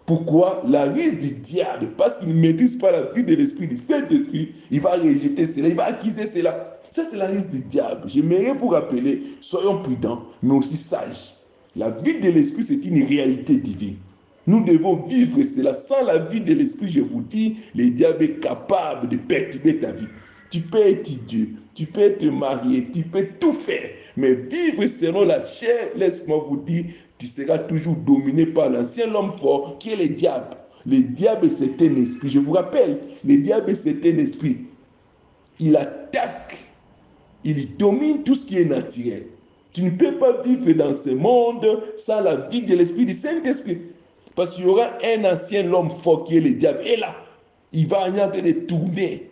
Pourquoi? 0.05 0.61
La 0.67 0.83
risque 0.83 1.21
du 1.21 1.31
diable, 1.31 1.87
parce 1.97 2.19
qu'il 2.19 2.29
ne 2.29 2.39
maîtrise 2.39 2.77
pas 2.77 2.91
la 2.91 3.11
vie 3.13 3.23
de 3.23 3.33
l'esprit, 3.33 3.67
du 3.67 3.77
Saint-Esprit, 3.77 4.53
il 4.69 4.79
va 4.79 4.91
rejeter 4.91 5.47
cela, 5.47 5.69
il 5.69 5.75
va 5.75 5.85
accuser 5.85 6.27
cela. 6.27 6.77
Ça, 6.91 7.03
c'est 7.09 7.17
la 7.17 7.25
risque 7.25 7.49
du 7.49 7.61
diable. 7.61 8.03
J'aimerais 8.05 8.53
vous 8.53 8.67
rappeler, 8.67 9.23
soyons 9.41 9.81
prudents, 9.81 10.21
mais 10.43 10.53
aussi 10.53 10.77
sages. 10.77 11.33
La 11.75 11.89
vie 11.89 12.19
de 12.19 12.29
l'esprit, 12.29 12.63
c'est 12.63 12.85
une 12.85 13.03
réalité 13.05 13.55
divine. 13.55 13.95
Nous 14.45 14.63
devons 14.63 15.07
vivre 15.07 15.41
cela. 15.41 15.73
Sans 15.73 16.03
la 16.03 16.19
vie 16.19 16.41
de 16.41 16.53
l'esprit, 16.53 16.91
je 16.91 17.01
vous 17.01 17.21
dis, 17.21 17.57
le 17.73 17.89
diable 17.89 18.23
est 18.23 18.39
capable 18.39 19.09
de 19.09 19.17
perturber 19.17 19.79
ta 19.79 19.91
vie. 19.91 20.05
Tu 20.55 20.61
peux 20.61 20.87
étudier, 20.87 21.49
tu 21.73 21.85
peux 21.85 22.13
te 22.13 22.27
marier, 22.27 22.87
tu 22.89 23.03
peux 23.03 23.27
tout 23.41 23.51
faire. 23.51 23.89
Mais 24.15 24.35
vivre 24.35 24.87
selon 24.87 25.25
la 25.25 25.45
chair, 25.45 25.89
laisse-moi 25.97 26.45
vous 26.47 26.55
dire, 26.55 26.85
tu 27.17 27.25
seras 27.25 27.57
toujours 27.57 27.97
dominé 27.97 28.45
par 28.45 28.69
l'ancien 28.69 29.13
homme 29.13 29.33
fort 29.37 29.77
qui 29.79 29.89
est 29.91 29.97
le 29.97 30.07
diable. 30.07 30.55
Le 30.85 31.01
diable, 31.01 31.51
c'est 31.51 31.81
un 31.81 31.95
esprit. 31.97 32.29
Je 32.29 32.39
vous 32.39 32.53
rappelle, 32.53 32.99
le 33.25 33.35
diable, 33.35 33.75
c'est 33.75 34.05
un 34.05 34.17
esprit. 34.17 34.59
Il 35.59 35.75
attaque, 35.75 36.57
il 37.43 37.75
domine 37.75 38.23
tout 38.23 38.35
ce 38.35 38.45
qui 38.45 38.57
est 38.59 38.63
naturel. 38.63 39.25
Tu 39.73 39.83
ne 39.83 39.89
peux 39.89 40.13
pas 40.13 40.41
vivre 40.41 40.71
dans 40.71 40.93
ce 40.93 41.09
monde 41.09 41.67
sans 41.97 42.21
la 42.21 42.47
vie 42.47 42.61
de 42.61 42.77
l'esprit 42.77 43.05
du 43.05 43.13
Saint-Esprit. 43.13 43.81
Parce 44.35 44.55
qu'il 44.55 44.63
y 44.63 44.67
aura 44.69 44.93
un 45.03 45.25
ancien 45.25 45.69
homme 45.73 45.91
fort 45.91 46.23
qui 46.23 46.37
est 46.37 46.41
le 46.41 46.51
diable. 46.51 46.79
Et 46.85 46.95
là, 46.95 47.13
il 47.73 47.87
va 47.87 48.05
en 48.05 48.31
train 48.31 48.41
de 48.41 48.51
tourner, 48.51 49.29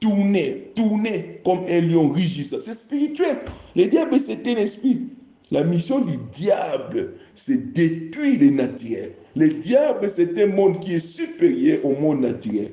tourner, 0.00 0.72
tourner 0.74 1.40
comme 1.44 1.60
un 1.68 1.80
lion 1.80 2.08
rugissant. 2.08 2.58
C'est 2.60 2.74
spirituel. 2.74 3.38
Le 3.74 3.86
diable, 3.86 4.18
c'est 4.18 4.46
un 4.46 4.56
esprit. 4.56 5.02
La 5.50 5.62
mission 5.62 6.00
du 6.00 6.16
diable, 6.32 7.14
c'est 7.34 7.72
détruire 7.72 8.40
le 8.40 8.50
naturel. 8.50 9.12
Le 9.36 9.48
diable, 9.48 10.10
c'est 10.10 10.42
un 10.42 10.48
monde 10.48 10.80
qui 10.80 10.94
est 10.94 10.98
supérieur 10.98 11.84
au 11.84 11.94
monde 11.94 12.20
naturel. 12.20 12.72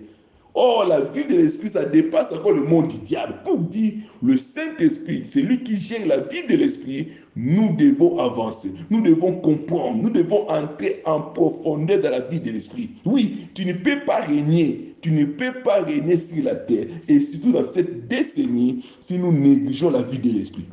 Or, 0.56 0.86
la 0.86 1.02
vie 1.02 1.26
de 1.26 1.36
l'esprit, 1.36 1.70
ça 1.70 1.84
dépasse 1.86 2.32
encore 2.32 2.52
le 2.52 2.64
monde 2.64 2.88
du 2.88 2.98
diable. 2.98 3.36
Pour 3.44 3.58
dire, 3.58 3.94
le 4.22 4.38
Saint-Esprit, 4.38 5.24
c'est 5.26 5.42
lui 5.42 5.64
qui 5.64 5.76
gère 5.76 6.06
la 6.06 6.18
vie 6.18 6.46
de 6.48 6.56
l'esprit, 6.56 7.08
nous 7.36 7.76
devons 7.76 8.20
avancer, 8.20 8.72
nous 8.92 9.02
devons 9.02 9.34
comprendre, 9.34 10.02
nous 10.04 10.12
devons 10.12 10.48
entrer 10.50 11.02
en 11.06 11.22
profondeur 11.22 12.02
dans 12.02 12.12
la 12.12 12.20
vie 12.20 12.40
de 12.40 12.52
l'esprit. 12.52 12.92
Oui, 13.04 13.48
tu 13.56 13.66
ne 13.66 13.74
peux 13.74 14.00
pas 14.06 14.22
régner, 14.22 14.93
tu 15.04 15.12
ne 15.12 15.26
peux 15.26 15.52
pas 15.64 15.84
régner 15.84 16.16
sur 16.18 16.46
la 16.46 16.56
terre, 16.56 16.88
et 17.10 17.20
surtout 17.20 17.52
dans 17.52 17.64
cette 17.64 18.08
décennie, 18.08 18.86
si 19.02 19.20
nous 19.20 19.34
négligeons 19.34 19.92
la 19.92 20.02
vie 20.02 20.18
de 20.18 20.30
l'esprit. 20.30 20.64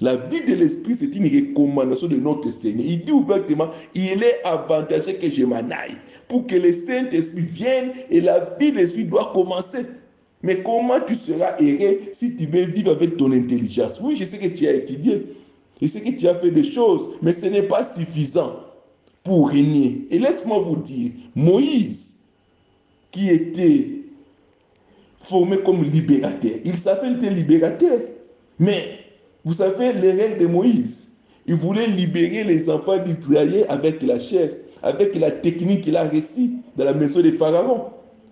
La 0.00 0.16
vie 0.16 0.40
de 0.40 0.54
l'esprit, 0.54 0.94
c'est 0.94 1.14
une 1.16 1.24
recommandation 1.24 2.08
de 2.08 2.16
notre 2.16 2.50
Seigneur. 2.50 2.84
Il 2.84 3.04
dit 3.06 3.12
ouvertement, 3.12 3.68
il 3.94 4.22
est 4.22 4.44
avantageux 4.44 5.12
que 5.12 5.30
je 5.30 5.44
m'en 5.44 5.56
aille 5.56 5.96
pour 6.28 6.46
que 6.46 6.56
le 6.56 6.74
Saint-Esprit 6.74 7.40
vienne 7.40 7.92
et 8.10 8.20
la 8.20 8.56
vie 8.60 8.72
de 8.72 8.76
l'esprit 8.76 9.04
doit 9.04 9.30
commencer. 9.32 9.86
Mais 10.42 10.62
comment 10.62 11.00
tu 11.00 11.14
seras 11.14 11.56
erré 11.58 12.10
si 12.12 12.36
tu 12.36 12.44
veux 12.46 12.66
vivre 12.66 12.90
avec 12.90 13.16
ton 13.16 13.32
intelligence? 13.32 14.00
Oui, 14.02 14.16
je 14.16 14.24
sais 14.24 14.38
que 14.38 14.48
tu 14.48 14.66
as 14.66 14.74
étudié, 14.74 15.24
je 15.80 15.86
sais 15.86 16.00
que 16.00 16.10
tu 16.10 16.28
as 16.28 16.34
fait 16.34 16.50
des 16.50 16.64
choses, 16.64 17.10
mais 17.22 17.32
ce 17.32 17.46
n'est 17.46 17.62
pas 17.62 17.82
suffisant 17.82 18.56
pour 19.24 19.48
régner. 19.48 20.06
Et 20.10 20.18
laisse-moi 20.18 20.58
vous 20.58 20.76
dire, 20.76 21.12
Moïse, 21.34 22.05
qui 23.16 23.30
était 23.30 23.88
formé 25.20 25.58
comme 25.60 25.82
libérateur, 25.82 26.52
il 26.66 26.76
s'appelle 26.76 27.18
libérateur, 27.18 27.98
mais 28.58 28.98
vous 29.42 29.54
savez, 29.54 29.94
les 29.94 30.12
règles 30.12 30.40
de 30.42 30.46
Moïse, 30.46 31.14
il 31.46 31.54
voulait 31.54 31.86
libérer 31.86 32.44
les 32.44 32.68
enfants 32.68 32.98
d'Israël 32.98 33.64
avec 33.70 34.02
la 34.02 34.18
chair, 34.18 34.50
avec 34.82 35.14
la 35.14 35.30
technique 35.30 35.84
qu'il 35.84 35.96
a 35.96 36.02
réussi 36.02 36.56
dans 36.76 36.84
la 36.84 36.92
maison 36.92 37.22
de 37.22 37.30
Pharaon. 37.30 37.86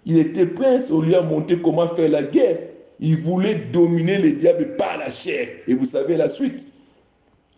Il 0.05 0.19
était 0.19 0.45
prince, 0.45 0.91
on 0.91 1.01
lui 1.01 1.15
a 1.15 1.23
montré 1.23 1.59
comment 1.63 1.89
faire 1.95 2.11
la 2.11 2.23
guerre. 2.23 2.59
Il 3.01 3.17
voulait 3.17 3.55
dominer 3.73 4.19
les 4.19 4.33
diables 4.33 4.77
par 4.77 4.99
la 4.99 5.11
chair. 5.11 5.49
Et 5.67 5.73
vous 5.73 5.87
savez 5.87 6.19
la 6.19 6.29
suite. 6.29 6.67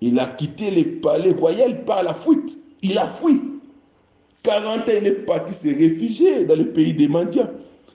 Il 0.01 0.19
a 0.21 0.27
quitté 0.27 0.71
le 0.71 1.01
palais 1.01 1.33
royal 1.33 1.85
par 1.85 2.05
la 2.05 2.15
fuite. 2.15 2.57
Il 2.83 2.97
a 2.99 3.07
fui. 3.07 3.41
40 4.47 4.89
ans, 4.89 4.93
il 5.01 5.07
est 5.07 5.27
parti 5.27 5.53
se 5.53 5.69
réfugier 5.69 6.45
dans 6.45 6.55
le 6.55 6.67
pays 6.67 6.95
des 6.95 7.09
mendiants 7.09 7.51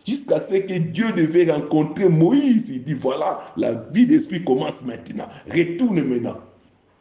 jusqu'à 0.05 0.39
ce 0.39 0.55
que 0.55 0.77
Dieu 0.79 1.05
devait 1.15 1.49
rencontrer 1.49 2.09
Moïse. 2.09 2.69
Il 2.69 2.83
dit, 2.83 2.93
voilà, 2.93 3.39
la 3.55 3.73
vie 3.93 4.05
d'esprit 4.05 4.43
commence 4.43 4.83
maintenant. 4.83 5.27
Retourne 5.49 6.03
maintenant. 6.03 6.37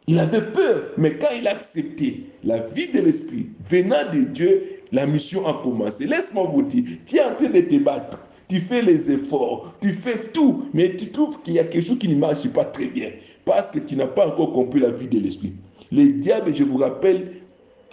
Il 0.07 0.19
avait 0.19 0.41
peur, 0.41 0.83
mais 0.97 1.17
quand 1.17 1.27
il 1.37 1.47
a 1.47 1.51
accepté 1.51 2.25
la 2.43 2.59
vie 2.59 2.91
de 2.93 3.01
l'esprit 3.01 3.49
venant 3.69 4.09
de 4.11 4.21
Dieu, 4.21 4.63
la 4.93 5.05
mission 5.05 5.45
a 5.45 5.61
commencé. 5.61 6.05
Laisse-moi 6.05 6.49
vous 6.51 6.63
dire, 6.63 6.83
tu 7.05 7.17
es 7.17 7.23
en 7.23 7.35
train 7.35 7.49
de 7.49 7.61
te 7.61 7.77
battre, 7.77 8.19
tu 8.47 8.59
fais 8.59 8.81
les 8.81 9.11
efforts, 9.11 9.75
tu 9.81 9.91
fais 9.91 10.17
tout, 10.33 10.63
mais 10.73 10.95
tu 10.95 11.11
trouves 11.11 11.41
qu'il 11.41 11.53
y 11.55 11.59
a 11.59 11.65
quelque 11.65 11.85
chose 11.85 11.99
qui 11.99 12.07
ne 12.07 12.15
marche 12.15 12.47
pas 12.49 12.65
très 12.65 12.85
bien 12.85 13.11
parce 13.45 13.69
que 13.69 13.79
tu 13.79 13.95
n'as 13.95 14.07
pas 14.07 14.27
encore 14.27 14.51
compris 14.53 14.79
la 14.79 14.91
vie 14.91 15.07
de 15.07 15.19
l'esprit. 15.19 15.53
Le 15.91 16.07
diable, 16.09 16.53
je 16.53 16.63
vous 16.63 16.77
rappelle, 16.77 17.31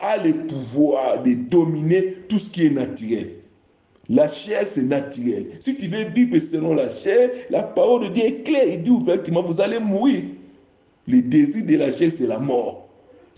a 0.01 0.17
le 0.17 0.47
pouvoir 0.47 1.23
de 1.23 1.35
dominer 1.35 2.15
tout 2.29 2.39
ce 2.39 2.51
qui 2.51 2.67
est 2.67 2.71
naturel. 2.71 3.35
La 4.09 4.27
chair, 4.27 4.67
c'est 4.67 4.83
naturel. 4.83 5.47
Si 5.61 5.77
tu 5.77 5.87
veux 5.89 6.05
vivre 6.05 6.39
selon 6.39 6.75
la 6.75 6.89
chair, 6.89 7.31
la 7.51 7.63
parole 7.63 8.09
de 8.09 8.15
Dieu 8.15 8.25
est 8.25 8.43
claire. 8.43 8.67
Il 8.67 8.83
dit 8.83 8.91
ouvertement, 8.91 9.43
vous 9.43 9.61
allez 9.61 9.79
mourir. 9.79 10.23
Le 11.07 11.21
désir 11.21 11.67
de 11.67 11.77
la 11.77 11.91
chair, 11.91 12.11
c'est 12.11 12.27
la 12.27 12.39
mort. 12.39 12.88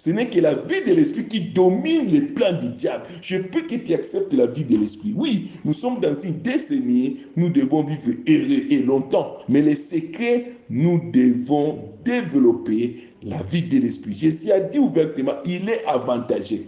Ce 0.01 0.09
n'est 0.09 0.31
que 0.31 0.41
la 0.41 0.55
vie 0.55 0.83
de 0.87 0.95
l'esprit 0.95 1.27
qui 1.27 1.41
domine 1.41 2.07
les 2.07 2.23
plans 2.23 2.59
du 2.59 2.71
diable. 2.71 3.05
Je 3.21 3.37
peux 3.37 3.61
que 3.61 3.75
tu 3.75 3.93
acceptes 3.93 4.33
la 4.33 4.47
vie 4.47 4.65
de 4.65 4.79
l'esprit. 4.79 5.13
Oui, 5.15 5.51
nous 5.63 5.75
sommes 5.75 6.01
dans 6.01 6.15
une 6.15 6.41
décennie, 6.41 7.19
nous 7.37 7.51
devons 7.51 7.83
vivre 7.83 8.17
heureux 8.27 8.65
et 8.71 8.79
longtemps. 8.79 9.37
Mais 9.51 9.61
les 9.61 9.77
secrets, 9.77 10.53
nous 10.71 11.03
devons 11.13 11.81
développer 12.03 13.11
la 13.23 13.43
vie 13.43 13.61
de 13.61 13.77
l'esprit. 13.77 14.15
Jésus 14.15 14.51
a 14.51 14.61
dit 14.61 14.79
ouvertement, 14.79 15.35
il 15.45 15.69
est 15.69 15.85
avantagé. 15.85 16.65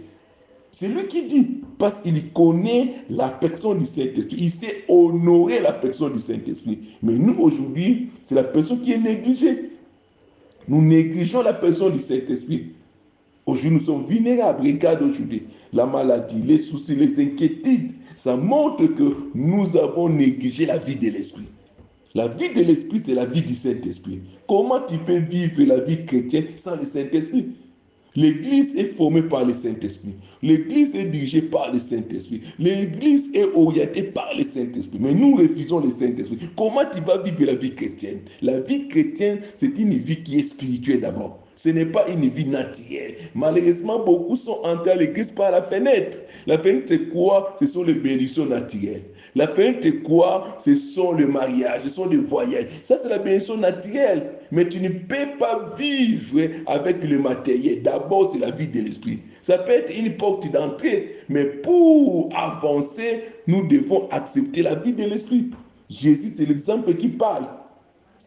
C'est 0.69 0.89
lui 0.89 1.07
qui 1.07 1.25
dit, 1.25 1.61
parce 1.79 2.01
qu'il 2.01 2.31
connaît 2.33 2.93
la 3.09 3.29
personne 3.29 3.79
du 3.79 3.85
Saint-Esprit. 3.85 4.37
Il 4.41 4.51
sait 4.51 4.83
honorer 4.87 5.59
la 5.59 5.73
personne 5.73 6.13
du 6.13 6.19
Saint-Esprit. 6.19 6.77
Mais 7.01 7.13
nous, 7.13 7.39
aujourd'hui, 7.39 8.09
c'est 8.21 8.35
la 8.35 8.43
personne 8.43 8.81
qui 8.81 8.91
est 8.91 8.99
négligée. 8.99 9.71
Nous 10.67 10.83
négligeons 10.83 11.41
la 11.41 11.53
personne 11.53 11.93
du 11.93 11.99
Saint-Esprit. 11.99 12.73
Aujourd'hui, 13.45 13.71
nous 13.71 13.79
sommes 13.79 14.05
vulnérables. 14.07 14.65
Regarde 14.65 15.01
aujourd'hui 15.03 15.43
la 15.73 15.85
maladie, 15.85 16.41
les 16.45 16.57
soucis, 16.57 16.95
les 16.95 17.19
inquiétudes. 17.19 17.91
Ça 18.15 18.37
montre 18.37 18.85
que 18.85 19.15
nous 19.35 19.75
avons 19.75 20.07
négligé 20.07 20.65
la 20.65 20.77
vie 20.77 20.95
de 20.95 21.09
l'Esprit. 21.09 21.47
La 22.15 22.27
vie 22.27 22.53
de 22.53 22.61
l'Esprit, 22.61 23.01
c'est 23.05 23.15
la 23.15 23.25
vie 23.25 23.41
du 23.41 23.53
Saint-Esprit. 23.53 24.21
Comment 24.47 24.79
tu 24.87 24.97
peux 24.99 25.17
vivre 25.17 25.63
la 25.63 25.79
vie 25.79 26.05
chrétienne 26.05 26.45
sans 26.55 26.75
le 26.75 26.85
Saint-Esprit? 26.85 27.47
L'Église 28.15 28.75
est 28.75 28.93
formée 28.93 29.23
par 29.23 29.43
le 29.43 29.53
Saint-Esprit. 29.53 30.13
L'Église 30.43 30.93
est 30.95 31.05
dirigée 31.05 31.41
par 31.41 31.73
le 31.73 31.79
Saint-Esprit. 31.79 32.41
L'Église 32.59 33.31
est 33.33 33.51
orientée 33.55 34.03
par 34.03 34.29
le 34.37 34.43
Saint-Esprit. 34.43 34.99
Mais 35.01 35.13
nous 35.13 35.35
refusons 35.35 35.79
le 35.79 35.89
Saint-Esprit. 35.89 36.37
Comment 36.55 36.83
tu 36.93 37.01
vas 37.01 37.17
vivre 37.17 37.43
la 37.43 37.55
vie 37.55 37.73
chrétienne? 37.73 38.19
La 38.43 38.59
vie 38.59 38.87
chrétienne, 38.87 39.39
c'est 39.57 39.79
une 39.79 39.95
vie 39.95 40.21
qui 40.21 40.39
est 40.39 40.43
spirituelle 40.43 41.01
d'abord. 41.01 41.42
Ce 41.55 41.69
n'est 41.69 41.85
pas 41.85 42.07
une 42.07 42.27
vie 42.29 42.45
naturelle. 42.45 43.15
Malheureusement, 43.35 44.03
beaucoup 44.03 44.35
sont 44.35 44.59
entrés 44.63 44.91
à 44.91 44.95
l'église 44.95 45.31
par 45.31 45.51
la 45.51 45.61
fenêtre. 45.61 46.19
La 46.47 46.57
fenêtre, 46.57 46.85
c'est 46.87 47.09
quoi? 47.09 47.55
Ce 47.59 47.67
sont 47.67 47.83
les 47.83 47.93
bénédictions 47.93 48.45
naturelles. 48.45 49.03
La 49.35 49.47
fenêtre, 49.47 49.79
c'est 49.83 50.01
quoi? 50.03 50.55
Ce 50.59 50.75
sont 50.75 51.13
les 51.13 51.27
mariages, 51.27 51.81
ce 51.81 51.89
sont 51.89 52.07
les 52.07 52.17
voyages. 52.17 52.67
Ça, 52.83 52.97
c'est 52.97 53.09
la 53.09 53.19
bénédiction 53.19 53.57
naturelle. 53.57 54.31
Mais 54.51 54.67
tu 54.67 54.79
ne 54.79 54.89
peux 54.89 55.37
pas 55.39 55.75
vivre 55.77 56.49
avec 56.67 57.03
le 57.03 57.19
matériel. 57.19 57.83
D'abord, 57.83 58.31
c'est 58.31 58.39
la 58.39 58.51
vie 58.51 58.67
de 58.67 58.81
l'esprit. 58.81 59.19
Ça 59.41 59.59
peut 59.59 59.71
être 59.71 59.95
une 59.95 60.17
porte 60.17 60.51
d'entrée. 60.51 61.15
Mais 61.29 61.45
pour 61.45 62.29
avancer, 62.35 63.23
nous 63.47 63.67
devons 63.67 64.07
accepter 64.09 64.63
la 64.63 64.75
vie 64.75 64.93
de 64.93 65.03
l'esprit. 65.03 65.51
Jésus, 65.89 66.33
c'est 66.35 66.45
l'exemple 66.45 66.95
qui 66.95 67.09
parle. 67.09 67.45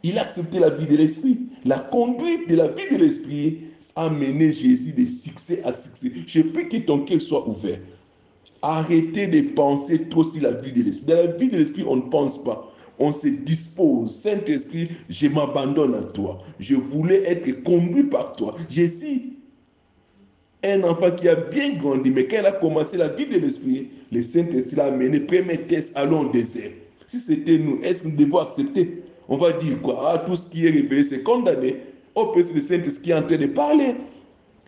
Il 0.02 0.18
a 0.18 0.22
accepté 0.22 0.58
la 0.58 0.70
vie 0.70 0.86
de 0.86 0.96
l'esprit. 0.96 1.38
La 1.64 1.78
conduite 1.78 2.48
de 2.48 2.56
la 2.56 2.68
vie 2.68 2.88
de 2.92 2.98
l'esprit 2.98 3.58
amener 3.96 4.52
Jésus 4.52 4.92
de 4.92 5.06
succès 5.06 5.62
à 5.64 5.72
succès. 5.72 6.12
Je 6.26 6.42
prie 6.42 6.68
que 6.68 6.76
ton 6.76 7.00
cœur 7.00 7.20
soit 7.20 7.48
ouvert. 7.48 7.78
Arrêtez 8.62 9.26
de 9.26 9.40
penser 9.54 10.08
trop 10.08 10.22
sur 10.22 10.42
la 10.42 10.52
vie 10.52 10.72
de 10.72 10.82
l'esprit. 10.82 11.06
Dans 11.06 11.16
la 11.16 11.26
vie 11.32 11.48
de 11.48 11.56
l'esprit, 11.56 11.84
on 11.86 11.96
ne 11.96 12.02
pense 12.02 12.42
pas. 12.42 12.70
On 12.98 13.12
se 13.12 13.26
dispose. 13.26 14.14
Saint-Esprit, 14.14 14.88
je 15.08 15.28
m'abandonne 15.28 15.94
à 15.94 16.02
toi. 16.02 16.40
Je 16.58 16.74
voulais 16.74 17.22
être 17.24 17.62
conduit 17.62 18.04
par 18.04 18.36
toi. 18.36 18.54
Jésus, 18.70 19.32
un 20.64 20.82
enfant 20.82 21.10
qui 21.10 21.28
a 21.28 21.36
bien 21.36 21.74
grandi, 21.74 22.10
mais 22.10 22.26
quand 22.26 22.38
il 22.40 22.46
a 22.46 22.52
commencé 22.52 22.96
la 22.96 23.08
vie 23.08 23.26
de 23.26 23.38
l'esprit, 23.38 23.88
le 24.10 24.22
Saint-Esprit 24.22 24.76
l'a 24.76 24.86
amené, 24.86 25.20
premier 25.20 25.58
test, 25.58 25.92
allons 25.94 26.26
au 26.26 26.28
désert. 26.30 26.70
Si 27.06 27.18
c'était 27.18 27.58
nous, 27.58 27.78
est-ce 27.82 28.02
que 28.02 28.08
nous 28.08 28.16
devons 28.16 28.38
accepter 28.38 29.02
On 29.28 29.36
va 29.36 29.52
dire 29.52 29.80
quoi? 29.82 30.12
Ah, 30.12 30.18
tout 30.26 30.36
ce 30.36 30.48
qui 30.48 30.66
est 30.66 30.70
révélé, 30.70 31.02
c'est 31.04 31.22
condamné. 31.22 31.76
Oh, 32.14 32.26
peut 32.26 32.42
le 32.54 32.60
Saint-Esprit 32.60 33.12
en 33.12 33.22
train 33.22 33.36
de 33.36 33.46
parler. 33.46 33.94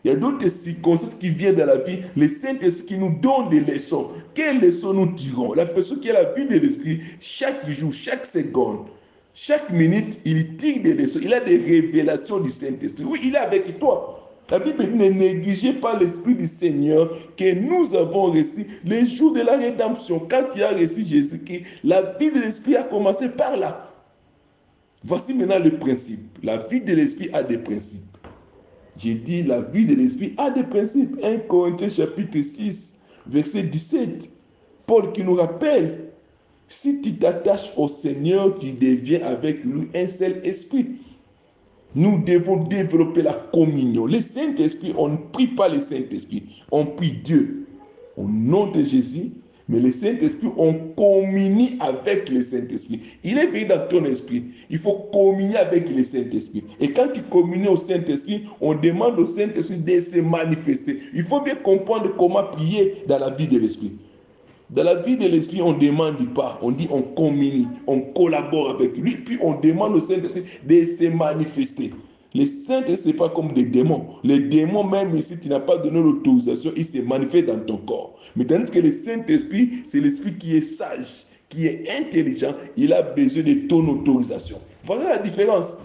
Il 0.05 0.11
y 0.11 0.15
a 0.15 0.17
d'autres 0.17 0.49
circonstances 0.49 1.15
qui 1.15 1.31
viennent 1.31 1.57
dans 1.57 1.67
la 1.67 1.79
vie. 1.79 1.99
Le 2.17 2.29
Saint-Esprit 2.29 2.99
nous 2.99 3.19
donne 3.21 3.49
des 3.51 3.61
leçons. 3.61 4.09
Quelles 4.35 4.61
leçons 4.61 4.93
nous 4.93 5.13
tirons? 5.15 5.55
La 5.55 5.67
personne 5.67 6.01
qui 6.01 6.11
a 6.11 6.15
la 6.15 6.33
vie 6.33 6.47
de 6.47 6.57
l'Esprit, 6.57 7.01
chaque 7.21 7.69
jour, 7.69 7.93
chaque 7.93 8.27
seconde, 8.27 8.87
chaque 9.35 9.71
minute, 9.71 10.21
il 10.25 10.57
tire 10.57 10.83
des 10.83 10.95
leçons. 10.95 11.21
Il 11.23 11.35
a 11.35 11.41
des 11.41 11.57
révélations 11.57 12.39
du 12.39 12.51
Saint-Esprit. 12.51 13.05
Oui, 13.05 13.21
il 13.25 13.35
est 13.35 13.39
avec 13.39 13.79
toi. 13.79 14.15
La 14.51 14.59
Bible 14.59 14.87
dit 14.87 14.97
ne 14.97 15.11
négligez 15.11 15.75
pas 15.75 15.99
l'Esprit 15.99 16.35
du 16.35 16.47
Seigneur 16.47 17.11
que 17.37 17.55
nous 17.55 17.95
avons 17.95 18.31
reçu 18.31 18.67
les 18.85 19.07
jours 19.07 19.33
de 19.33 19.43
la 19.43 19.57
rédemption. 19.57 20.21
Quand 20.21 20.45
tu 20.53 20.63
as 20.63 20.73
reçu 20.73 21.05
Jésus-Christ, 21.05 21.65
la 21.85 22.03
vie 22.19 22.31
de 22.31 22.41
l'Esprit 22.41 22.77
a 22.77 22.83
commencé 22.85 23.29
par 23.29 23.57
là. 23.57 23.88
Voici 25.05 25.35
maintenant 25.35 25.59
le 25.59 25.71
principe. 25.79 26.21
La 26.43 26.59
vie 26.67 26.81
de 26.81 26.95
l'Esprit 26.95 27.31
a 27.33 27.43
des 27.43 27.59
principes. 27.59 28.17
J'ai 28.97 29.15
dit 29.15 29.45
la 29.45 29.61
vie 29.61 29.87
de 29.87 29.95
l'Esprit 29.95 30.35
a 30.39 30.51
des 30.51 30.65
principes. 30.65 31.17
1 31.23 31.39
Corinthiens 31.49 31.89
chapitre 31.89 32.41
6, 32.41 32.95
verset 33.27 33.63
17. 33.63 34.29
Paul 34.87 35.13
qui 35.13 35.23
nous 35.23 35.35
rappelle, 35.35 36.09
si 36.69 37.01
tu 37.01 37.15
t'attaches 37.15 37.73
au 37.77 37.89
Seigneur, 37.89 38.59
tu 38.59 38.73
deviens 38.73 39.25
avec 39.25 39.65
lui 39.65 39.89
un 39.95 40.07
seul 40.07 40.41
esprit. 40.45 40.87
Nous 41.95 42.23
devons 42.25 42.65
développer 42.65 43.23
la 43.23 43.35
communion. 43.53 44.07
Le 44.07 44.21
Saint-Esprit, 44.21 44.93
on 44.97 45.09
ne 45.09 45.17
prie 45.17 45.49
pas 45.49 45.69
le 45.69 45.81
Saint-Esprit, 45.81 46.63
on 46.71 46.85
prie 46.85 47.13
Dieu. 47.13 47.67
Au 48.17 48.25
nom 48.25 48.71
de 48.71 48.85
Jésus, 48.85 49.31
mais 49.69 49.81
le 49.81 49.93
Saint-Esprit, 49.93 50.49
on 50.57 50.73
communie 50.97 51.77
avec 51.81 52.31
le 52.31 52.43
Saint-Esprit. 52.43 53.01
Il 53.23 53.37
est 53.37 53.49
venu 53.49 53.67
dans 53.67 53.87
ton 53.89 54.05
esprit. 54.07 54.45
Il 54.71 54.79
faut 54.79 55.09
communier 55.13 55.59
avec 55.59 55.95
le 55.95 56.03
Saint-Esprit. 56.03 56.65
Et 56.81 56.91
quand 56.93 57.09
tu 57.13 57.23
communies 57.23 57.69
au 57.69 57.77
Saint-Esprit, 57.77 58.45
on 58.63 58.75
demande 58.75 59.19
au 59.19 59.27
Saint-Esprit 59.27 59.79
de 59.79 60.01
se 60.01 60.21
manifester. 60.21 61.01
Il 61.13 61.25
faut 61.25 61.43
bien 61.43 61.57
comprendre 61.57 62.15
comment 62.17 62.45
prier 62.45 62.95
dans 63.07 63.19
la 63.19 63.31
vie 63.31 63.47
de 63.47 63.59
l'Esprit. 63.59 63.93
Dans 64.71 64.83
la 64.83 64.97
vie 64.97 65.17
de 65.17 65.27
l'esprit, 65.27 65.63
on 65.63 65.73
ne 65.73 65.81
demande 65.81 66.35
pas, 66.35 66.59
on 66.61 66.71
dit 66.71 66.87
on 66.91 67.01
communie, 67.01 67.67
on 67.87 68.01
collabore 68.01 68.69
avec 68.69 68.99
lui, 68.99 69.13
puis 69.13 69.39
on 69.41 69.59
demande 69.59 69.95
au 69.95 70.01
Saint-Esprit 70.03 70.45
de 70.67 70.85
se 70.85 71.05
manifester. 71.05 71.91
Les 72.35 72.47
saints, 72.47 72.85
ce 72.87 73.07
n'est 73.07 73.15
pas 73.15 73.31
comme 73.31 73.55
des 73.55 73.65
démons. 73.65 74.07
Les 74.23 74.39
démons, 74.39 74.85
même 74.85 75.19
si 75.21 75.39
tu 75.39 75.49
n'as 75.49 75.61
pas 75.61 75.79
donné 75.79 76.01
l'autorisation, 76.01 76.73
ils 76.77 76.85
se 76.85 76.99
manifestent 76.99 77.47
dans 77.47 77.61
ton 77.61 77.79
corps. 77.79 78.19
Mais 78.37 78.45
tandis 78.45 78.71
que 78.71 78.81
le 78.81 78.91
Saint-Esprit, 78.91 79.71
c'est 79.85 80.01
l'esprit 80.01 80.35
qui 80.37 80.57
est 80.57 80.63
sage, 80.63 81.27
qui 81.49 81.67
est 81.67 81.89
intelligent, 81.99 82.55
il 82.77 82.93
a 82.93 83.03
besoin 83.03 83.43
de 83.45 83.55
ton 83.69 83.87
autorisation. 83.89 84.59
Voilà 84.85 85.09
la 85.09 85.19
différence. 85.19 85.79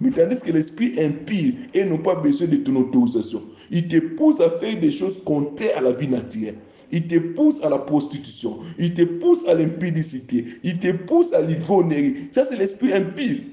Mais 0.00 0.10
tandis 0.10 0.38
que 0.40 0.52
l'esprit 0.52 0.94
impie 1.00 1.56
et 1.74 1.84
n'a 1.84 1.98
pas 1.98 2.14
besoin 2.14 2.46
de 2.46 2.56
ton 2.56 2.76
autorisation. 2.76 3.42
Il 3.70 3.88
te 3.88 3.98
pousse 3.98 4.40
à 4.40 4.50
faire 4.50 4.78
des 4.78 4.92
choses 4.92 5.18
contraires 5.24 5.78
à 5.78 5.80
la 5.80 5.92
vie 5.92 6.08
naturelle. 6.08 6.56
Il 6.92 7.06
te 7.06 7.18
pousse 7.18 7.62
à 7.64 7.70
la 7.70 7.78
prostitution. 7.78 8.58
Il 8.78 8.94
te 8.94 9.02
pousse 9.02 9.48
à 9.48 9.54
l'impudicité. 9.54 10.44
Il 10.62 10.78
te 10.78 10.92
pousse 10.92 11.32
à 11.32 11.40
l'ivonnerie. 11.40 12.28
Ça, 12.32 12.44
c'est 12.44 12.56
l'esprit 12.56 12.92
impie. 12.92 13.51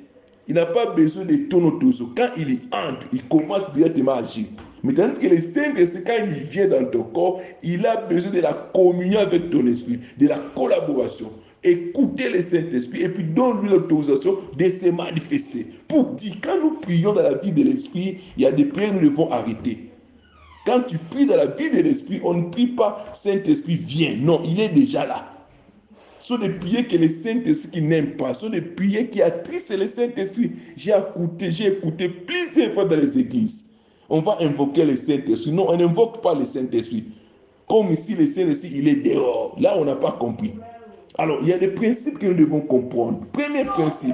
Il 0.49 0.55
n'a 0.55 0.65
pas 0.65 0.87
besoin 0.87 1.25
de 1.25 1.35
ton 1.47 1.63
autorisation. 1.63 2.09
Quand 2.17 2.29
il 2.35 2.55
y 2.55 2.59
entre, 2.71 3.07
il 3.13 3.21
commence 3.27 3.71
directement 3.73 4.13
à 4.13 4.21
agir. 4.21 4.45
Mais 4.83 4.93
tandis 4.93 5.19
que 5.19 5.27
le 5.27 5.39
Saint-Esprit, 5.39 6.03
quand 6.05 6.25
il 6.25 6.43
vient 6.43 6.67
dans 6.67 6.85
ton 6.85 7.03
corps, 7.03 7.39
il 7.61 7.85
a 7.85 7.97
besoin 7.97 8.31
de 8.31 8.39
la 8.39 8.53
communion 8.73 9.19
avec 9.19 9.51
ton 9.51 9.67
esprit, 9.67 9.99
de 10.17 10.27
la 10.27 10.39
collaboration. 10.55 11.31
Écoutez 11.63 12.29
le 12.29 12.41
Saint-Esprit 12.41 13.03
et 13.03 13.09
puis 13.09 13.25
donne-lui 13.25 13.69
l'autorisation 13.69 14.37
de 14.57 14.69
se 14.69 14.89
manifester. 14.89 15.67
Pour 15.87 16.05
dire, 16.13 16.33
quand 16.41 16.59
nous 16.59 16.79
prions 16.79 17.13
dans 17.13 17.21
la 17.21 17.35
vie 17.35 17.51
de 17.51 17.63
l'Esprit, 17.63 18.17
il 18.35 18.43
y 18.43 18.45
a 18.47 18.51
des 18.51 18.65
prières 18.65 18.89
que 18.91 18.95
nous 18.95 19.09
devons 19.09 19.29
arrêter. 19.29 19.89
Quand 20.65 20.81
tu 20.81 20.97
pries 20.97 21.27
dans 21.27 21.35
la 21.35 21.47
vie 21.47 21.69
de 21.69 21.81
l'Esprit, 21.81 22.21
on 22.23 22.33
ne 22.33 22.49
prie 22.49 22.67
pas 22.67 23.05
Saint-Esprit, 23.13 23.75
viens. 23.75 24.15
Non, 24.17 24.41
il 24.43 24.59
est 24.59 24.69
déjà 24.69 25.05
là. 25.05 25.38
Sont 26.29 26.37
des 26.37 26.49
prières 26.49 26.87
que 26.87 26.95
le 26.95 27.09
Saint-Esprit 27.09 27.81
n'aime 27.81 28.11
pas. 28.15 28.35
Ce 28.35 28.41
sont 28.41 28.51
des 28.51 28.61
prières 28.61 29.09
qui 29.09 29.19
attristent 29.19 29.75
le 29.75 29.87
Saint-Esprit. 29.87 30.51
J'ai 30.77 30.91
écouté, 30.91 31.51
j'ai 31.51 31.69
écouté 31.69 32.07
plusieurs 32.07 32.71
fois 32.75 32.85
dans 32.85 32.97
les 32.97 33.17
églises. 33.17 33.65
On 34.09 34.21
va 34.21 34.37
invoquer 34.39 34.85
le 34.85 34.95
Saint-Esprit. 34.95 35.51
Non, 35.51 35.65
on 35.67 35.77
n'invoque 35.77 36.21
pas 36.21 36.35
le 36.35 36.45
Saint-Esprit. 36.45 37.05
Comme 37.67 37.91
ici, 37.91 38.13
le 38.13 38.27
Saint-Esprit, 38.27 38.69
il 38.75 38.87
est 38.87 38.97
dehors. 38.97 39.57
Là, 39.59 39.73
on 39.79 39.85
n'a 39.85 39.95
pas 39.95 40.11
compris. 40.11 40.53
Alors, 41.17 41.39
il 41.41 41.47
y 41.47 41.53
a 41.53 41.57
des 41.57 41.69
principes 41.69 42.19
que 42.19 42.27
nous 42.27 42.35
devons 42.35 42.61
comprendre. 42.61 43.21
Premier 43.33 43.65
principe. 43.65 44.13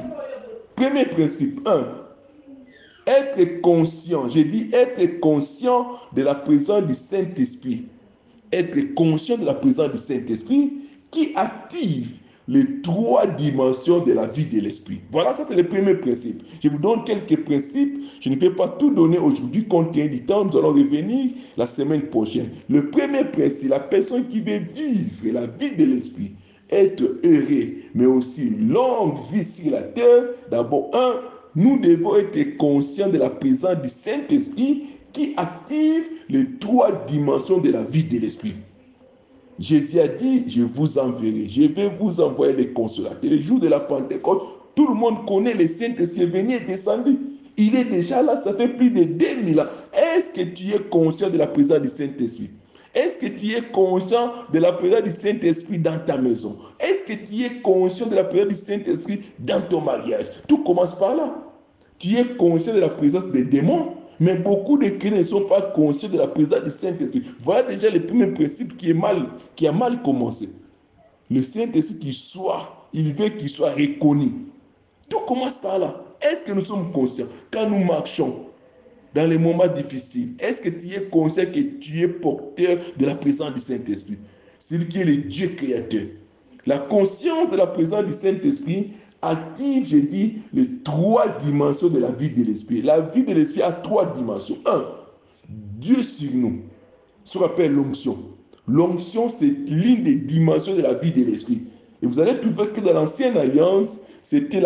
Premier 0.78 1.04
principe. 1.08 1.68
Un, 1.68 1.86
être 3.08 3.60
conscient, 3.60 4.30
j'ai 4.30 4.46
dit 4.46 4.70
être 4.72 5.20
conscient 5.20 5.90
de 6.16 6.24
la 6.24 6.36
présence 6.36 6.86
du 6.86 6.94
Saint-Esprit. 6.94 7.88
Être 8.54 8.94
conscient 8.94 9.38
de 9.38 9.46
la 9.46 9.56
présence 9.56 9.92
du 9.92 9.98
Saint-Esprit 9.98 10.72
qui 11.16 11.32
active 11.36 12.10
les 12.48 12.82
trois 12.82 13.26
dimensions 13.26 14.04
de 14.04 14.14
la 14.14 14.28
vie 14.28 14.46
de 14.46 14.60
l'esprit. 14.60 15.00
Voilà, 15.12 15.34
ça 15.34 15.46
c'est 15.48 15.56
le 15.56 15.64
premier 15.64 15.96
principe. 15.96 16.44
Je 16.62 16.70
vous 16.70 16.78
donne 16.78 17.04
quelques 17.04 17.44
principes. 17.44 18.04
Je 18.20 18.30
ne 18.30 18.36
vais 18.36 18.52
pas 18.52 18.68
tout 18.68 18.94
donner 18.94 19.18
aujourd'hui 19.18 19.68
compte 19.68 19.94
tient 19.94 20.08
du 20.08 20.24
temps. 20.26 20.46
Nous 20.46 20.56
allons 20.58 20.74
revenir 20.74 21.32
la 21.58 21.66
semaine 21.66 22.04
prochaine. 22.04 22.50
Le 22.70 22.92
premier 22.92 23.24
principe, 23.24 23.70
la 23.70 23.80
personne 23.80 24.28
qui 24.28 24.42
veut 24.42 24.62
vivre 24.76 25.34
la 25.34 25.48
vie 25.48 25.76
de 25.76 25.86
l'esprit, 25.86 26.34
être 26.70 27.02
heureux, 27.24 27.70
mais 27.96 28.06
aussi 28.06 28.52
longue 28.52 29.18
vie 29.32 29.44
sur 29.44 29.72
la 29.72 29.82
terre, 29.82 30.26
d'abord, 30.52 30.92
un, 30.94 31.22
nous 31.56 31.80
devons 31.80 32.18
être 32.18 32.58
conscients 32.58 33.10
de 33.10 33.18
la 33.18 33.30
présence 33.30 33.82
du 33.82 33.90
Saint-Esprit 33.90 34.84
qui 35.14 35.34
active 35.38 36.04
les 36.30 36.46
trois 36.60 36.92
dimensions 37.08 37.60
de 37.60 37.72
la 37.72 37.84
vie 37.84 38.04
de 38.04 38.20
l'Esprit. 38.20 38.56
Jésus 39.60 40.00
a 40.00 40.08
dit, 40.08 40.44
je 40.50 40.64
vous 40.64 40.98
enverrai, 40.98 41.48
je 41.48 41.62
vais 41.72 41.90
vous 42.00 42.20
envoyer 42.20 42.54
les 42.54 42.74
consolateurs. 42.74 43.30
Le 43.30 43.40
jour 43.40 43.60
de 43.60 43.68
la 43.68 43.80
Pentecôte, 43.80 44.44
tout 44.76 44.88
le 44.88 44.94
monde 44.94 45.26
connaît 45.26 45.54
le 45.54 45.68
Saint-Esprit 45.68 46.26
venu 46.26 46.56
et 46.56 46.60
descendu. 46.60 47.18
Il 47.58 47.76
est 47.76 47.86
déjà 47.86 48.22
là, 48.22 48.36
ça 48.36 48.54
fait 48.54 48.68
plus 48.68 48.90
de 48.90 49.04
2000 49.04 49.62
ans. 49.62 49.68
Est-ce 49.94 50.34
que 50.34 50.42
tu 50.42 50.74
es 50.74 50.80
conscient 50.90 51.30
de 51.30 51.38
la 51.38 51.48
présence 51.48 51.80
du 51.80 51.90
Saint-Esprit? 51.90 52.50
Est-ce 52.94 53.18
que 53.18 53.28
tu 53.28 53.54
es 53.54 53.62
conscient 53.62 54.32
de 54.52 54.60
la 54.60 54.74
présence 54.74 55.04
du 55.04 55.12
Saint-Esprit 55.12 55.80
dans 55.80 56.00
ta 56.00 56.18
maison? 56.18 56.58
Est-ce 56.82 57.06
que 57.06 57.26
tu 57.26 57.44
es 57.44 57.62
conscient 57.62 58.08
de 58.08 58.16
la 58.16 58.26
présence 58.26 58.50
du 58.50 58.56
Saint-Esprit 58.56 59.22
dans 59.40 59.62
ton 59.62 59.82
mariage? 59.82 60.26
Tout 60.48 60.64
commence 60.64 61.00
par 61.00 61.16
là. 61.16 61.34
Tu 62.00 62.18
es 62.18 62.26
conscient 62.36 62.74
de 62.74 62.80
la 62.80 62.90
présence 62.90 63.26
des 63.28 63.44
démons, 63.44 63.94
mais 64.20 64.36
beaucoup 64.38 64.78
de 64.78 64.90
chrétiens 64.90 65.20
ne 65.20 65.24
sont 65.24 65.46
pas 65.46 65.62
conscients 65.62 66.10
de 66.10 66.18
la 66.18 66.28
présence 66.28 66.64
du 66.64 66.72
Saint-Esprit. 66.72 67.24
Voilà 67.40 67.64
déjà 67.64 67.90
le 67.90 68.06
premier 68.06 68.28
principe 68.28 68.78
qui, 68.78 68.92
est 68.92 68.94
mal, 68.94 69.28
qui 69.56 69.68
a 69.68 69.72
mal 69.72 70.02
commencé. 70.02 70.50
Le 71.30 71.42
Saint-Esprit 71.42 72.00
qui 72.00 72.14
soit, 72.14 72.88
il 72.94 73.14
veut 73.14 73.30
qu'il 73.30 73.50
soit 73.50 73.72
reconnu. 73.72 74.32
Tout 75.10 75.20
commence 75.28 75.58
par 75.58 75.80
là. 75.80 76.04
Est-ce 76.22 76.46
que 76.46 76.54
nous 76.54 76.62
sommes 76.62 76.92
conscients? 76.92 77.28
Quand 77.52 77.70
nous 77.70 77.84
marchons 77.84 78.48
dans 79.14 79.30
les 79.30 79.38
moments 79.38 79.68
difficiles 79.68 80.34
Est-ce 80.40 80.62
que 80.62 80.70
tu 80.70 80.94
es 80.94 81.04
conscient 81.06 81.46
que 81.46 81.60
tu 81.60 82.02
es 82.02 82.08
porteur 82.08 82.78
de 82.98 83.06
la 83.06 83.16
présence 83.16 83.54
du 83.54 83.60
Saint-Esprit? 83.60 84.18
Celui 84.60 84.88
qui 84.88 85.00
est 85.02 85.06
le 85.06 85.18
Dieu 85.18 85.50
créateur. 85.50 86.06
La 86.66 86.80
conscience 86.80 87.52
de 87.52 87.58
la 87.58 87.68
présence 87.68 88.06
du 88.06 88.14
Saint-Esprit 88.14 88.94
active, 89.22 89.88
je 89.88 89.98
dis, 89.98 90.36
les 90.54 90.68
trois 90.84 91.28
dimensions 91.40 91.90
de 91.90 92.00
la 92.00 92.12
vie 92.12 92.30
de 92.30 92.44
l'esprit. 92.44 92.82
La 92.82 93.02
vie 93.02 93.24
de 93.24 93.34
l'esprit 93.34 93.62
a 93.62 93.72
trois 93.72 94.14
dimensions. 94.14 94.58
Un, 94.66 94.86
Dieu 95.50 96.04
sur 96.04 96.32
nous. 96.34 96.62
Ce 97.24 97.38
qu'on 97.38 97.46
appelle 97.46 97.74
l'onction. 97.74 98.18
L'onction, 98.68 99.30
c'est 99.30 99.54
l'une 99.70 100.04
des 100.04 100.16
dimensions 100.16 100.76
de 100.76 100.82
la 100.82 100.94
vie 100.94 101.12
de 101.12 101.24
l'esprit. 101.24 101.62
Et 102.02 102.08
vous 102.08 102.20
allez 102.20 102.40
trouver 102.40 102.68
que 102.70 102.82
dans 102.82 102.94
l'ancienne 102.94 103.38
alliance, 103.38 104.00
c'était 104.22 104.62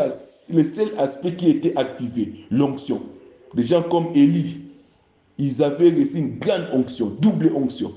le 0.53 0.63
seul 0.63 0.91
aspect 0.97 1.35
qui 1.35 1.49
était 1.49 1.77
activé, 1.77 2.33
l'onction. 2.51 3.01
Des 3.55 3.65
gens 3.65 3.83
comme 3.83 4.07
Élie, 4.13 4.61
ils 5.37 5.63
avaient 5.63 5.91
reçu 5.91 6.17
une 6.17 6.37
grande 6.39 6.67
onction, 6.73 7.15
double 7.19 7.51
onction. 7.55 7.93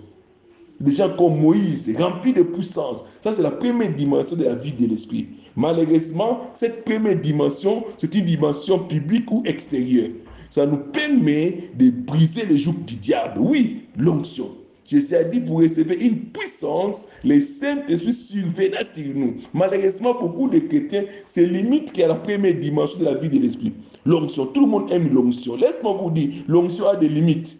Des 0.83 0.91
gens 0.91 1.11
comme 1.17 1.41
Moïse, 1.41 1.89
remplis 1.97 2.33
de 2.33 2.43
puissance. 2.43 3.05
Ça, 3.23 3.33
c'est 3.33 3.43
la 3.43 3.53
première 3.53 3.95
dimension 3.95 4.35
de 4.35 4.43
la 4.43 4.57
vie 4.57 4.73
de 4.73 4.87
l'esprit. 4.87 5.29
Malheureusement, 5.55 6.41
cette 6.55 6.85
première 6.85 7.21
dimension, 7.21 7.85
c'est 7.99 8.13
une 8.17 8.25
dimension 8.25 8.81
publique 8.81 9.31
ou 9.31 9.45
extérieure. 9.47 10.09
Ça 10.51 10.67
nous 10.67 10.79
permet 10.79 11.59
de 11.79 11.91
briser 11.91 12.45
les 12.47 12.59
joues 12.59 12.75
du 12.85 12.97
diable. 12.97 13.39
Oui, 13.41 13.85
l'onction. 13.97 14.49
Jésus 14.85 15.15
a 15.15 15.23
dit, 15.23 15.39
vous 15.39 15.59
recevez 15.59 16.05
une 16.05 16.19
puissance, 16.19 17.07
le 17.25 17.41
Saint-Esprit 17.41 18.13
survenant 18.13 18.79
sur 18.93 19.15
nous. 19.15 19.35
Malheureusement, 19.55 20.19
beaucoup 20.21 20.49
de 20.49 20.59
chrétiens 20.59 21.05
se 21.27 21.41
limitent 21.41 21.93
qu'à 21.93 22.09
la 22.09 22.17
première 22.17 22.59
dimension 22.59 22.99
de 22.99 23.05
la 23.05 23.15
vie 23.15 23.31
de 23.31 23.39
l'Esprit. 23.39 23.73
L'onction, 24.05 24.47
tout 24.47 24.63
le 24.63 24.67
monde 24.67 24.93
aime 24.93 25.15
l'onction. 25.15 25.55
Laisse-moi 25.55 25.97
vous 26.03 26.11
dire, 26.11 26.31
l'onction 26.49 26.89
a 26.89 26.97
des 26.97 27.09
limites. 27.09 27.57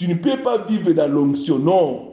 Tu 0.00 0.08
ne 0.08 0.14
peux 0.14 0.38
pas 0.42 0.56
vivre 0.66 0.92
dans 0.92 1.12
l'onction. 1.12 1.58
Non, 1.58 2.06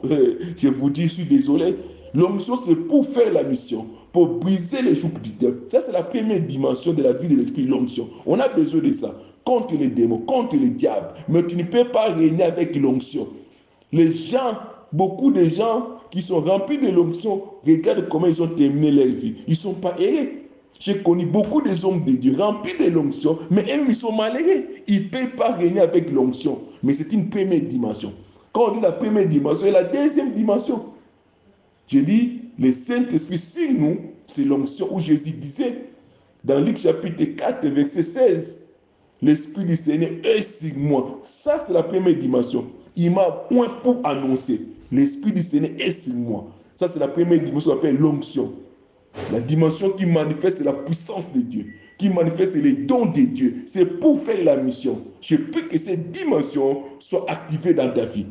je 0.58 0.68
vous 0.68 0.90
dis, 0.90 1.04
je 1.04 1.14
suis 1.14 1.24
désolé. 1.24 1.74
L'onction, 2.12 2.56
c'est 2.62 2.74
pour 2.74 3.06
faire 3.06 3.32
la 3.32 3.42
mission, 3.42 3.86
pour 4.12 4.26
briser 4.26 4.82
les 4.82 4.94
joues 4.94 5.10
du 5.22 5.30
diable. 5.30 5.60
Ça, 5.68 5.80
c'est 5.80 5.92
la 5.92 6.02
première 6.02 6.40
dimension 6.40 6.92
de 6.92 7.02
la 7.02 7.14
vie 7.14 7.28
de 7.28 7.36
l'esprit, 7.36 7.64
l'onction. 7.64 8.06
On 8.26 8.38
a 8.40 8.48
besoin 8.48 8.82
de 8.82 8.92
ça. 8.92 9.14
Contre 9.46 9.74
les 9.74 9.88
démons, 9.88 10.18
contre 10.18 10.56
les 10.56 10.68
diables. 10.68 11.14
Mais 11.30 11.46
tu 11.46 11.56
ne 11.56 11.62
peux 11.62 11.84
pas 11.84 12.12
régner 12.12 12.42
avec 12.42 12.76
l'onction. 12.76 13.26
Les 13.90 14.12
gens, 14.12 14.58
beaucoup 14.92 15.32
de 15.32 15.44
gens 15.44 15.86
qui 16.10 16.20
sont 16.20 16.40
remplis 16.40 16.76
de 16.76 16.90
l'onction, 16.90 17.42
regardent 17.66 18.06
comment 18.10 18.26
ils 18.26 18.42
ont 18.42 18.48
terminé 18.48 18.90
leur 18.90 19.06
vie. 19.06 19.36
Ils 19.46 19.52
ne 19.52 19.56
sont 19.56 19.72
pas 19.72 19.94
errés. 19.98 20.47
J'ai 20.80 21.02
connu 21.02 21.26
beaucoup 21.26 21.60
des 21.60 21.84
hommes 21.84 22.04
de 22.04 22.12
Dieu 22.12 22.36
remplis 22.38 22.74
de 22.78 22.90
l'onction, 22.90 23.38
mais 23.50 23.62
eux, 23.62 23.84
ils 23.88 23.94
sont 23.94 24.12
malheureux. 24.12 24.64
Ils 24.86 25.04
ne 25.04 25.08
peuvent 25.08 25.36
pas 25.36 25.52
régner 25.52 25.80
avec 25.80 26.10
l'onction. 26.10 26.60
Mais 26.82 26.94
c'est 26.94 27.12
une 27.12 27.28
première 27.30 27.62
dimension. 27.62 28.12
Quand 28.52 28.70
on 28.70 28.74
dit 28.74 28.80
la 28.80 28.92
première 28.92 29.28
dimension, 29.28 29.66
et 29.66 29.70
la 29.70 29.84
deuxième 29.84 30.32
dimension. 30.32 30.84
Je 31.88 31.98
dis, 31.98 32.42
le 32.58 32.72
Saint-Esprit 32.72 33.38
sur 33.38 33.72
nous, 33.72 33.96
c'est 34.26 34.44
l'onction 34.44 34.88
où 34.90 35.00
Jésus 35.00 35.32
disait, 35.32 35.84
dans 36.44 36.60
Luc 36.60 36.76
chapitre 36.76 37.24
4, 37.24 37.66
verset 37.68 38.02
16, 38.02 38.58
l'Esprit 39.22 39.64
du 39.64 39.74
Seigneur 39.74 40.10
est 40.22 40.42
sur 40.42 40.76
moi. 40.76 41.18
Ça, 41.22 41.58
c'est 41.58 41.72
la 41.72 41.82
première 41.82 42.16
dimension. 42.16 42.66
Il 42.94 43.12
m'a 43.12 43.30
point 43.50 43.68
pour 43.82 44.00
annoncer. 44.06 44.60
L'Esprit 44.92 45.32
du 45.32 45.42
Seigneur 45.42 45.70
est 45.78 45.90
sur 45.90 46.14
moi. 46.14 46.46
Ça, 46.76 46.86
c'est 46.86 47.00
la 47.00 47.08
première 47.08 47.42
dimension 47.42 47.72
qu'on 47.72 47.78
appelle 47.78 47.96
l'onction. 47.96 48.52
La 49.32 49.40
dimension 49.40 49.90
qui 49.90 50.06
manifeste 50.06 50.60
la 50.60 50.72
puissance 50.72 51.32
de 51.34 51.40
Dieu, 51.40 51.66
qui 51.98 52.08
manifeste 52.08 52.54
les 52.54 52.72
dons 52.72 53.06
de 53.06 53.20
Dieu. 53.20 53.56
C'est 53.66 54.00
pour 54.00 54.20
faire 54.20 54.42
la 54.44 54.56
mission. 54.56 55.00
Je 55.20 55.36
peux 55.36 55.62
que 55.62 55.78
cette 55.78 56.12
dimension 56.12 56.82
soit 56.98 57.28
activée 57.28 57.74
dans 57.74 57.92
ta 57.92 58.06
vie. 58.06 58.26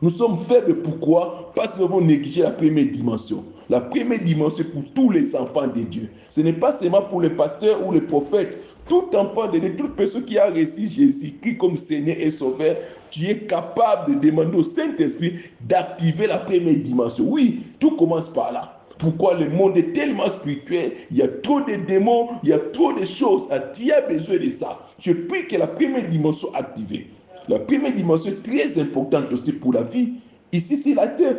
Nous 0.00 0.10
sommes 0.10 0.38
faibles 0.46 0.82
pourquoi? 0.82 1.52
Parce 1.54 1.72
que 1.72 1.78
nous 1.78 1.84
avons 1.84 2.00
négligé 2.00 2.42
la 2.42 2.52
première 2.52 2.86
dimension. 2.86 3.44
La 3.68 3.80
première 3.80 4.22
dimension 4.22 4.64
pour 4.72 4.84
tous 4.94 5.10
les 5.10 5.34
enfants 5.36 5.66
de 5.66 5.82
Dieu. 5.82 6.08
Ce 6.30 6.40
n'est 6.40 6.52
pas 6.52 6.72
seulement 6.72 7.02
pour 7.02 7.20
les 7.20 7.30
pasteurs 7.30 7.84
ou 7.86 7.92
les 7.92 8.00
prophètes. 8.00 8.58
Tout 8.88 9.08
enfant 9.14 9.50
de 9.50 9.58
Dieu, 9.58 9.76
toute 9.76 9.94
personne 9.96 10.24
qui 10.24 10.38
a 10.38 10.50
reçu 10.50 10.88
Jésus-Christ 10.88 11.56
comme 11.56 11.76
Seigneur 11.76 12.16
et 12.18 12.30
Sauveur, 12.30 12.76
tu 13.10 13.26
es 13.26 13.38
capable 13.40 14.14
de 14.14 14.28
demander 14.28 14.58
au 14.58 14.64
Saint-Esprit 14.64 15.34
d'activer 15.60 16.26
la 16.26 16.38
première 16.38 16.74
dimension. 16.74 17.24
Oui, 17.28 17.60
tout 17.78 17.96
commence 17.96 18.28
par 18.28 18.52
là. 18.52 18.81
Pourquoi 19.02 19.34
le 19.36 19.48
monde 19.48 19.76
est 19.76 19.92
tellement 19.92 20.28
spirituel 20.28 20.92
Il 21.10 21.16
y 21.16 21.22
a 21.22 21.28
trop 21.28 21.60
de 21.60 21.74
démons, 21.88 22.28
il 22.44 22.50
y 22.50 22.52
a 22.52 22.58
trop 22.60 22.92
de 22.92 23.04
choses. 23.04 23.48
Tu 23.74 23.90
as 23.90 24.00
besoin 24.02 24.36
de 24.36 24.48
ça. 24.48 24.78
Je 25.00 25.10
prie 25.12 25.48
que 25.48 25.56
la 25.56 25.66
première 25.66 26.08
dimension 26.08 26.54
activée. 26.54 27.08
La 27.48 27.58
première 27.58 27.92
dimension 27.92 28.30
est 28.30 28.44
très 28.44 28.80
importante 28.80 29.32
aussi 29.32 29.54
pour 29.54 29.72
la 29.72 29.82
vie. 29.82 30.12
Ici, 30.52 30.76
c'est 30.76 30.94
la 30.94 31.08
terre. 31.08 31.34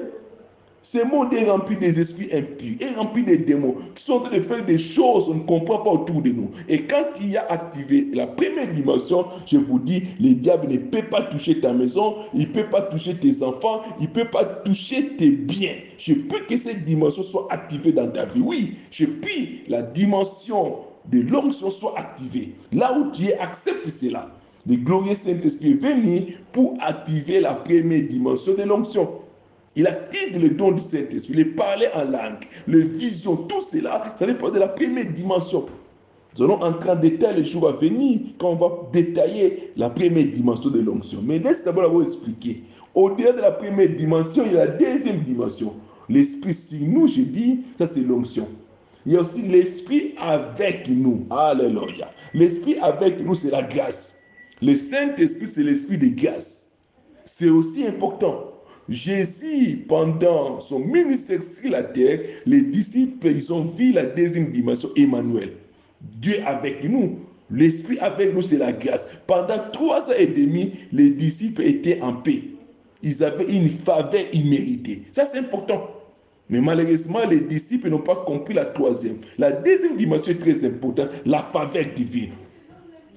Ce 0.86 0.98
monde 0.98 1.34
est 1.34 1.50
rempli 1.50 1.78
des 1.78 1.98
esprits 1.98 2.28
impurs, 2.34 2.76
est 2.82 2.94
rempli 2.96 3.24
des 3.24 3.38
démons 3.38 3.74
qui 3.96 4.04
sont 4.04 4.16
en 4.16 4.20
train 4.20 4.38
de 4.38 4.42
faire 4.42 4.66
des 4.66 4.78
choses 4.78 5.28
qu'on 5.28 5.36
ne 5.36 5.40
comprend 5.44 5.78
pas 5.78 5.92
autour 5.92 6.22
de 6.22 6.32
nous. 6.32 6.52
Et 6.68 6.84
quand 6.84 7.06
il 7.22 7.32
y 7.32 7.38
a 7.38 7.46
activé 7.50 8.10
la 8.14 8.28
première 8.28 8.68
dimension, 8.74 9.26
je 9.46 9.58
vous 9.60 9.80
dis, 9.80 10.04
le 10.20 10.34
diable 10.34 10.68
ne 10.68 10.78
peut 10.78 11.04
pas 11.10 11.22
toucher 11.22 11.62
ta 11.62 11.72
maison, 11.72 12.16
il 12.34 12.42
ne 12.42 12.54
peut 12.54 12.70
pas 12.70 12.82
toucher 12.82 13.16
tes 13.16 13.42
enfants, 13.44 13.82
il 13.98 14.04
ne 14.04 14.10
peut 14.10 14.30
pas 14.30 14.44
toucher 14.44 15.16
tes 15.16 15.32
biens. 15.32 15.76
Je 15.98 16.16
prie 16.16 16.46
que 16.50 16.58
cette 16.58 16.84
dimension 16.84 17.24
soit 17.24 17.48
activée 17.50 17.94
dans 17.94 18.10
ta 18.10 18.26
vie. 18.26 18.42
Oui, 18.42 18.74
je 18.92 19.06
prie 19.06 19.62
la 19.70 19.84
dimension 19.84 20.80
de 21.10 21.22
l'onction 21.22 21.70
soit 21.70 21.98
activée. 21.98 22.56
Là 22.74 22.94
où 22.98 23.10
tu 23.12 23.28
es, 23.28 23.38
accepte 23.38 23.88
cela. 23.88 24.30
Le 24.68 24.76
glorieux 24.76 25.16
Saint-Esprit 25.16 25.72
est 25.72 25.82
venu 25.82 26.36
pour 26.52 26.76
activer 26.82 27.40
la 27.40 27.54
première 27.54 28.04
dimension 28.04 28.54
de 28.54 28.64
l'onction. 28.64 29.23
Il 29.76 29.88
active 29.88 30.40
le 30.40 30.50
don 30.50 30.72
du 30.74 30.82
Saint-Esprit, 30.82 31.34
le 31.34 31.52
parler 31.52 31.88
en 31.96 32.04
langue, 32.06 32.46
les 32.68 32.84
visions, 32.84 33.36
tout 33.36 33.62
cela, 33.62 34.04
ça 34.20 34.26
dépend 34.26 34.52
de 34.52 34.60
la 34.60 34.68
première 34.68 35.12
dimension. 35.12 35.66
Nous 36.38 36.46
allons 36.46 36.62
entrer 36.62 36.92
en 36.92 36.96
détail 36.96 37.36
les 37.38 37.46
jours 37.46 37.68
à 37.68 37.74
venir 37.74 38.20
quand 38.40 38.50
on 38.50 38.56
va 38.56 38.90
détailler 38.92 39.72
la 39.78 39.90
première 39.90 40.26
dimension 40.26 40.70
de 40.70 40.80
l'onction. 40.80 41.22
Mais 41.24 41.40
laisse 41.40 41.64
d'abord 41.64 41.92
vous 41.92 42.02
expliquer. 42.02 42.64
Au-delà 42.96 43.34
de 43.34 43.42
la 43.42 43.52
première 43.52 43.90
dimension, 43.90 44.44
il 44.46 44.54
y 44.54 44.58
a 44.58 44.66
la 44.66 44.72
deuxième 44.72 45.22
dimension. 45.24 45.74
L'esprit 46.10 46.54
sur 46.54 46.80
nous, 46.88 47.08
je 47.08 47.22
dis, 47.22 47.62
ça 47.78 47.88
c'est 47.88 48.02
l'onction. 48.02 48.48
Il 49.06 49.14
y 49.14 49.18
a 49.18 49.22
aussi 49.22 49.42
l'esprit 49.42 50.14
avec 50.18 50.88
nous. 50.88 51.26
Alléluia. 51.30 52.10
L'esprit 52.34 52.78
avec 52.82 53.24
nous, 53.24 53.36
c'est 53.36 53.52
la 53.52 53.64
grâce. 53.64 54.20
Le 54.62 54.76
Saint-Esprit, 54.76 55.48
c'est 55.48 55.64
l'esprit 55.64 55.98
de 55.98 56.08
grâce. 56.08 56.66
C'est 57.26 57.50
aussi 57.50 57.86
important. 57.86 58.53
Jésus, 58.90 59.86
pendant 59.88 60.60
son 60.60 60.80
ministère 60.80 61.42
sur 61.42 61.72
la 61.72 61.84
terre, 61.84 62.20
les 62.46 62.62
disciples, 62.62 63.28
ils 63.28 63.54
ont 63.54 63.66
vu 63.66 63.94
la 63.94 64.04
deuxième 64.04 64.52
dimension, 64.52 64.90
Emmanuel. 64.96 65.52
Dieu 66.02 66.36
avec 66.46 66.84
nous. 66.84 67.20
L'Esprit 67.50 68.00
avec 68.00 68.34
nous, 68.34 68.42
c'est 68.42 68.58
la 68.58 68.72
grâce. 68.72 69.06
Pendant 69.28 69.60
trois 69.72 70.10
ans 70.10 70.16
et 70.18 70.28
demi, 70.28 70.74
les 70.92 71.10
disciples 71.10 71.62
étaient 71.62 72.02
en 72.02 72.14
paix. 72.14 72.42
Ils 73.04 73.24
avaient 73.24 73.52
une 73.52 73.70
faveur 73.70 74.24
imméritée. 74.34 75.04
Ça, 75.12 75.26
c'est 75.26 75.38
important. 75.38 75.90
Mais 76.50 76.60
malheureusement, 76.60 77.20
les 77.30 77.40
disciples 77.40 77.90
n'ont 77.90 78.00
pas 78.00 78.16
compris 78.16 78.54
la 78.54 78.66
troisième. 78.66 79.18
La 79.38 79.52
deuxième 79.52 79.98
dimension 79.98 80.32
est 80.32 80.40
très 80.40 80.66
importante, 80.66 81.10
la 81.26 81.40
faveur 81.40 81.86
divine. 81.96 82.32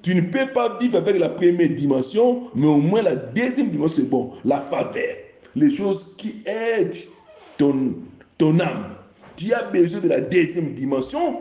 Tu 0.01 0.13
ne 0.15 0.21
peux 0.21 0.47
pas 0.53 0.77
vivre 0.79 0.97
avec 0.97 1.17
la 1.19 1.29
première 1.29 1.69
dimension, 1.69 2.43
mais 2.55 2.67
au 2.67 2.77
moins 2.77 3.01
la 3.01 3.15
deuxième 3.15 3.69
dimension, 3.69 4.03
c'est 4.03 4.09
bon, 4.09 4.31
la 4.45 4.61
faveur 4.61 5.15
les 5.57 5.75
choses 5.75 6.13
qui 6.17 6.35
aident 6.45 6.95
ton, 7.57 7.95
ton 8.37 8.59
âme. 8.59 8.95
Tu 9.35 9.53
as 9.53 9.63
besoin 9.63 10.01
de 10.01 10.07
la 10.07 10.21
deuxième 10.21 10.73
dimension. 10.73 11.39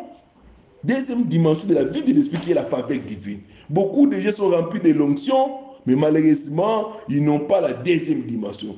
Deuxième 0.85 1.24
dimension 1.24 1.66
de 1.68 1.74
la 1.74 1.85
vie 1.85 2.02
de 2.02 2.12
l'esprit 2.12 2.38
qui 2.38 2.50
est 2.52 2.55
la 2.55 2.64
faveur 2.64 2.98
divine. 3.00 3.40
Beaucoup 3.68 4.07
de 4.07 4.20
gens 4.20 4.33
sont 4.33 4.48
remplis 4.50 4.81
de 4.81 4.92
l'onction, 4.92 5.59
mais 5.85 5.96
malheureusement, 5.96 6.92
ils 7.09 7.24
n'ont 7.24 7.40
pas 7.40 7.61
la 7.61 7.72
deuxième 7.72 8.22
dimension. 8.22 8.76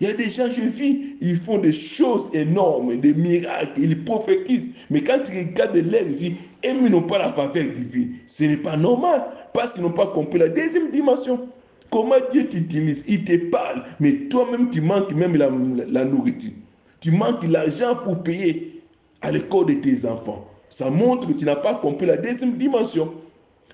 Il 0.00 0.08
y 0.08 0.10
a 0.10 0.14
des 0.14 0.30
gens, 0.30 0.48
je 0.48 0.62
vis, 0.62 1.16
ils 1.20 1.36
font 1.36 1.58
des 1.58 1.72
choses 1.72 2.30
énormes, 2.32 2.98
des 3.00 3.12
miracles, 3.12 3.78
ils 3.78 4.02
prophétisent. 4.04 4.70
Mais 4.88 5.02
quand 5.02 5.18
tu 5.24 5.36
regardes 5.36 5.76
leur 5.76 6.04
vie, 6.04 6.36
ils 6.64 6.90
n'ont 6.90 7.02
pas 7.02 7.18
la 7.18 7.32
faveur 7.32 7.64
divine. 7.74 8.14
Ce 8.26 8.44
n'est 8.44 8.56
pas 8.56 8.76
normal 8.76 9.24
parce 9.52 9.74
qu'ils 9.74 9.82
n'ont 9.82 9.92
pas 9.92 10.06
compris 10.06 10.38
la 10.38 10.48
deuxième 10.48 10.90
dimension. 10.90 11.48
Comment 11.90 12.16
Dieu 12.32 12.46
t'utilise? 12.48 13.04
Il 13.08 13.24
te 13.24 13.36
parle, 13.50 13.82
mais 13.98 14.12
toi-même, 14.28 14.70
tu 14.70 14.80
manques 14.80 15.12
même 15.12 15.36
la, 15.36 16.04
nourriture. 16.04 16.52
Tu 17.00 17.10
manques 17.10 17.44
l'argent 17.48 17.96
pour 18.04 18.22
payer 18.22 18.82
à 19.22 19.32
l'école 19.32 19.66
de 19.66 19.74
tes 19.74 20.06
enfants. 20.06 20.46
Ça 20.68 20.88
montre 20.88 21.26
que 21.26 21.32
tu 21.32 21.44
n'as 21.44 21.56
pas 21.56 21.74
compris 21.74 22.06
la 22.06 22.16
deuxième 22.16 22.56
dimension. 22.56 23.12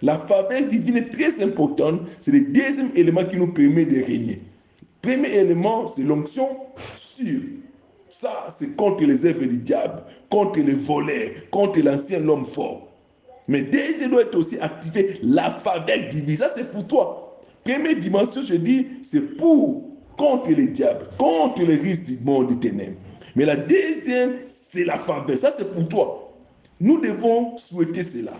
La 0.03 0.19
faveur 0.19 0.63
divine 0.63 0.97
est 0.97 1.11
très 1.11 1.43
importante. 1.43 2.03
C'est 2.21 2.33
le 2.33 2.41
deuxième 2.41 2.91
élément 2.95 3.25
qui 3.25 3.37
nous 3.37 3.53
permet 3.53 3.85
de 3.85 4.03
régner. 4.03 4.41
Premier 5.03 5.35
élément, 5.37 5.87
c'est 5.87 6.03
l'onction 6.03 6.49
sûre. 6.97 7.43
Ça, 8.09 8.47
c'est 8.57 8.77
contre 8.77 9.05
les 9.05 9.27
œuvres 9.27 9.45
du 9.45 9.59
diable, 9.59 10.03
contre 10.31 10.61
les 10.61 10.75
voleurs, 10.75 11.31
contre 11.51 11.81
l'ancien 11.81 12.27
homme 12.29 12.47
fort. 12.47 12.89
Mais 13.49 13.63
deuxième 13.63 14.11
doit 14.11 14.23
être 14.23 14.37
aussi 14.37 14.59
activé 14.59 15.19
la 15.23 15.51
faveur 15.51 16.09
divine. 16.11 16.37
Ça, 16.37 16.49
c'est 16.55 16.73
pour 16.73 16.87
toi. 16.87 17.26
Première 17.67 17.97
dimension, 17.97 18.43
je 18.43 18.55
dis, 18.55 18.87
c'est 19.03 19.37
pour 19.37 19.83
contre 20.17 20.51
les 20.51 20.69
diables, 20.69 21.09
contre 21.19 21.63
les 21.63 21.75
risques 21.75 22.05
du 22.05 22.19
monde 22.25 22.47
du 22.47 22.59
ténèbres. 22.61 22.97
Mais 23.35 23.45
la 23.45 23.57
deuxième, 23.57 24.35
c'est 24.47 24.85
la 24.85 24.97
faveur. 24.97 25.37
Ça, 25.37 25.51
c'est 25.51 25.75
pour 25.75 25.89
toi. 25.89 26.33
Nous 26.79 27.01
devons 27.01 27.57
souhaiter 27.57 28.05
cela. 28.05 28.35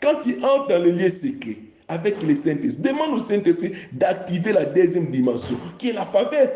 Quand 0.00 0.20
tu 0.22 0.34
entres 0.44 0.66
dans 0.66 0.82
le 0.82 0.90
lieu 0.90 1.08
secret 1.08 1.58
avec 1.86 2.20
les 2.24 2.34
Saint-Esprit, 2.34 2.82
demande 2.82 3.20
au 3.20 3.24
Saint-Esprit 3.24 3.70
d'activer 3.92 4.52
la 4.52 4.64
deuxième 4.64 5.06
dimension, 5.12 5.56
qui 5.78 5.90
est 5.90 5.92
la 5.92 6.04
faveur. 6.04 6.50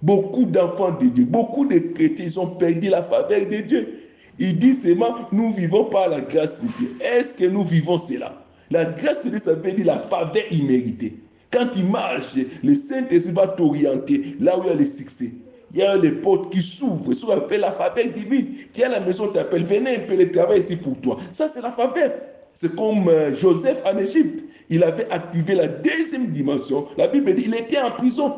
Beaucoup 0.00 0.44
d'enfants 0.44 0.92
de 0.92 1.06
Dieu, 1.06 1.24
beaucoup 1.24 1.66
de 1.66 1.78
chrétiens 1.78 2.40
ont 2.40 2.46
perdu 2.46 2.90
la 2.90 3.02
faveur 3.02 3.44
de 3.44 3.56
Dieu. 3.56 4.02
Ils 4.38 4.56
disent 4.56 4.82
seulement, 4.84 5.16
nous 5.32 5.52
vivons 5.52 5.86
par 5.86 6.10
la 6.10 6.20
grâce 6.20 6.60
de 6.60 6.68
Dieu. 6.78 6.96
Est-ce 7.00 7.34
que 7.34 7.44
nous 7.44 7.64
vivons 7.64 7.98
cela? 7.98 8.44
La 8.70 8.84
grâce 8.84 9.22
de 9.24 9.30
Dieu, 9.30 9.38
ça 9.38 9.52
la 9.84 9.98
faveur 9.98 10.42
imméritée. 10.50 11.14
Quand 11.50 11.68
tu 11.74 11.82
marches, 11.82 12.34
le 12.62 12.74
Saint-Esprit 12.74 13.32
va 13.32 13.48
t'orienter 13.48 14.36
là 14.40 14.58
où 14.58 14.62
il 14.64 14.68
y 14.68 14.70
a 14.70 14.74
le 14.74 14.84
succès. 14.84 15.30
Il 15.72 15.78
y 15.78 15.82
a 15.82 15.96
les 15.96 16.12
portes 16.12 16.52
qui 16.52 16.62
s'ouvrent. 16.62 17.12
Ça 17.14 17.34
appelle 17.34 17.60
la 17.60 17.72
faveur 17.72 18.06
divine. 18.14 18.54
À 18.84 18.88
la 18.88 19.00
maison, 19.00 19.28
t'appelles, 19.28 19.64
venez 19.64 19.96
un 19.96 20.00
peu 20.00 20.16
le 20.16 20.30
travail 20.30 20.60
ici 20.60 20.76
pour 20.76 20.98
toi. 21.00 21.16
Ça, 21.32 21.48
c'est 21.48 21.60
la 21.60 21.72
faveur. 21.72 22.12
C'est 22.54 22.74
comme 22.74 23.08
euh, 23.08 23.34
Joseph 23.34 23.78
en 23.84 23.96
Égypte. 23.98 24.44
il 24.68 24.82
avait 24.82 25.08
activé 25.10 25.54
la 25.54 25.68
deuxième 25.68 26.28
dimension. 26.28 26.86
La 26.96 27.08
Bible 27.08 27.34
dit 27.34 27.44
qu'il 27.44 27.54
était 27.54 27.78
en 27.78 27.90
prison. 27.92 28.34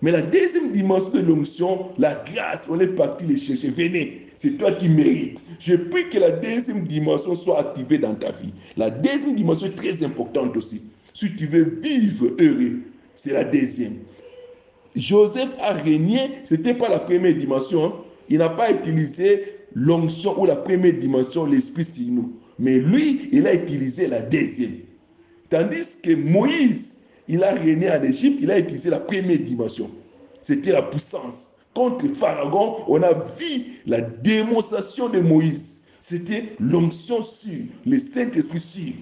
Mais 0.00 0.10
la 0.10 0.20
deuxième 0.20 0.72
dimension 0.72 1.10
de 1.10 1.20
l'onction, 1.20 1.86
la 1.96 2.14
grâce, 2.14 2.66
on 2.68 2.80
est 2.80 2.88
parti 2.88 3.24
les 3.26 3.36
chercher. 3.36 3.70
Venez, 3.70 4.21
c'est 4.36 4.58
toi 4.58 4.72
qui 4.72 4.88
mérites. 4.88 5.40
Je 5.58 5.74
prie 5.74 6.08
que 6.10 6.18
la 6.18 6.30
deuxième 6.30 6.86
dimension 6.86 7.34
soit 7.34 7.60
activée 7.60 7.98
dans 7.98 8.14
ta 8.14 8.32
vie. 8.32 8.52
La 8.76 8.90
deuxième 8.90 9.34
dimension 9.34 9.66
est 9.66 9.76
très 9.76 10.02
importante 10.04 10.56
aussi. 10.56 10.82
Si 11.14 11.34
tu 11.36 11.46
veux 11.46 11.76
vivre 11.82 12.28
heureux, 12.40 12.80
c'est 13.14 13.32
la 13.32 13.44
deuxième. 13.44 13.98
Joseph 14.96 15.50
a 15.60 15.72
régné, 15.72 16.30
ce 16.44 16.54
n'était 16.54 16.74
pas 16.74 16.88
la 16.88 16.98
première 16.98 17.34
dimension. 17.34 17.86
Hein. 17.86 17.92
Il 18.28 18.38
n'a 18.38 18.50
pas 18.50 18.70
utilisé 18.70 19.44
l'onction 19.74 20.40
ou 20.40 20.46
la 20.46 20.56
première 20.56 20.94
dimension, 20.94 21.46
l'esprit 21.46 21.84
sur 21.84 22.06
nous. 22.08 22.32
Mais 22.58 22.78
lui, 22.78 23.28
il 23.32 23.46
a 23.46 23.54
utilisé 23.54 24.06
la 24.06 24.20
deuxième. 24.20 24.78
Tandis 25.48 25.88
que 26.02 26.14
Moïse, 26.14 27.00
il 27.28 27.42
a 27.44 27.52
régné 27.54 27.90
en 27.90 28.02
Égypte, 28.02 28.38
il 28.42 28.50
a 28.50 28.58
utilisé 28.58 28.90
la 28.90 29.00
première 29.00 29.38
dimension. 29.38 29.90
C'était 30.40 30.72
la 30.72 30.82
puissance. 30.82 31.51
Contre 31.74 32.06
Pharaon, 32.18 32.84
on 32.88 33.02
a 33.02 33.14
vu 33.38 33.80
la 33.86 34.00
démonstration 34.00 35.08
de 35.08 35.20
Moïse. 35.20 35.82
C'était 36.00 36.54
l'onction 36.60 37.22
sur, 37.22 37.58
le 37.86 37.98
Saint-Esprit 37.98 38.60
sur. 38.60 38.92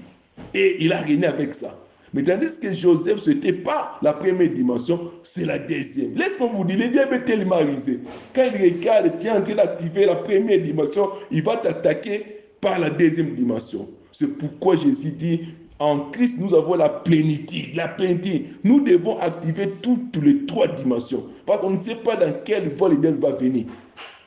Et 0.55 0.77
il 0.85 0.93
a 0.93 1.01
régné 1.01 1.27
avec 1.27 1.55
ça. 1.55 1.75
Mais 2.13 2.23
tandis 2.23 2.59
que 2.61 2.73
Joseph, 2.73 3.21
ce 3.21 3.31
n'était 3.31 3.53
pas 3.53 3.99
la 4.03 4.13
première 4.13 4.51
dimension, 4.51 5.01
c'est 5.23 5.45
la 5.45 5.59
deuxième. 5.59 6.15
Laisse-moi 6.15 6.51
vous 6.55 6.65
dire, 6.65 6.79
le 6.79 6.89
diable 6.89 7.15
est 7.15 7.25
tellement 7.25 7.59
risé. 7.59 8.01
Quand 8.35 8.49
il 8.55 8.63
regarde, 8.63 9.13
tu 9.19 9.27
es 9.27 9.31
en 9.31 9.43
train 9.43 9.55
d'activer 9.55 10.07
la 10.07 10.17
première 10.17 10.61
dimension, 10.61 11.11
il 11.31 11.43
va 11.43 11.57
t'attaquer 11.57 12.41
par 12.61 12.79
la 12.79 12.91
deuxième 12.91 13.35
dimension. 13.35 13.89
C'est 14.13 14.39
pourquoi 14.39 14.77
Jésus 14.77 15.11
dit, 15.11 15.41
en 15.81 16.11
Christ, 16.11 16.37
nous 16.39 16.55
avons 16.55 16.75
la 16.75 16.91
plénitude. 16.91 17.75
La 17.75 17.89
plénitude. 17.89 18.47
Nous 18.65 18.81
devons 18.81 19.19
activer 19.19 19.71
toutes 19.83 20.17
les 20.23 20.45
trois 20.45 20.69
dimensions. 20.69 21.25
Parce 21.47 21.61
qu'on 21.61 21.71
ne 21.71 21.79
sait 21.79 21.97
pas 21.97 22.17
dans 22.17 22.33
quelle 22.45 22.77
voie 22.77 22.91
le 22.91 22.99
diable 22.99 23.19
va 23.19 23.33
venir. 23.33 23.65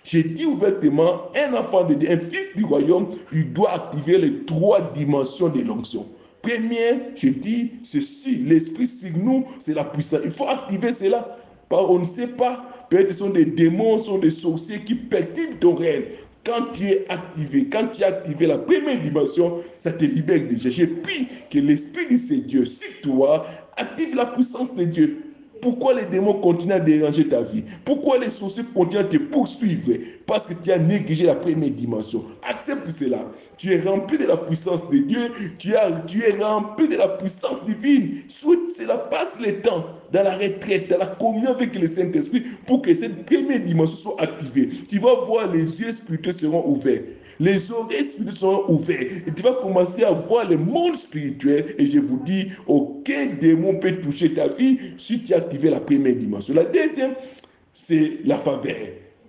J'ai 0.03 0.23
dit 0.23 0.45
ouvertement, 0.45 1.31
un 1.35 1.53
enfant 1.53 1.85
de 1.85 1.93
Dieu, 1.93 2.11
un 2.11 2.19
fils 2.19 2.55
du 2.57 2.65
royaume, 2.65 3.07
il 3.31 3.53
doit 3.53 3.71
activer 3.71 4.17
les 4.17 4.43
trois 4.43 4.81
dimensions 4.93 5.47
de 5.47 5.61
l'onction. 5.61 6.05
Première, 6.41 6.95
je 7.15 7.29
dis 7.29 7.71
ceci, 7.83 8.37
l'esprit 8.37 8.87
sur 8.87 9.15
nous, 9.15 9.45
c'est 9.59 9.73
la 9.73 9.85
puissance. 9.85 10.19
Il 10.25 10.31
faut 10.31 10.47
activer 10.47 10.91
cela. 10.91 11.37
Parce 11.69 11.89
on 11.89 11.99
ne 11.99 12.05
sait 12.05 12.27
pas, 12.27 12.65
peut-être 12.89 13.13
ce 13.13 13.19
sont 13.19 13.29
des 13.29 13.45
démons, 13.45 13.99
ce 13.99 14.05
sont 14.05 14.17
des 14.17 14.31
sorciers 14.31 14.81
qui 14.81 14.95
perturbent 14.95 15.59
ton 15.59 15.75
règne. 15.75 16.03
Quand 16.45 16.71
tu 16.73 16.87
es 16.87 17.05
activé, 17.09 17.69
quand 17.69 17.87
tu 17.87 18.03
as 18.03 18.07
activé 18.07 18.47
la 18.47 18.57
première 18.57 19.01
dimension, 19.01 19.59
ça 19.79 19.93
te 19.93 20.03
libère 20.03 20.45
déjà. 20.47 20.69
J'ai 20.69 20.87
pris 20.87 21.27
que 21.49 21.59
l'Esprit 21.59 22.07
de 22.07 22.35
Dieu, 22.41 22.65
sur 22.65 22.89
toi, 23.01 23.45
active 23.77 24.13
la 24.15 24.25
puissance 24.25 24.75
de 24.75 24.83
Dieu. 24.83 25.23
Pourquoi 25.61 25.93
les 25.93 26.03
démons 26.03 26.33
continuent 26.33 26.73
à 26.73 26.79
déranger 26.81 27.29
ta 27.29 27.41
vie? 27.41 27.63
Pourquoi 27.85 28.17
les 28.17 28.29
sorciers 28.29 28.65
continuent 28.75 28.99
à 28.99 29.03
te 29.05 29.15
poursuivre? 29.15 29.93
Parce 30.25 30.43
que 30.45 30.53
tu 30.53 30.69
as 30.73 30.77
négligé 30.77 31.25
la 31.25 31.35
première 31.35 31.69
dimension. 31.69 32.25
Accepte 32.43 32.89
cela. 32.89 33.25
Tu 33.57 33.71
es 33.73 33.81
rempli 33.81 34.17
de 34.17 34.25
la 34.25 34.37
puissance 34.37 34.89
de 34.89 34.97
Dieu. 34.97 35.31
Tu, 35.57 35.73
es 35.73 36.43
rempli 36.43 36.87
de 36.87 36.95
la 36.95 37.07
puissance 37.09 37.63
divine. 37.65 38.17
Cela 38.27 38.97
passe 38.97 39.39
le 39.39 39.61
temps 39.61 39.85
dans 40.11 40.23
la 40.23 40.37
retraite, 40.37 40.89
dans 40.89 40.97
la 40.97 41.07
communion 41.07 41.51
avec 41.51 41.75
le 41.75 41.87
Saint-Esprit 41.87 42.43
pour 42.65 42.81
que 42.81 42.95
cette 42.95 43.25
première 43.25 43.59
dimension 43.59 43.95
soit 43.95 44.21
activée. 44.21 44.69
Tu 44.87 44.99
vas 44.99 45.15
voir 45.25 45.51
les 45.51 45.81
yeux 45.81 45.91
spirituels 45.91 46.33
seront 46.33 46.67
ouverts. 46.67 47.01
Les 47.39 47.71
oreilles 47.71 48.05
spirituelles 48.05 48.37
seront 48.37 48.69
ouvertes. 48.69 49.27
Et 49.27 49.31
tu 49.35 49.41
vas 49.41 49.53
commencer 49.53 50.03
à 50.03 50.11
voir 50.11 50.49
le 50.49 50.57
monde 50.57 50.97
spirituel. 50.97 51.75
Et 51.77 51.87
je 51.87 51.99
vous 51.99 52.19
dis, 52.25 52.51
aucun 52.67 53.27
démon 53.41 53.75
peut 53.79 53.93
toucher 53.93 54.33
ta 54.33 54.47
vie 54.47 54.77
si 54.97 55.23
tu 55.23 55.33
as 55.33 55.37
activé 55.37 55.69
la 55.69 55.79
première 55.79 56.15
dimension. 56.15 56.53
La 56.53 56.65
deuxième, 56.65 57.15
c'est 57.73 58.19
la 58.25 58.37
faveur. 58.37 58.75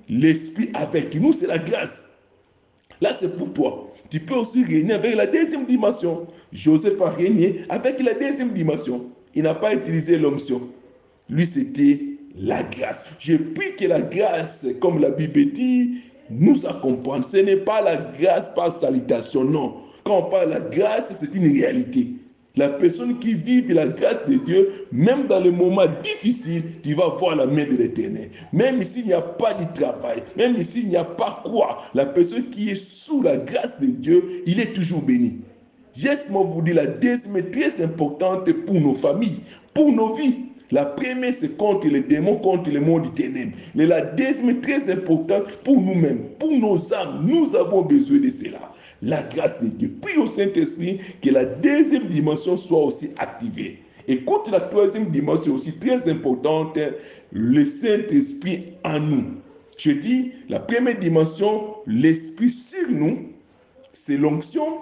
L'esprit 0.09 0.71
avec 0.75 1.15
nous, 1.15 1.33
c'est 1.33 1.47
la 1.47 1.59
grâce. 1.59 2.05
Là, 3.01 3.13
c'est 3.13 3.37
pour 3.37 3.53
toi. 3.53 3.94
Tu 4.15 4.21
peux 4.21 4.37
aussi 4.37 4.63
régner 4.63 4.93
avec 4.93 5.17
la 5.17 5.27
deuxième 5.27 5.67
dimension. 5.67 6.29
Joseph 6.53 7.01
a 7.03 7.11
régné 7.11 7.63
avec 7.69 8.01
la 8.01 8.15
deuxième 8.15 8.53
dimension. 8.53 9.07
Il 9.35 9.43
n'a 9.43 9.57
pas 9.57 9.75
utilisé 9.75 10.17
l'onction. 10.19 10.61
Lui, 11.29 11.45
c'était 11.45 11.99
la 12.39 12.63
grâce. 12.63 13.07
Je 13.19 13.35
prie 13.35 13.75
que 13.77 13.87
la 13.87 14.01
grâce, 14.01 14.67
comme 14.81 15.01
la 15.01 15.11
Bible 15.11 15.47
dit, 15.47 15.97
nous 16.31 16.65
accompagne. 16.65 17.25
Ce 17.25 17.39
n'est 17.39 17.57
pas 17.57 17.83
la 17.83 17.97
grâce 17.97 18.55
par 18.55 18.71
salutation, 18.79 19.43
non. 19.43 19.79
Quand 20.05 20.19
on 20.19 20.31
parle 20.31 20.47
de 20.47 20.51
la 20.53 20.61
grâce, 20.61 21.13
c'est 21.19 21.35
une 21.35 21.53
réalité. 21.53 22.07
La 22.57 22.69
personne 22.69 23.19
qui 23.19 23.35
vit 23.35 23.63
la 23.63 23.89
grâce 23.89 24.29
de 24.29 24.37
Dieu, 24.37 24.87
même 24.93 25.27
dans 25.27 25.41
les 25.41 25.51
moments 25.51 25.87
difficiles, 26.05 26.63
tu 26.85 26.95
vas 26.95 27.09
voir 27.19 27.35
la 27.35 27.47
main 27.47 27.65
de 27.65 27.77
l'éternel. 27.77 28.31
Même 28.53 28.81
s'il 28.85 29.07
n'y 29.07 29.13
a 29.13 29.23
pas 29.23 29.55
de 29.55 29.65
travail, 29.75 30.23
même 30.37 30.63
s'il 30.63 30.89
n'y 30.89 30.97
a 30.97 31.03
pas 31.03 31.43
quoi, 31.45 31.83
la 31.95 32.07
personne 32.07 32.45
qui 32.51 32.71
est 32.71 32.77
sous 32.77 33.23
la 33.23 33.39
grâce 33.39 33.81
de 33.81 33.87
Dieu, 33.87 34.45
il 34.47 34.61
est 34.61 34.73
toujours 34.73 35.03
béni. 35.03 35.41
Laisse-moi 36.01 36.45
vous 36.45 36.63
dire, 36.63 36.77
la 36.77 36.87
deuxième 36.87 37.37
est 37.37 37.51
très 37.51 37.83
importante 37.83 38.53
pour 38.53 38.75
nos 38.81 38.95
familles, 38.95 39.41
pour 39.75 39.91
nos 39.91 40.15
vies. 40.15 40.37
La 40.71 40.87
première, 40.87 41.35
c'est 41.35 41.57
contre 41.57 41.89
les 41.89 42.01
démons, 42.01 42.37
contre 42.37 42.71
le 42.71 42.81
monde 42.81 43.03
du 43.03 43.11
ténèbres. 43.11 43.53
Mais 43.75 43.87
la 43.87 44.01
deuxième 44.01 44.61
très 44.61 44.91
importante 44.91 45.47
pour 45.65 45.81
nous-mêmes, 45.81 46.25
pour 46.39 46.53
nos 46.53 46.95
âmes. 46.95 47.27
Nous 47.27 47.55
avons 47.57 47.83
besoin 47.83 48.19
de 48.19 48.31
cela. 48.31 48.74
La 49.05 49.23
grâce 49.23 49.61
de 49.63 49.69
Dieu. 49.69 49.95
Prie 50.01 50.17
au 50.17 50.27
Saint-Esprit 50.27 50.99
que 51.23 51.31
la 51.31 51.45
deuxième 51.45 52.09
dimension 52.09 52.57
soit 52.57 52.85
aussi 52.85 53.11
activée. 53.19 53.79
Et 54.09 54.19
contre 54.25 54.51
la 54.51 54.61
troisième 54.61 55.11
dimension 55.11 55.55
aussi 55.55 55.73
très 55.79 56.11
importante, 56.11 56.79
le 57.31 57.65
Saint-Esprit 57.65 58.73
en 58.85 58.99
nous. 58.99 59.25
Je 59.79 59.93
dis, 59.93 60.33
la 60.49 60.59
première 60.59 60.99
dimension, 60.99 61.75
l'Esprit 61.87 62.51
sur 62.51 62.91
nous, 62.91 63.29
c'est 63.93 64.17
l'onction. 64.17 64.81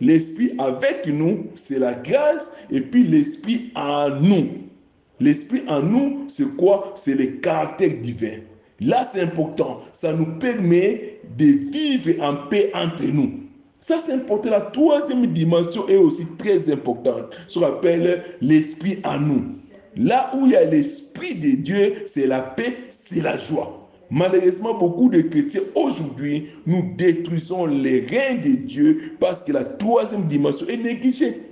L'Esprit 0.00 0.52
avec 0.58 1.06
nous, 1.06 1.46
c'est 1.54 1.78
la 1.78 1.94
grâce. 1.94 2.50
Et 2.70 2.80
puis 2.80 3.04
l'Esprit 3.04 3.70
en 3.74 4.10
nous, 4.10 4.48
L'esprit 5.20 5.62
en 5.68 5.80
nous, 5.80 6.24
c'est 6.28 6.56
quoi? 6.56 6.92
C'est 6.96 7.14
le 7.14 7.26
caractère 7.38 8.00
divin. 8.00 8.40
Là, 8.80 9.08
c'est 9.10 9.20
important. 9.20 9.80
Ça 9.92 10.12
nous 10.12 10.38
permet 10.38 11.20
de 11.38 11.44
vivre 11.44 12.22
en 12.22 12.48
paix 12.48 12.70
entre 12.74 13.04
nous. 13.04 13.43
Ça, 13.86 13.98
c'est 14.02 14.14
important. 14.14 14.48
La 14.48 14.62
troisième 14.62 15.26
dimension 15.26 15.86
est 15.88 15.98
aussi 15.98 16.24
très 16.38 16.72
importante. 16.72 17.34
Ce 17.48 17.58
qu'on 17.58 17.66
appelle 17.66 18.24
l'esprit 18.40 18.98
en 19.04 19.20
nous. 19.20 19.44
Là 19.94 20.30
où 20.34 20.46
il 20.46 20.52
y 20.52 20.56
a 20.56 20.64
l'esprit 20.64 21.34
de 21.34 21.60
Dieu, 21.60 21.94
c'est 22.06 22.26
la 22.26 22.40
paix, 22.40 22.74
c'est 22.88 23.20
la 23.20 23.36
joie. 23.36 23.86
Malheureusement, 24.10 24.72
beaucoup 24.72 25.10
de 25.10 25.20
chrétiens 25.20 25.60
aujourd'hui, 25.74 26.46
nous 26.64 26.94
détruisons 26.96 27.66
les 27.66 28.06
reins 28.06 28.36
de 28.36 28.56
Dieu 28.56 29.16
parce 29.20 29.42
que 29.42 29.52
la 29.52 29.64
troisième 29.64 30.24
dimension 30.24 30.66
est 30.66 30.78
négligée. 30.78 31.42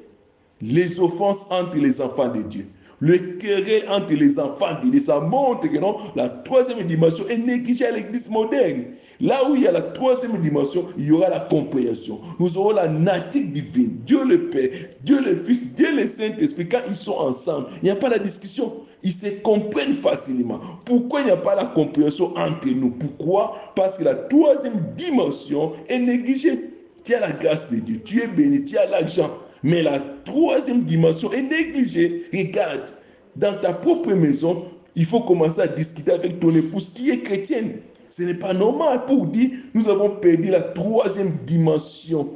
Les 0.62 0.98
offenses 1.00 1.44
entre 1.50 1.76
les 1.76 2.00
enfants 2.00 2.30
de 2.30 2.40
Dieu 2.40 2.66
le 3.02 3.18
querelle 3.18 3.84
entre 3.88 4.14
les 4.14 4.38
enfants 4.38 4.78
de 4.84 5.00
ça 5.00 5.18
montre 5.18 5.68
que 5.68 5.76
non, 5.76 5.96
la 6.14 6.28
troisième 6.28 6.86
dimension 6.86 7.26
est 7.28 7.36
négligée 7.36 7.84
à 7.86 7.90
l'église 7.90 8.30
moderne. 8.30 8.84
Là 9.20 9.40
où 9.50 9.56
il 9.56 9.62
y 9.62 9.66
a 9.66 9.72
la 9.72 9.80
troisième 9.80 10.40
dimension, 10.40 10.86
il 10.96 11.06
y 11.06 11.10
aura 11.10 11.28
la 11.28 11.40
compréhension. 11.40 12.20
Nous 12.38 12.56
aurons 12.56 12.70
la 12.70 12.86
nature 12.86 13.42
divine. 13.42 13.98
Dieu 14.06 14.24
le 14.24 14.48
Père, 14.50 14.68
Dieu 15.02 15.20
le 15.20 15.34
Fils, 15.34 15.64
Dieu 15.74 15.96
le 15.96 16.06
Saint-Esprit. 16.06 16.68
Quand 16.68 16.82
ils 16.88 16.94
sont 16.94 17.16
ensemble, 17.16 17.66
il 17.82 17.86
n'y 17.86 17.90
a 17.90 17.96
pas 17.96 18.08
de 18.16 18.22
discussion. 18.22 18.72
Ils 19.02 19.12
se 19.12 19.26
comprennent 19.42 19.94
facilement. 19.94 20.60
Pourquoi 20.84 21.22
il 21.22 21.26
n'y 21.26 21.32
a 21.32 21.36
pas 21.36 21.56
la 21.56 21.66
compréhension 21.66 22.36
entre 22.36 22.68
nous? 22.68 22.90
Pourquoi? 22.90 23.56
Parce 23.74 23.98
que 23.98 24.04
la 24.04 24.14
troisième 24.14 24.80
dimension 24.96 25.72
est 25.88 25.98
négligée. 25.98 26.70
Tu 27.02 27.14
as 27.14 27.20
la 27.20 27.32
grâce 27.32 27.68
de 27.68 27.78
Dieu, 27.78 28.00
tu 28.04 28.22
es 28.22 28.28
béni, 28.28 28.62
tu 28.62 28.78
as 28.78 28.86
l'argent. 28.86 29.30
Mais 29.62 29.82
la 29.82 30.00
troisième 30.24 30.82
dimension 30.82 31.32
est 31.32 31.42
négligée. 31.42 32.24
Regarde, 32.32 32.90
dans 33.36 33.58
ta 33.60 33.72
propre 33.72 34.12
maison, 34.12 34.64
il 34.96 35.04
faut 35.04 35.20
commencer 35.20 35.60
à 35.60 35.68
discuter 35.68 36.12
avec 36.12 36.40
ton 36.40 36.54
épouse 36.54 36.90
qui 36.90 37.10
est 37.10 37.20
chrétienne. 37.20 37.78
Ce 38.08 38.22
n'est 38.22 38.34
pas 38.34 38.52
normal 38.52 39.06
pour 39.06 39.26
dire 39.26 39.50
nous 39.74 39.88
avons 39.88 40.10
perdu 40.10 40.50
la 40.50 40.60
troisième 40.60 41.32
dimension 41.46 42.28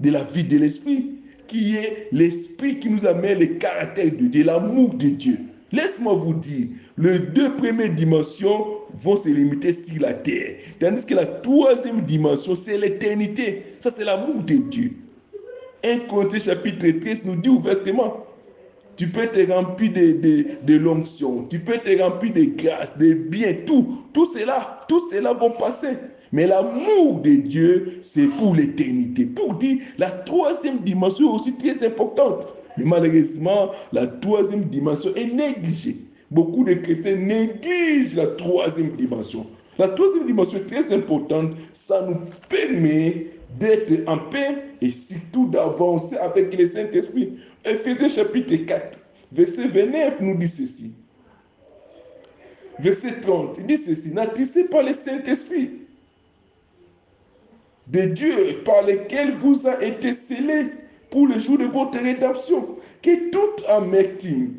de 0.00 0.10
la 0.10 0.22
vie 0.24 0.44
de 0.44 0.58
l'esprit, 0.58 1.16
qui 1.48 1.76
est 1.76 2.08
l'esprit 2.12 2.78
qui 2.78 2.90
nous 2.90 3.06
amène 3.06 3.38
le 3.38 3.46
caractère 3.46 4.10
de 4.10 4.26
Dieu, 4.26 4.44
l'amour 4.44 4.94
de 4.94 5.08
Dieu. 5.08 5.38
Laisse-moi 5.72 6.14
vous 6.14 6.34
dire, 6.34 6.68
les 6.96 7.18
deux 7.18 7.50
premières 7.56 7.92
dimensions 7.92 8.66
vont 8.94 9.16
se 9.16 9.28
limiter 9.28 9.72
sur 9.72 10.00
la 10.00 10.14
terre, 10.14 10.58
tandis 10.78 11.04
que 11.04 11.14
la 11.14 11.26
troisième 11.26 12.02
dimension, 12.02 12.54
c'est 12.54 12.78
l'éternité. 12.78 13.64
Ça, 13.80 13.90
c'est 13.90 14.04
l'amour 14.04 14.42
de 14.42 14.54
Dieu. 14.54 14.92
1 15.84 15.98
Corinthiens 16.08 16.38
chapitre 16.38 16.86
13 17.00 17.24
nous 17.24 17.36
dit 17.36 17.48
ouvertement, 17.48 18.26
tu 18.96 19.08
peux 19.08 19.26
te 19.26 19.50
remplir 19.50 19.92
de, 19.92 20.12
de, 20.20 20.46
de 20.62 20.74
l'onction, 20.78 21.44
tu 21.50 21.58
peux 21.58 21.76
te 21.78 22.00
remplir 22.02 22.32
de 22.32 22.44
grâce, 22.56 22.96
de 22.98 23.12
bien, 23.14 23.54
tout, 23.66 24.02
tout 24.12 24.26
cela, 24.26 24.84
tout 24.88 25.00
cela 25.10 25.34
vont 25.34 25.50
passer. 25.50 25.96
Mais 26.32 26.46
l'amour 26.46 27.20
de 27.22 27.30
Dieu, 27.30 27.98
c'est 28.00 28.26
pour 28.38 28.54
l'éternité. 28.54 29.26
Pour 29.26 29.54
dire, 29.54 29.78
la 29.98 30.10
troisième 30.10 30.78
dimension 30.78 31.34
aussi 31.34 31.54
très 31.56 31.86
importante. 31.86 32.48
Mais 32.76 32.84
malheureusement, 32.84 33.70
la 33.92 34.06
troisième 34.06 34.64
dimension 34.64 35.10
est 35.14 35.32
négligée. 35.32 35.96
Beaucoup 36.30 36.64
de 36.64 36.74
chrétiens 36.74 37.16
négligent 37.16 38.16
la 38.16 38.26
troisième 38.26 38.90
dimension. 38.96 39.46
La 39.78 39.88
troisième 39.88 40.26
dimension 40.26 40.58
très 40.66 40.92
importante. 40.92 41.50
Ça 41.72 42.04
nous 42.08 42.16
permet 42.48 43.26
d'être 43.58 44.08
en 44.08 44.18
paix 44.18 44.62
et 44.80 44.90
surtout 44.90 45.46
d'avancer 45.46 46.16
avec 46.16 46.56
le 46.56 46.66
Saint-Esprit. 46.66 47.38
Ephésiens 47.64 48.08
chapitre 48.08 48.54
4, 48.66 48.98
verset 49.32 49.68
29 49.68 50.20
nous 50.20 50.36
dit 50.36 50.48
ceci. 50.48 50.92
Verset 52.78 53.20
30, 53.22 53.56
il 53.58 53.66
dit 53.66 53.78
ceci, 53.78 54.12
n'attristez 54.12 54.64
pas 54.64 54.82
le 54.82 54.92
Saint-Esprit 54.92 55.70
de 57.86 58.00
Dieu 58.02 58.62
par 58.64 58.82
lequel 58.82 59.36
vous 59.36 59.66
a 59.66 59.82
été 59.82 60.12
scellé 60.12 60.66
pour 61.10 61.26
le 61.26 61.38
jour 61.38 61.58
de 61.58 61.64
votre 61.64 61.98
rédemption. 61.98 62.76
Que 63.02 63.30
toute 63.30 63.64
amertume, 63.68 64.54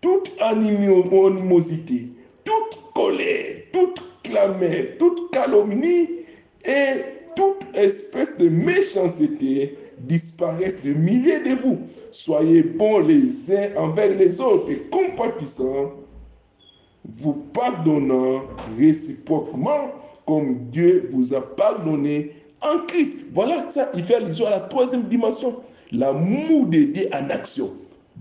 toute 0.00 0.30
animosité, 0.40 2.08
toute 2.44 2.92
colère, 2.94 3.56
toute 3.72 4.02
clameur, 4.24 4.84
toute 4.98 5.30
calomnie 5.30 6.08
et 6.64 7.21
toute 7.36 7.64
espèce 7.74 8.36
de 8.38 8.48
méchanceté 8.48 9.76
disparaissent 10.00 10.82
de 10.84 10.92
milliers 10.92 11.40
de 11.40 11.60
vous. 11.62 11.78
Soyez 12.10 12.62
bons 12.62 13.00
les 13.00 13.52
uns 13.54 13.76
envers 13.76 14.16
les 14.16 14.40
autres 14.40 14.70
et 14.70 14.82
compatissants, 14.90 15.92
vous 17.04 17.34
pardonnant 17.52 18.42
réciproquement 18.78 19.90
comme 20.26 20.70
Dieu 20.70 21.08
vous 21.12 21.34
a 21.34 21.40
pardonné 21.40 22.32
en 22.60 22.78
Christ. 22.86 23.18
Voilà 23.32 23.70
ça, 23.70 23.90
il 23.94 24.04
fait 24.04 24.14
allusion 24.16 24.46
à 24.46 24.50
la 24.50 24.60
troisième 24.60 25.04
dimension, 25.04 25.56
l'amour 25.90 26.66
de 26.66 26.78
Dieu 26.78 27.08
en 27.12 27.28
action. 27.30 27.70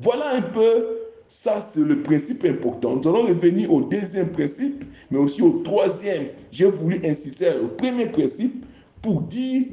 Voilà 0.01 0.35
un 0.35 0.41
peu, 0.41 0.99
ça 1.27 1.61
c'est 1.61 1.81
le 1.81 2.01
principe 2.01 2.43
important. 2.45 2.95
Nous 2.95 3.07
allons 3.07 3.27
revenir 3.27 3.71
au 3.71 3.81
deuxième 3.81 4.29
principe, 4.29 4.83
mais 5.11 5.19
aussi 5.19 5.41
au 5.41 5.61
troisième. 5.63 6.27
J'ai 6.51 6.65
voulu 6.65 6.99
insister 7.05 7.51
au 7.61 7.67
premier 7.67 8.07
principe 8.07 8.65
pour 9.01 9.21
dire 9.21 9.65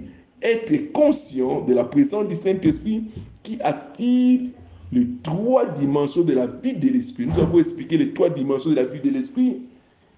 être 0.42 0.92
conscient 0.92 1.64
de 1.64 1.74
la 1.74 1.84
présence 1.84 2.28
du 2.28 2.36
Saint-Esprit 2.36 3.04
qui 3.42 3.60
active 3.60 4.50
les 4.92 5.06
trois 5.22 5.66
dimensions 5.66 6.22
de 6.22 6.32
la 6.32 6.46
vie 6.46 6.74
de 6.74 6.88
l'esprit. 6.88 7.26
Nous 7.26 7.38
avons 7.38 7.58
expliqué 7.58 7.96
les 7.96 8.12
trois 8.12 8.30
dimensions 8.30 8.70
de 8.70 8.76
la 8.76 8.84
vie 8.84 9.00
de 9.00 9.10
l'esprit. 9.10 9.62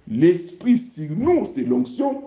L'esprit 0.08 0.78
sur 0.78 1.11
nous, 1.16 1.46
c'est 1.46 1.64
l'onction. 1.64 2.22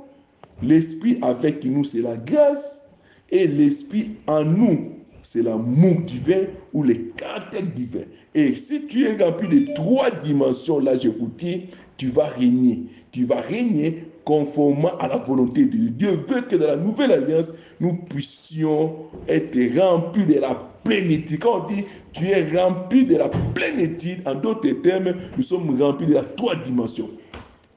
L'esprit 0.62 1.20
avec 1.22 1.64
nous, 1.66 1.84
c'est 1.84 2.02
la 2.02 2.18
grâce. 2.18 2.90
Et 3.30 3.48
l'esprit 3.48 4.12
en 4.28 4.44
nous, 4.44 4.92
c'est 5.24 5.42
l'amour 5.42 6.02
divin 6.02 6.44
ou 6.74 6.84
le 6.84 6.94
caractère 7.18 7.64
divin. 7.64 8.04
Et 8.36 8.56
si 8.56 8.86
tu 8.88 9.06
es 9.08 9.24
rempli 9.24 9.48
de 9.48 9.74
trois 9.74 10.12
dimensions, 10.12 10.80
là, 10.80 10.98
je 10.98 11.08
vous 11.10 11.32
dis, 11.38 11.64
tu 11.98 12.10
vas 12.10 12.28
régner. 12.28 12.84
Tu 13.12 13.26
vas 13.26 13.42
régner 13.42 14.06
conformément 14.26 14.96
à 15.00 15.08
la 15.08 15.18
volonté 15.18 15.66
de 15.66 15.72
Dieu. 15.78 15.90
Dieu 15.90 16.20
veut 16.28 16.42
que 16.42 16.56
dans 16.56 16.68
la 16.68 16.76
nouvelle 16.76 17.12
alliance, 17.12 17.54
nous 17.80 17.96
puissions 18.10 18.96
être 19.28 19.58
remplis 19.80 20.26
de 20.26 20.40
la 20.40 20.56
plénitude. 20.84 21.40
Quand 21.40 21.64
on 21.64 21.68
dit 21.68 21.84
tu 22.12 22.28
es 22.28 22.58
rempli 22.58 23.06
de 23.06 23.18
la 23.18 23.30
plénitude, 23.54 24.22
en 24.26 24.36
d'autres 24.36 24.70
termes, 24.82 25.14
nous 25.38 25.44
sommes 25.44 25.82
remplis 25.82 26.08
de 26.08 26.14
la 26.14 26.24
trois 26.24 26.56
dimensions. 26.56 27.10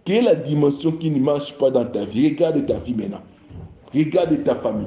Quelle 0.04 0.18
est 0.18 0.22
la 0.22 0.34
dimension 0.36 0.92
qui 0.92 1.10
ne 1.10 1.20
marche 1.20 1.56
pas 1.58 1.70
dans 1.70 1.84
ta 1.84 2.04
vie? 2.04 2.28
Regarde 2.28 2.64
ta 2.64 2.78
vie 2.78 2.94
maintenant. 2.94 3.22
Regarde 3.94 4.42
ta 4.44 4.54
famille. 4.54 4.86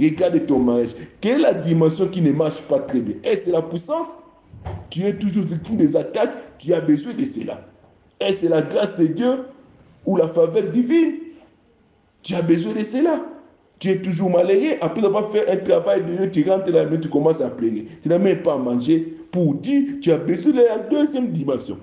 Regarde 0.00 0.46
ton 0.46 0.60
mariage. 0.60 0.90
Quelle 1.20 1.40
est 1.40 1.42
la 1.42 1.54
dimension 1.54 2.08
qui 2.08 2.20
ne 2.20 2.32
marche 2.32 2.60
pas 2.62 2.78
très 2.80 3.00
bien? 3.00 3.16
Est-ce 3.24 3.50
la 3.50 3.62
puissance? 3.62 4.18
Tu 4.90 5.02
es 5.02 5.12
toujours 5.16 5.44
victime 5.44 5.76
des 5.76 5.96
attaques. 5.96 6.34
Tu 6.58 6.72
as 6.72 6.80
besoin 6.80 7.14
de 7.14 7.24
cela. 7.24 7.60
Est-ce 8.20 8.46
la 8.46 8.62
grâce 8.62 8.96
de 8.96 9.06
Dieu 9.06 9.44
ou 10.06 10.16
la 10.16 10.28
faveur 10.28 10.64
divine? 10.70 11.14
Tu 12.22 12.34
as 12.34 12.42
besoin 12.42 12.72
de 12.74 12.84
cela. 12.84 13.20
Tu 13.78 13.90
es 13.90 13.98
toujours 13.98 14.30
malheureux. 14.30 14.76
Après 14.80 15.04
avoir 15.04 15.30
fait 15.30 15.48
un 15.48 15.56
travail 15.56 16.04
de 16.04 16.16
Dieu, 16.16 16.30
tu 16.30 16.50
rentres 16.50 16.70
là, 16.70 16.84
mais 16.84 16.98
tu 17.00 17.08
commences 17.08 17.40
à 17.40 17.48
pleurer. 17.48 17.86
Tu 18.02 18.08
n'as 18.08 18.18
même 18.18 18.42
pas 18.42 18.54
à 18.54 18.58
manger. 18.58 19.14
Pour 19.30 19.54
dire, 19.54 19.84
tu 20.00 20.10
as 20.10 20.16
besoin 20.16 20.52
de 20.52 20.62
la 20.62 20.78
deuxième 20.78 21.28
dimension. 21.28 21.78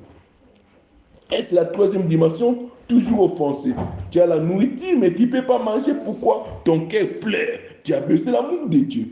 Est-ce 1.32 1.56
la 1.56 1.66
troisième 1.66 2.08
dimension 2.08 2.70
toujours 2.88 3.34
offensé. 3.34 3.74
Tu 4.12 4.20
as 4.20 4.28
la 4.28 4.40
nourriture, 4.40 4.98
mais 5.00 5.14
tu 5.14 5.24
ne 5.24 5.32
peux 5.32 5.42
pas 5.42 5.60
manger. 5.60 5.94
Pourquoi 6.04 6.46
Ton 6.64 6.88
cœur 6.88 7.08
pleure? 7.22 7.60
Tu 7.84 7.94
as 7.94 8.02
de 8.02 8.32
l'amour 8.32 8.68
de 8.70 8.80
Dieu. 8.80 9.08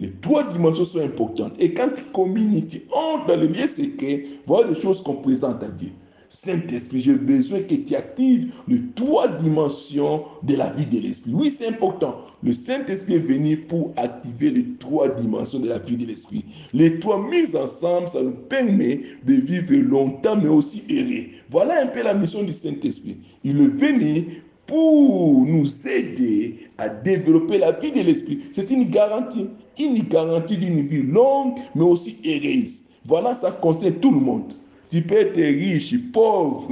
Les 0.00 0.10
trois 0.20 0.50
dimensions 0.50 0.84
sont 0.84 1.00
importantes. 1.00 1.54
Et 1.58 1.72
quand 1.72 1.90
tu 1.94 2.02
communiques, 2.12 2.68
tu 2.68 2.82
entres 2.92 3.26
dans 3.26 3.36
le 3.36 3.46
lieu 3.46 3.66
secret, 3.66 4.24
voilà 4.46 4.68
les 4.68 4.74
choses 4.74 5.02
qu'on 5.02 5.14
présente 5.14 5.62
à 5.62 5.68
Dieu. 5.68 5.90
Saint-Esprit, 6.34 7.00
j'ai 7.00 7.14
besoin 7.14 7.60
que 7.60 7.74
tu 7.74 7.94
actives 7.94 8.52
les 8.66 8.80
trois 8.96 9.28
dimensions 9.28 10.24
de 10.42 10.56
la 10.56 10.72
vie 10.72 10.86
de 10.86 11.00
l'Esprit. 11.00 11.32
Oui, 11.32 11.48
c'est 11.48 11.68
important. 11.68 12.16
Le 12.42 12.52
Saint-Esprit 12.52 13.14
est 13.14 13.18
venu 13.18 13.56
pour 13.56 13.92
activer 13.96 14.50
les 14.50 14.66
trois 14.80 15.08
dimensions 15.08 15.60
de 15.60 15.68
la 15.68 15.78
vie 15.78 15.96
de 15.96 16.06
l'Esprit. 16.06 16.44
Les 16.72 16.98
trois 16.98 17.22
mises 17.30 17.54
ensemble, 17.54 18.08
ça 18.08 18.20
nous 18.20 18.32
permet 18.32 19.00
de 19.24 19.34
vivre 19.34 19.74
longtemps, 19.88 20.36
mais 20.36 20.48
aussi 20.48 20.82
errer. 20.88 21.30
Voilà 21.50 21.82
un 21.82 21.86
peu 21.86 22.02
la 22.02 22.14
mission 22.14 22.42
du 22.42 22.52
Saint-Esprit. 22.52 23.16
Il 23.44 23.60
est 23.60 23.66
venu 23.66 24.42
pour 24.66 25.44
nous 25.46 25.86
aider 25.86 26.68
à 26.78 26.88
développer 26.88 27.58
la 27.58 27.72
vie 27.72 27.92
de 27.92 28.00
l'Esprit. 28.00 28.40
C'est 28.50 28.70
une 28.70 28.90
garantie. 28.90 29.48
Une 29.78 30.02
garantie 30.02 30.56
d'une 30.56 30.82
vie 30.82 31.02
longue, 31.02 31.58
mais 31.76 31.82
aussi 31.82 32.16
heureuse. 32.24 32.82
Voilà, 33.04 33.34
ça 33.34 33.52
concerne 33.52 33.94
tout 33.94 34.10
le 34.10 34.20
monde. 34.20 34.52
Tu 34.90 35.02
peux 35.02 35.16
être 35.16 35.36
riche, 35.36 35.94
pauvre, 36.12 36.68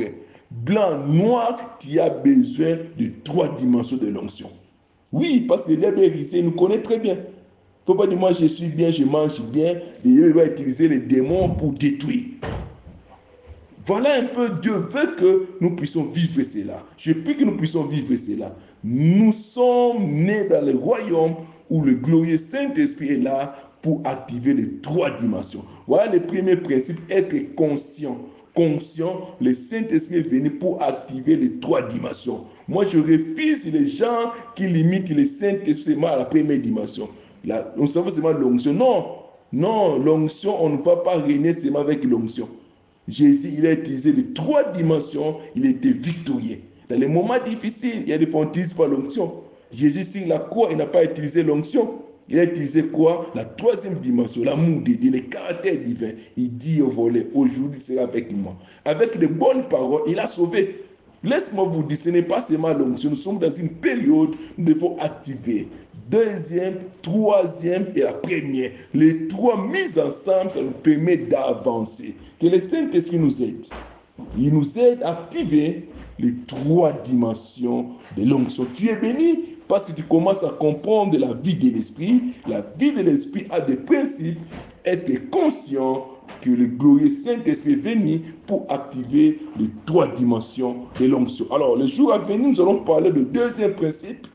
blanc, 0.51 1.07
noir, 1.07 1.77
tu 1.81 1.99
as 1.99 2.11
besoin 2.11 2.79
de 2.99 3.11
trois 3.25 3.57
dimensions 3.57 3.97
de 3.97 4.09
l'onction. 4.09 4.51
Oui, 5.13 5.45
parce 5.47 5.67
que 5.67 5.73
l'herbe 5.73 5.99
il 5.99 6.45
nous 6.45 6.53
connaît 6.53 6.83
très 6.83 6.99
bien. 6.99 7.15
Il 7.15 7.19
ne 7.19 7.87
faut 7.87 7.95
pas 7.95 8.07
dire 8.07 8.19
moi 8.19 8.33
je 8.33 8.47
suis 8.47 8.69
bien, 8.69 8.91
je 8.91 9.05
mange 9.05 9.41
bien, 9.51 9.79
il 10.05 10.23
va 10.33 10.47
utiliser 10.47 10.89
les 10.89 11.01
démons 11.01 11.51
pour 11.51 11.73
détruire. 11.73 12.25
Voilà 13.85 14.15
un 14.15 14.27
peu, 14.27 14.49
Dieu 14.63 14.75
veut 14.75 15.17
que 15.17 15.49
nous 15.61 15.75
puissions 15.75 16.05
vivre 16.05 16.41
cela. 16.45 16.85
Je 16.97 17.13
prie 17.13 17.37
que 17.37 17.45
nous 17.45 17.57
puissions 17.57 17.85
vivre 17.85 18.15
cela. 18.17 18.55
Nous 18.85 19.33
sommes 19.33 20.05
nés 20.05 20.47
dans 20.49 20.65
le 20.65 20.77
royaume 20.77 21.35
où 21.69 21.83
le 21.83 21.95
glorieux 21.95 22.37
Saint-Esprit 22.37 23.09
est 23.09 23.17
là 23.17 23.72
pour 23.83 24.01
activer 24.05 24.55
les 24.55 24.69
trois 24.81 25.11
dimensions. 25.19 25.65
Voilà 25.87 26.13
le 26.13 26.21
premier 26.21 26.57
principe, 26.57 26.99
être 27.11 27.55
conscient. 27.55 28.19
Conscient, 28.55 29.21
le 29.41 29.55
Saint-Esprit 29.55 30.19
est 30.19 30.29
venu 30.29 30.51
pour 30.51 30.83
activer 30.83 31.37
les 31.37 31.59
trois 31.59 31.83
dimensions. 31.89 32.45
Moi, 32.69 32.85
je 32.87 32.99
refuse 32.99 33.67
les 33.67 33.87
gens 33.87 34.31
qui 34.55 34.69
limitent 34.69 35.09
le 35.11 35.27
Saint-Esprit 35.27 35.97
à 36.05 36.17
la 36.17 36.25
première 36.27 36.61
dimension. 36.61 37.09
Là, 37.45 37.73
on 37.77 37.87
savait 37.87 38.11
seulement 38.11 38.31
l'onction. 38.31 38.75
Non, 38.75 39.07
non, 39.53 39.99
l'onction, 39.99 40.63
on 40.63 40.69
ne 40.69 40.83
va 40.83 40.97
pas 40.97 41.17
régner 41.17 41.55
seulement 41.55 41.81
avec 41.81 42.05
l'onction. 42.05 42.49
Jésus, 43.09 43.53
il 43.59 43.67
a 43.67 43.73
utilisé 43.73 44.13
les 44.13 44.33
trois 44.33 44.71
dimensions, 44.73 45.39
il 45.57 45.67
était 45.67 45.93
victorieux. 45.93 46.61
Dans 46.89 46.99
les 46.99 47.09
moments 47.09 47.43
difficiles, 47.45 48.03
il 48.03 48.09
y 48.09 48.13
a 48.13 48.19
des 48.19 48.27
fois 48.27 48.43
on 48.43 48.77
pas 48.77 48.87
l'onction. 48.87 49.33
Jésus, 49.73 50.05
sur 50.05 50.27
la 50.27 50.39
croix, 50.39 50.69
il 50.71 50.77
n'a 50.77 50.87
pas 50.87 51.05
utilisé 51.05 51.43
l'onction. 51.43 52.03
Il 52.33 52.39
a 52.39 52.45
utilisé 52.45 52.87
quoi? 52.87 53.31
La 53.35 53.45
troisième 53.45 53.97
dimension, 53.97 54.43
l'amour 54.43 54.81
de 54.81 54.93
Dieu, 54.93 55.11
le 55.11 55.21
caractère 55.21 55.77
divin. 55.77 56.13
Il 56.39 56.57
dit 56.57 56.81
au 56.81 56.89
volet, 56.89 57.27
aujourd'hui 57.35 57.79
sera 57.79 58.05
avec 58.05 58.33
moi. 58.33 58.57
Avec 58.87 59.19
de 59.19 59.27
bonnes 59.27 59.69
paroles, 59.69 60.03
il 60.07 60.19
a 60.19 60.27
sauvé. 60.27 60.83
Laisse-moi 61.23 61.67
vous 61.67 61.83
dire, 61.83 61.99
ce 61.99 62.09
n'est 62.09 62.23
pas 62.23 62.41
seulement 62.41 62.73
l'onction. 62.73 63.11
Nous 63.11 63.17
sommes 63.17 63.39
dans 63.39 63.51
une 63.51 63.69
période 63.69 64.31
où 64.31 64.37
nous 64.57 64.65
devons 64.65 64.97
activer 64.99 65.69
deuxième, 66.11 66.79
troisième 67.03 67.87
et 67.95 68.01
la 68.01 68.13
première. 68.15 68.71
Les 68.95 69.29
trois 69.29 69.63
mises 69.67 69.99
ensemble, 69.99 70.51
ça 70.51 70.63
nous 70.63 70.71
permet 70.71 71.19
d'avancer. 71.19 72.15
Que 72.41 72.47
le 72.47 72.61
Saint-Esprit 72.61 73.19
nous 73.19 73.43
aide. 73.43 73.67
Il 74.39 74.55
nous 74.55 74.79
aide 74.79 75.03
à 75.03 75.13
activer 75.13 75.89
les 76.19 76.35
trois 76.47 76.93
dimensions 77.05 77.91
de 78.17 78.25
l'onction. 78.25 78.67
Tu 78.75 78.89
es 78.89 78.97
béni 78.97 79.52
parce 79.69 79.87
que 79.87 79.93
tu 79.93 80.03
commences 80.03 80.43
à 80.43 80.51
comprendre 80.51 81.19
la 81.19 81.35
vie 81.35 81.55
de 81.55 81.71
l'esprit. 81.71 82.35
La 82.47 82.63
vie 82.79 82.93
de 82.93 83.03
l'esprit 83.03 83.47
a 83.51 83.61
des 83.61 83.77
principes. 83.77 84.39
Être 84.85 85.31
conscient 85.31 86.09
que 86.41 86.51
le 86.51 86.67
glorieux 86.67 87.09
Saint-Esprit 87.09 87.73
est 87.73 87.77
venu 87.77 88.21
pour 88.47 88.67
activer 88.69 89.39
les 89.59 89.71
trois 89.87 90.09
dimensions 90.09 90.87
de 90.99 91.07
l'onction. 91.07 91.47
Alors, 91.55 91.77
le 91.77 91.87
jour 91.87 92.13
à 92.13 92.19
venir, 92.19 92.49
nous 92.49 92.61
allons 92.61 92.79
parler 92.79 93.13
du 93.13 93.25
deuxième 93.25 93.75
principe 93.75 94.27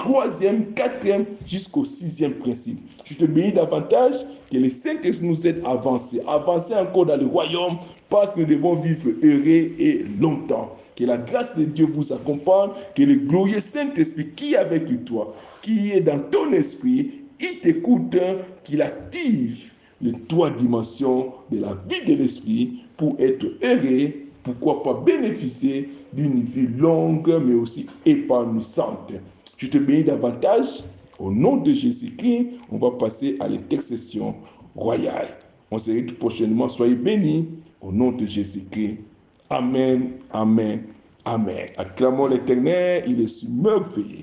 troisième, 0.00 0.72
quatrième, 0.72 1.26
jusqu'au 1.44 1.84
sixième 1.84 2.34
principe. 2.34 2.80
Je 3.04 3.14
te 3.14 3.24
bénis 3.24 3.52
davantage 3.52 4.14
que 4.50 4.56
le 4.56 4.70
Saint-Esprit 4.70 5.26
nous 5.26 5.46
aide 5.46 5.62
à 5.64 5.72
avancer, 5.72 6.20
avancer 6.26 6.74
encore 6.74 7.06
dans 7.06 7.16
le 7.16 7.26
royaume 7.26 7.78
parce 8.08 8.34
que 8.34 8.40
nous 8.40 8.46
devons 8.46 8.74
vivre 8.76 9.10
heureux 9.22 9.72
et 9.78 10.04
longtemps. 10.18 10.76
Que 11.00 11.06
la 11.06 11.16
grâce 11.16 11.56
de 11.56 11.64
Dieu 11.64 11.86
vous 11.86 12.12
accompagne, 12.12 12.72
que 12.94 13.02
le 13.02 13.14
glorieux 13.14 13.58
Saint-Esprit 13.58 14.32
qui 14.36 14.52
est 14.52 14.58
avec 14.58 15.06
toi, 15.06 15.34
qui 15.62 15.92
est 15.92 16.02
dans 16.02 16.18
ton 16.18 16.52
esprit, 16.52 17.22
il 17.40 17.60
t'écoute, 17.60 18.14
qu'il 18.64 18.82
active 18.82 19.70
les 20.02 20.12
trois 20.28 20.50
dimensions 20.50 21.32
de 21.50 21.60
la 21.60 21.74
vie 21.88 22.04
de 22.06 22.18
l'esprit 22.18 22.82
pour 22.98 23.16
être 23.18 23.46
heureux, 23.62 24.12
pourquoi 24.42 24.82
pas 24.82 24.92
bénéficier 24.92 25.88
d'une 26.12 26.42
vie 26.42 26.68
longue 26.76 27.34
mais 27.46 27.54
aussi 27.54 27.86
épanouissante. 28.04 29.12
Je 29.56 29.68
te 29.68 29.78
bénis 29.78 30.04
davantage. 30.04 30.84
Au 31.18 31.32
nom 31.32 31.56
de 31.56 31.72
Jésus-Christ, 31.72 32.48
on 32.70 32.76
va 32.76 32.90
passer 32.90 33.38
à 33.40 33.48
l'intercession 33.48 34.34
royale. 34.76 35.28
On 35.70 35.78
se 35.78 35.92
retrouve 35.92 36.18
prochainement. 36.18 36.68
Soyez 36.68 36.94
bénis 36.94 37.48
au 37.80 37.90
nom 37.90 38.12
de 38.12 38.26
Jésus-Christ. 38.26 38.98
Amen, 39.50 40.12
Amen, 40.32 40.84
Amen. 41.24 41.68
Acclamons 41.78 42.26
l'Éternel, 42.28 43.04
il 43.06 43.20
est 43.20 43.48
merveilleux. 43.48 44.22